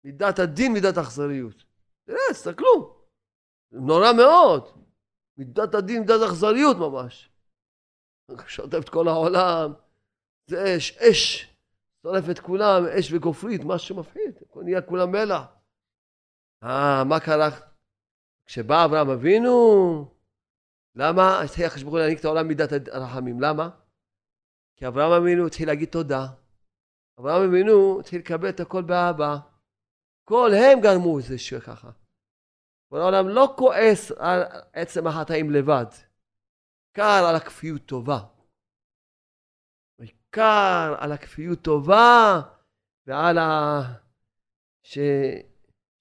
מידת 0.05 0.39
הדין, 0.39 0.73
מידת 0.73 0.99
אכזריות. 0.99 1.65
תראה, 2.05 2.19
תסתכלו. 2.31 2.97
נורא 3.73 4.13
מאוד. 4.13 4.69
מידת 5.37 5.75
הדין, 5.75 6.01
מידת 6.01 6.21
אכזריות 6.29 6.77
ממש. 6.77 7.31
שוטף 8.47 8.79
את 8.85 8.89
כל 8.89 9.09
העולם. 9.09 9.73
זה 10.47 10.77
אש, 10.77 10.99
אש. 10.99 11.51
שורף 12.03 12.25
את 12.31 12.39
כולם, 12.39 12.85
אש 12.99 13.13
וגופרית, 13.13 13.61
משהו 13.65 13.97
מפחיד. 13.97 14.39
נהיה 14.57 14.83
כולם 14.83 15.13
מלח. 15.13 15.43
אה, 16.63 17.05
מה 17.05 17.21
קרה? 17.21 17.49
כשבא 18.47 18.85
אברהם 18.85 19.11
אבינו, 19.11 20.15
למה 20.95 21.43
התחיל 21.43 21.67
הקדוש 21.67 21.83
ברוך 21.83 21.95
להעניק 21.95 22.21
את 22.21 22.25
העולם 22.25 22.49
מידת 22.49 22.89
הרחמים? 22.89 23.41
למה? 23.41 23.71
כי 24.81 24.87
אברהם 24.87 25.23
אבינו 25.23 25.47
התחיל 25.47 25.69
להגיד 25.69 25.89
תודה. 25.89 26.27
אברהם 27.21 27.49
אבינו 27.49 28.01
התחיל 28.01 28.21
לקבל 28.21 28.49
את 28.49 28.61
הכל 28.61 28.83
באהבה. 28.83 29.37
כל 30.25 30.51
הם 30.55 30.81
גרמו 30.81 31.19
את 31.19 31.25
זה 31.25 31.39
שככה. 31.39 31.91
כל 32.89 32.97
העולם 33.01 33.29
לא 33.29 33.55
כועס 33.59 34.11
על 34.11 34.43
עצם 34.73 35.07
החטאים 35.07 35.51
לבד. 35.51 35.85
בעיקר 36.87 37.27
על 37.29 37.37
הכפיות 37.37 37.83
טובה. 37.87 38.19
בעיקר 39.99 40.95
על 40.99 41.13
הכפיות 41.13 41.63
טובה 41.63 42.41
ועל 43.07 43.39
ה... 43.39 43.81
ש... 44.83 44.99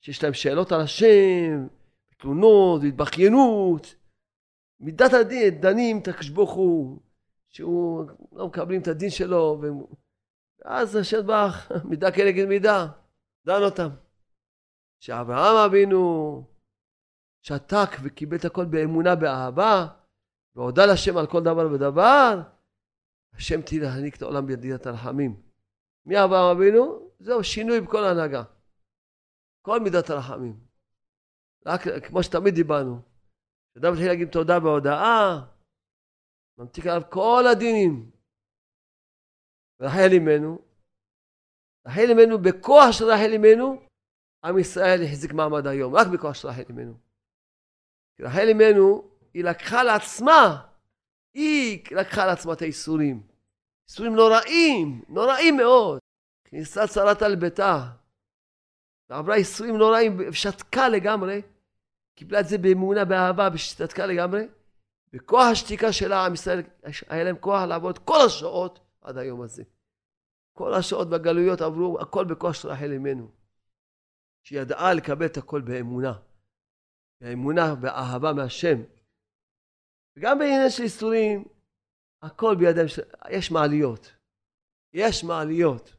שיש 0.02 0.24
להם 0.24 0.34
שאלות 0.34 0.72
על 0.72 0.82
השם, 0.82 1.68
תלונות 2.18 2.82
והתבכיינות. 2.82 3.96
מידת 4.80 5.14
הדין, 5.14 5.62
דנים 5.62 6.00
את 6.02 6.08
שהוא 7.50 8.06
לא 8.32 8.48
מקבלים 8.48 8.82
את 8.82 8.88
הדין 8.88 9.10
שלו, 9.10 9.62
ואז 10.66 10.96
השם 10.96 11.28
בך, 11.28 11.72
מידה 11.90 12.12
כנגד 12.12 12.46
מידה, 12.46 12.88
דן 13.46 13.64
אותם. 13.64 13.90
שאברהם 15.00 15.56
אבינו 15.70 16.44
שתק 17.42 17.90
וקיבל 18.04 18.38
את 18.38 18.46
הכל 18.46 18.66
באמונה, 18.66 19.16
באהבה, 19.16 19.88
והודה 20.56 20.86
להשם 20.86 21.18
על 21.18 21.28
כל 21.28 21.44
דבר 21.44 21.72
ודבר, 21.74 22.42
השם 23.34 23.62
תהיה 23.62 23.82
להעניק 23.82 24.16
את 24.16 24.22
העולם 24.22 24.46
בידיעת 24.46 24.86
הרחמים. 24.86 25.42
מי 26.06 26.24
אברהם 26.24 26.58
אבינו? 26.58 27.10
זהו, 27.20 27.44
שינוי 27.44 27.82
בכל 27.82 28.04
ההנהגה. 28.04 28.44
כל 29.62 29.80
מידת 29.80 30.10
הרחמים. 30.10 30.60
רק 31.66 31.82
כמו 32.08 32.24
שתמיד 32.24 32.56
דיברנו, 32.56 33.02
כשאדם 33.72 33.92
מתחיל 33.94 34.08
להגיד 34.08 34.30
תודה 34.30 34.60
בהודאה, 34.60 35.42
ממתיק 36.60 36.86
עליו 36.86 37.02
כל 37.10 37.44
הדינים. 37.52 38.12
רחל 39.82 40.10
אימנו, 40.12 40.60
רחל 41.88 42.06
אימנו, 42.10 42.38
בכוח 42.38 42.92
של 42.92 43.06
רחל 43.06 43.32
אימנו, 43.32 43.82
עם 44.44 44.60
ישראל 44.60 45.04
החזיק 45.04 45.34
מעמד 45.34 45.68
היום, 45.68 45.96
רק 45.96 46.08
בכוח 46.14 46.34
של 46.34 46.48
רחל 46.48 46.64
אימנו. 46.70 46.94
רחל 48.22 48.48
אימנו, 48.48 49.12
היא 49.34 49.44
לקחה 49.44 49.84
לעצמה, 49.84 50.68
היא 51.34 51.84
לקחה 51.92 52.26
לעצמה 52.26 52.54
את 52.54 52.62
האיסורים. 52.62 53.28
איסורים 53.90 54.16
נוראים, 54.16 55.04
נוראים 55.10 55.58
מאוד. 55.58 56.00
כניסה 56.46 56.88
צרת 56.88 57.22
על 57.22 57.36
ביתה. 57.36 57.90
ועברה 59.10 59.36
איסורים 59.36 59.78
נוראים, 59.78 60.18
ושתקה 60.30 60.90
לגמרי. 60.90 61.42
קיבלה 62.16 62.40
את 62.40 62.48
זה 62.48 62.58
באמונה, 62.58 63.06
באהבה, 63.06 63.50
ושתקה 63.54 64.06
לגמרי. 64.06 64.42
בכוח 65.14 65.46
השתיקה 65.52 65.94
שלה, 65.94 66.26
עם 66.26 66.34
ישראל, 66.34 66.62
היה 67.08 67.24
להם 67.24 67.38
כוח 67.40 67.62
לעבוד 67.70 67.98
כל 67.98 68.18
השעות 68.26 68.80
עד 69.02 69.18
היום 69.18 69.42
הזה. 69.42 69.64
כל 70.54 70.74
השעות 70.74 71.10
בגלויות 71.10 71.62
עברו, 71.62 72.00
הכל 72.02 72.26
בכוח 72.26 72.54
של 72.54 72.68
רחל 72.68 72.94
אמנו. 72.96 73.32
שהיא 74.44 74.62
ידעה 74.62 74.94
לקבל 74.94 75.26
את 75.26 75.38
הכל 75.38 75.62
באמונה. 75.62 76.14
באמונה, 77.22 77.76
באהבה 77.76 78.34
מהשם. 78.34 78.78
וגם 80.18 80.40
בעניין 80.40 80.70
של 80.70 80.84
איסורים, 80.84 81.46
הכל 82.22 82.56
בידיים 82.60 82.88
של... 82.88 83.02
יש 83.30 83.52
מעליות. 83.52 84.16
יש 84.94 85.24
מעליות. 85.24 85.96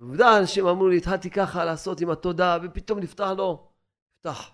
עובדה, 0.00 0.38
אנשים 0.40 0.66
אמרו 0.66 0.88
לי, 0.88 0.96
התחלתי 0.96 1.30
ככה 1.30 1.64
לעשות 1.64 2.00
עם 2.00 2.10
התודה, 2.10 2.58
ופתאום 2.62 2.98
נפתח 2.98 3.28
לו, 3.36 3.72
נפתח. 4.16 4.50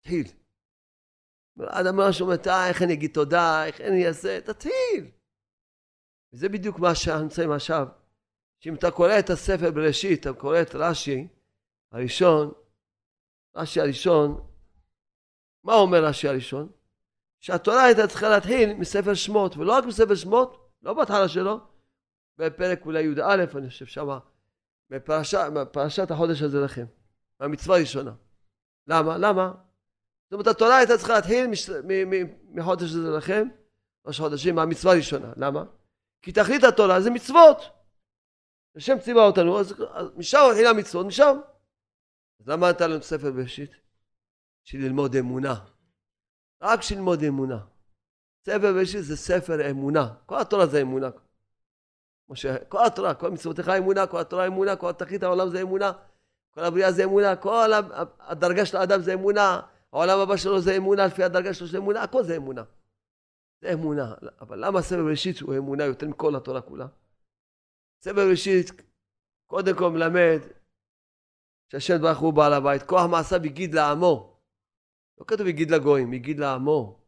תתחיל. 0.00 0.45
אדם 1.60 1.98
אומר, 2.20 2.36
אה, 2.46 2.68
איך 2.68 2.82
אני 2.82 2.92
אגיד 2.92 3.10
תודה, 3.14 3.66
איך 3.66 3.80
אני 3.80 4.06
אעשה, 4.06 4.40
תתחיל. 4.40 5.10
וזה 6.32 6.48
בדיוק 6.48 6.78
מה 6.78 6.94
שאנחנו 6.94 7.22
נמצאים 7.22 7.52
עכשיו. 7.52 7.86
שאם 8.60 8.74
אתה 8.74 8.90
קורא 8.90 9.18
את 9.18 9.30
הספר 9.30 9.70
בראשית, 9.70 10.20
אתה 10.20 10.32
קורא 10.32 10.62
את 10.62 10.74
רש"י 10.74 11.28
הראשון, 11.92 12.52
רש"י 13.56 13.80
הראשון, 13.80 14.46
מה 15.64 15.74
אומר 15.74 16.04
רש"י 16.04 16.28
הראשון? 16.28 16.72
שהתורה 17.40 17.84
הייתה 17.84 18.06
צריכה 18.06 18.28
להתחיל 18.28 18.74
מספר 18.74 19.14
שמות, 19.14 19.56
ולא 19.56 19.72
רק 19.72 19.84
מספר 19.84 20.14
שמות, 20.14 20.70
לא 20.82 20.94
בהתחלה 20.94 21.28
שלו, 21.28 21.60
בפרק 22.38 22.86
אולי 22.86 23.02
י"א, 23.02 23.44
אני 23.56 23.68
חושב 23.68 23.86
שמה, 23.86 24.18
בפרשת 24.90 26.10
החודש 26.10 26.42
הזה 26.42 26.60
לכם, 26.60 26.84
מהמצווה 27.40 27.76
הראשונה. 27.76 28.12
למה? 28.86 29.18
למה? 29.18 29.52
זאת 30.26 30.32
אומרת, 30.32 30.46
התורה 30.46 30.76
הייתה 30.76 30.98
צריכה 30.98 31.14
להתחיל 31.14 31.50
מחודש 32.48 32.90
הזה 32.90 33.10
לכם, 33.10 33.48
ראש 34.06 34.20
חודשים, 34.20 34.54
מהמצווה 34.54 34.92
הראשונה. 34.92 35.32
למה? 35.36 35.64
כי 36.22 36.32
תכלית 36.32 36.64
התורה 36.64 37.00
זה 37.00 37.10
מצוות. 37.10 37.58
השם 38.76 38.98
ציווה 38.98 39.26
אותנו, 39.26 39.60
אז, 39.60 39.74
אז 39.94 40.06
משם 40.16 40.38
התחילה 40.50 40.70
המצוות, 40.70 41.06
משם. 41.06 41.36
אז 42.40 42.48
למה 42.48 42.70
נתן 42.70 42.90
לנו 42.90 43.02
ספר 43.02 43.32
בראשית? 43.32 43.70
בשביל 44.64 44.84
ללמוד 44.84 45.16
אמונה. 45.16 45.54
רק 46.62 46.78
בשביל 46.78 46.98
ללמוד 46.98 47.22
אמונה. 47.22 47.58
ספר 48.46 48.72
בראשית 48.72 49.04
זה 49.04 49.16
ספר 49.16 49.70
אמונה. 49.70 50.14
כל 50.26 50.40
התורה 50.40 50.66
זה 50.66 50.80
אמונה. 50.80 51.10
כמו 52.26 52.36
שכל 52.36 52.86
התורה, 52.86 53.14
כל 53.14 53.30
מצוותיך 53.30 53.68
אמונה, 53.68 54.06
כל 54.06 54.20
התורה 54.20 54.46
אמונה, 54.46 54.76
כל 54.76 54.92
תכלית 54.92 55.22
העולם 55.22 55.50
זה 55.50 55.62
אמונה, 55.62 55.92
כל 56.50 56.64
הבריאה 56.64 56.92
זה 56.92 57.04
אמונה, 57.04 57.36
כל 57.36 57.70
הדרגה 58.20 58.66
של 58.66 58.76
האדם 58.76 59.00
זה 59.00 59.14
אמונה, 59.14 59.60
העולם 59.96 60.20
הבא 60.20 60.36
שלו 60.36 60.60
זה 60.60 60.76
אמונה, 60.76 61.06
לפי 61.06 61.22
הדרגה 61.22 61.54
שלו 61.54 61.66
זה 61.66 61.78
אמונה, 61.78 62.02
הכל 62.02 62.24
זה 62.24 62.36
אמונה. 62.36 62.64
זה 63.60 63.72
אמונה. 63.72 64.14
אבל 64.40 64.66
למה 64.66 64.82
ספר 64.82 65.04
בראשית 65.04 65.40
הוא 65.40 65.56
אמונה 65.56 65.84
יותר 65.84 66.06
מכל 66.06 66.36
התורה 66.36 66.62
כולה? 66.62 66.86
ספר 68.00 68.14
בראשית 68.14 68.70
קודם 69.46 69.76
כל 69.78 69.90
מלמד 69.90 70.40
שהשם 71.72 71.98
ברוך 72.02 72.18
הוא 72.18 72.32
בעל 72.32 72.52
הבית, 72.52 72.82
כוח 72.82 73.06
מעשה 73.10 73.38
בגיד 73.38 73.74
לעמו. 73.74 74.40
לא 75.18 75.24
כתוב 75.24 75.46
בגיד 75.46 75.70
לגויים, 75.70 76.10
בגיד 76.10 76.38
לעמו. 76.38 77.00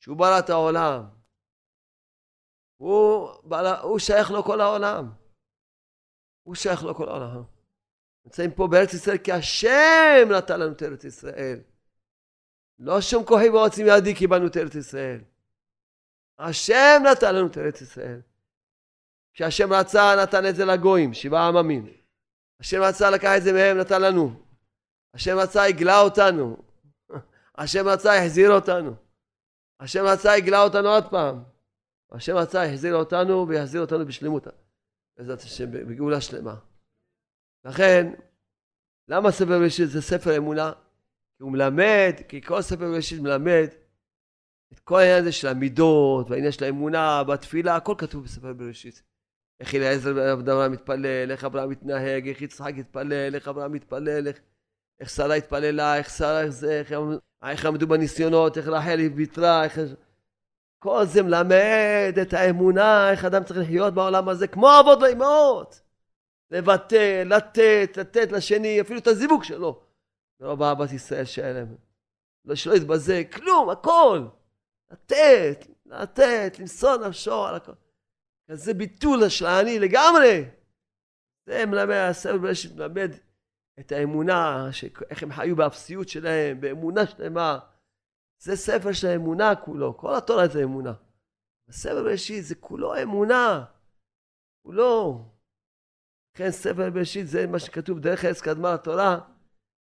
שהוא 0.00 0.16
ברא 0.16 0.38
את 0.38 0.50
העולם. 0.50 1.04
הוא, 2.76 3.28
בעל, 3.44 3.66
הוא 3.66 3.98
שייך 3.98 4.30
לו 4.30 4.42
כל 4.42 4.60
העולם. 4.60 5.10
הוא 6.42 6.54
שייך 6.54 6.82
לו 6.84 6.94
כל 6.94 7.08
העולם. 7.08 7.42
נמצאים 8.24 8.50
פה 8.50 8.68
בארץ 8.70 8.94
ישראל 8.94 9.18
כי 9.18 9.32
השם 9.32 10.28
נתן 10.38 10.60
לנו 10.60 10.72
את 10.72 10.82
ארץ 10.82 11.04
ישראל. 11.04 11.71
לא 12.82 13.00
שום 13.00 13.24
כוחי 13.24 13.48
ועוצים 13.48 13.86
ידי 13.86 14.14
קיבלנו 14.14 14.46
את 14.46 14.56
ארץ 14.56 14.74
ישראל. 14.74 15.20
השם 16.38 17.02
נתן 17.12 17.34
לנו 17.34 17.46
את 17.46 17.58
ארץ 17.58 17.80
ישראל. 17.80 18.20
כשהשם 19.34 19.72
רצה 19.72 20.14
נתן 20.22 20.46
את 20.46 20.56
זה 20.56 20.64
לגויים, 20.64 21.14
שבעה 21.14 21.48
עממים. 21.48 21.86
השם 22.60 22.82
רצה 22.82 23.10
לקח 23.10 23.30
את 23.36 23.42
זה 23.42 23.52
מהם 23.52 23.78
נתן 23.78 24.02
לנו. 24.02 24.42
השם 25.14 25.36
רצה 25.38 25.62
הגלה 25.62 26.00
אותנו. 26.00 26.56
השם 27.58 27.88
רצה 27.88 28.18
החזיר 28.18 28.50
אותנו. 28.50 28.94
השם 29.80 30.04
רצה 30.04 30.32
הגלה 30.32 30.62
אותנו 30.62 30.88
עוד 30.88 31.10
פעם. 31.10 31.42
השם 32.12 32.36
רצה 32.36 32.64
החזיר 32.64 32.94
אותנו 32.94 33.48
ויחזיר 33.48 33.80
אותנו 33.80 34.06
בשלמות. 34.06 34.46
בעזרת 35.16 35.40
השם, 35.40 35.70
בגאולה 35.70 36.20
שלמה. 36.20 36.54
לכן, 37.64 38.12
למה 39.08 39.30
ספר 39.30 39.58
בראשית 39.58 39.88
זה 39.88 40.02
ספר 40.02 40.36
אמונה? 40.36 40.72
הוא 41.42 41.52
מלמד, 41.52 42.14
כי 42.28 42.42
כל 42.42 42.62
ספר 42.62 42.90
בראשית 42.90 43.20
מלמד 43.20 43.66
את 44.72 44.78
כל 44.78 44.98
העניין 44.98 45.18
הזה 45.18 45.32
של 45.32 45.48
המידות, 45.48 46.30
והעניין 46.30 46.52
של 46.52 46.64
האמונה, 46.64 47.24
בתפילה, 47.24 47.76
הכל 47.76 47.94
כתוב 47.98 48.24
בספר 48.24 48.52
בראשית. 48.52 49.02
איך 49.60 49.74
אליעזר 49.74 50.12
בן 50.12 50.50
אברהם 50.50 50.72
מתפלל, 50.72 51.30
איך 51.30 51.44
אברהם 51.44 51.70
מתנהג, 51.70 52.28
איך 52.28 52.42
יצחק 52.42 52.72
התפלל, 52.78 53.34
איך 53.34 53.48
אברהם 53.48 53.72
מתפלל, 53.72 54.28
איך, 54.28 54.40
איך 55.00 55.10
שרה 55.10 55.34
התפללה, 55.34 55.96
איך 55.96 56.10
שרה, 56.10 56.40
איך 56.40 56.50
זה, 56.50 56.78
איך, 56.78 56.92
איך 57.44 57.66
עמדו 57.66 57.86
בניסיונות, 57.86 58.58
איך 58.58 58.68
רחל 58.68 58.98
היא 58.98 59.10
ויתרה, 59.14 59.64
איך... 59.64 59.80
כל 60.78 61.04
זה 61.04 61.22
מלמד 61.22 62.18
את 62.22 62.32
האמונה, 62.32 63.10
איך 63.10 63.24
אדם 63.24 63.44
צריך 63.44 63.60
לחיות 63.60 63.94
בעולם 63.94 64.28
הזה, 64.28 64.46
כמו 64.46 64.80
אבות 64.80 64.98
ואמהות. 65.02 65.80
לבטא, 66.50 67.22
לתת, 67.26 67.96
לתת 67.96 68.32
לשני, 68.32 68.80
אפילו 68.80 68.98
את 68.98 69.06
הזיווג 69.06 69.44
שלו. 69.44 69.91
זה 70.42 70.48
לא 70.48 70.54
באהבת 70.54 70.92
ישראל 70.92 71.24
שהיה 71.24 71.52
להם. 71.52 71.76
לא 72.44 72.54
שלא 72.54 72.74
יתבזה, 72.74 73.22
כלום, 73.32 73.70
הכל. 73.70 74.26
לתת, 74.90 75.66
לתת, 75.86 76.58
למסור 76.58 76.96
נפשו 76.96 77.46
על 77.46 77.54
הכל. 77.54 77.72
כזה 78.50 78.74
ביטול 78.74 79.28
של 79.28 79.46
העני 79.46 79.78
לגמרי. 79.78 80.44
זה 81.46 81.66
מלמד, 81.66 81.94
הספר 82.10 82.38
בראשית 82.38 82.76
מלמד 82.76 83.10
את 83.80 83.92
האמונה, 83.92 84.68
איך 85.10 85.22
הם 85.22 85.32
חיו 85.32 85.56
באפסיות 85.56 86.08
שלהם, 86.08 86.60
באמונה 86.60 87.06
שלמה. 87.06 87.58
זה 88.38 88.56
ספר 88.56 88.92
של 88.92 89.06
האמונה 89.06 89.54
כולו, 89.56 89.96
כל 89.96 90.14
התורה 90.14 90.48
זה 90.48 90.62
אמונה. 90.62 90.92
הספר 91.68 92.02
בראשית 92.02 92.44
זה 92.44 92.54
כולו 92.54 93.02
אמונה, 93.02 93.64
כולו. 94.62 95.24
לכן 96.34 96.50
ספר 96.50 96.90
בראשית 96.90 97.26
זה 97.26 97.46
מה 97.46 97.58
שכתוב 97.58 97.98
דרך 98.00 98.24
ארץ 98.24 98.40
קדמה 98.40 98.74
לתורה, 98.74 99.31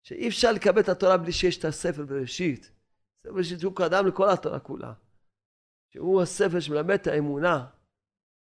שאי 0.06 0.28
אפשר 0.28 0.52
לקבל 0.52 0.80
את 0.80 0.88
התורה 0.88 1.16
בלי 1.16 1.32
שיש 1.32 1.58
את 1.58 1.64
הספר 1.64 2.04
בראשית. 2.04 2.70
ספר 3.22 3.32
בראשית 3.32 3.62
הוא 3.62 3.76
קדם 3.76 4.06
לכל 4.06 4.30
התורה 4.30 4.58
כולה. 4.58 4.92
שהוא 5.92 6.22
הספר 6.22 6.60
שמלמד 6.60 6.90
את 6.90 7.06
האמונה. 7.06 7.66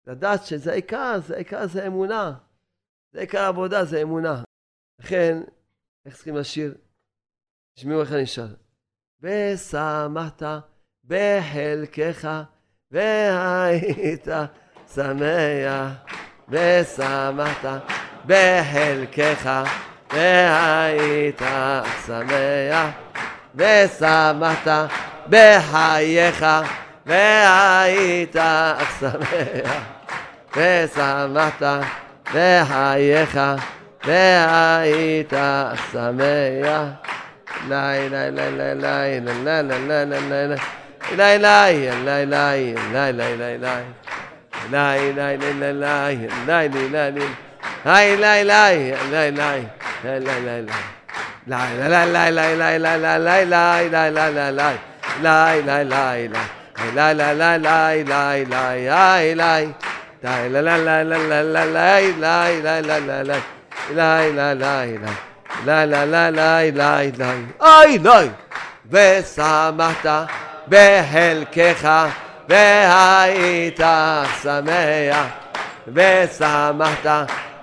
לדעת 0.08 0.46
שזה 0.46 0.72
העיקר, 0.72 1.20
זה 1.28 1.36
העיקר 1.36 1.68
זה 1.68 1.88
אמונה. 1.88 2.38
זה 3.14 3.20
עיקר 3.20 3.40
העבודה, 3.40 3.86
זה 3.86 4.02
אמונה. 4.02 4.44
לכן, 5.00 5.38
איך 6.06 6.16
צריכים 6.16 6.36
לשיר? 6.36 6.78
תשמעו 7.76 8.02
איך 8.02 8.12
אני 8.12 8.26
שר. 8.26 8.48
ושמחת 9.22 10.44
בחלקך, 11.04 12.28
והיית 12.92 14.28
שמח, 14.94 15.92
ושמחת 16.50 17.84
בחלקך, 18.26 19.64
והיית 20.14 21.42
שמח 22.06 22.86
ושמחת 23.56 24.68
בחייך 25.30 26.46
והיית 27.06 28.36
שמח 29.00 29.72
ושמחת 30.58 31.64
בחייך 32.34 33.40
והיית 34.06 35.34
שמח 35.92 36.88
ליי 37.70 38.10
ליי 38.10 38.32
ליי 38.32 38.52
ליי 38.52 38.76
ליי 38.76 39.20
ליי 39.22 39.64
ליי 39.64 39.64
ליי 39.64 40.06
ליי 40.08 40.58
ליי 41.18 41.38
ליי 41.48 41.86
ליי 41.88 42.26
ליי 46.48 46.70
ליי 46.70 47.12
ליי 47.12 47.28
lai 47.86 48.18
lai 48.18 48.44
lai 48.44 48.94
lai 49.12 49.32
lai 49.32 49.62
lai 50.20 50.42
lai 50.42 50.66
Lai 51.48 51.76
lai 51.76 51.90
lai 51.90 52.32
lai 52.32 52.58
lai 52.58 52.80
lai 52.80 53.00
lai 53.00 53.20
lai 53.20 53.46
lai 53.46 53.90
lai 53.90 54.12
lai 54.12 54.32
lai 54.32 54.52
lai 54.52 54.78
Lai 55.22 55.62
lai 55.62 55.86
lai 55.86 56.28
lai 56.28 56.46
Lai 56.96 57.16
lai 57.16 57.36
lai 57.36 57.60
lai 57.60 58.04
lai 58.06 58.46
lai 58.46 58.88
ai 58.88 59.36
lai 59.36 59.74
Lai 60.22 60.50
lai 60.50 60.62
lai 60.62 60.84
lai 60.84 61.06
lai 61.06 61.24
lai 61.26 61.46
lai 61.46 61.66
lai 61.66 62.62
lai 62.62 62.82
lai 62.82 63.02
lai 63.02 63.24
lai 63.24 63.42
Lai 63.90 64.32
lai 64.32 64.56
lai 64.56 64.98
lai 64.98 65.16
Lai 65.66 65.88
lai 65.88 66.08
lai 66.08 66.32
lai 66.32 66.72
lai 66.72 67.12
lai 67.18 67.46
אוי 67.62 67.98
לאי 67.98 68.30
ושמחת 68.92 70.06
בחלקך 70.68 71.90
והיית 72.50 73.82
שמח 74.44 75.28
ושמחת 75.88 77.08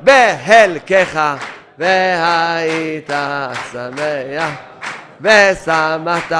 בחלקך 0.05 1.21
והיית 1.79 3.11
שמח 3.73 4.51
ושמחת 5.21 6.33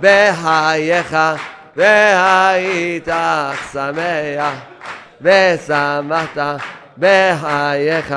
בחייך 0.00 1.16
והיית 1.76 3.08
שמח 3.72 4.54
ושמחת 5.20 6.38
בחייך 6.98 8.14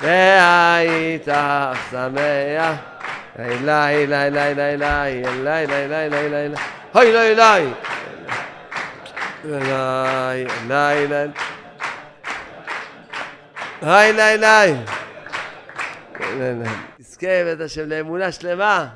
והיית 0.00 1.28
שמח 1.90 2.74
אלי 3.38 4.04
אלי 4.04 4.26
אלי 4.26 4.38
אלי 4.38 4.74
אלי 4.74 5.24
אלי 5.24 5.64
אלי 5.64 5.84
אלי 5.84 6.06
אלי 6.06 6.26
אלי 6.26 6.54
אוי 6.94 7.16
אלי 10.70 11.26
היי, 13.82 14.22
היי, 14.22 14.46
היי. 14.46 14.74
כן, 16.18 16.56
תזכה, 16.98 17.26
בית 17.44 17.60
השם, 17.60 17.88
לאמונה 17.88 18.32
שלמה. 18.32 18.88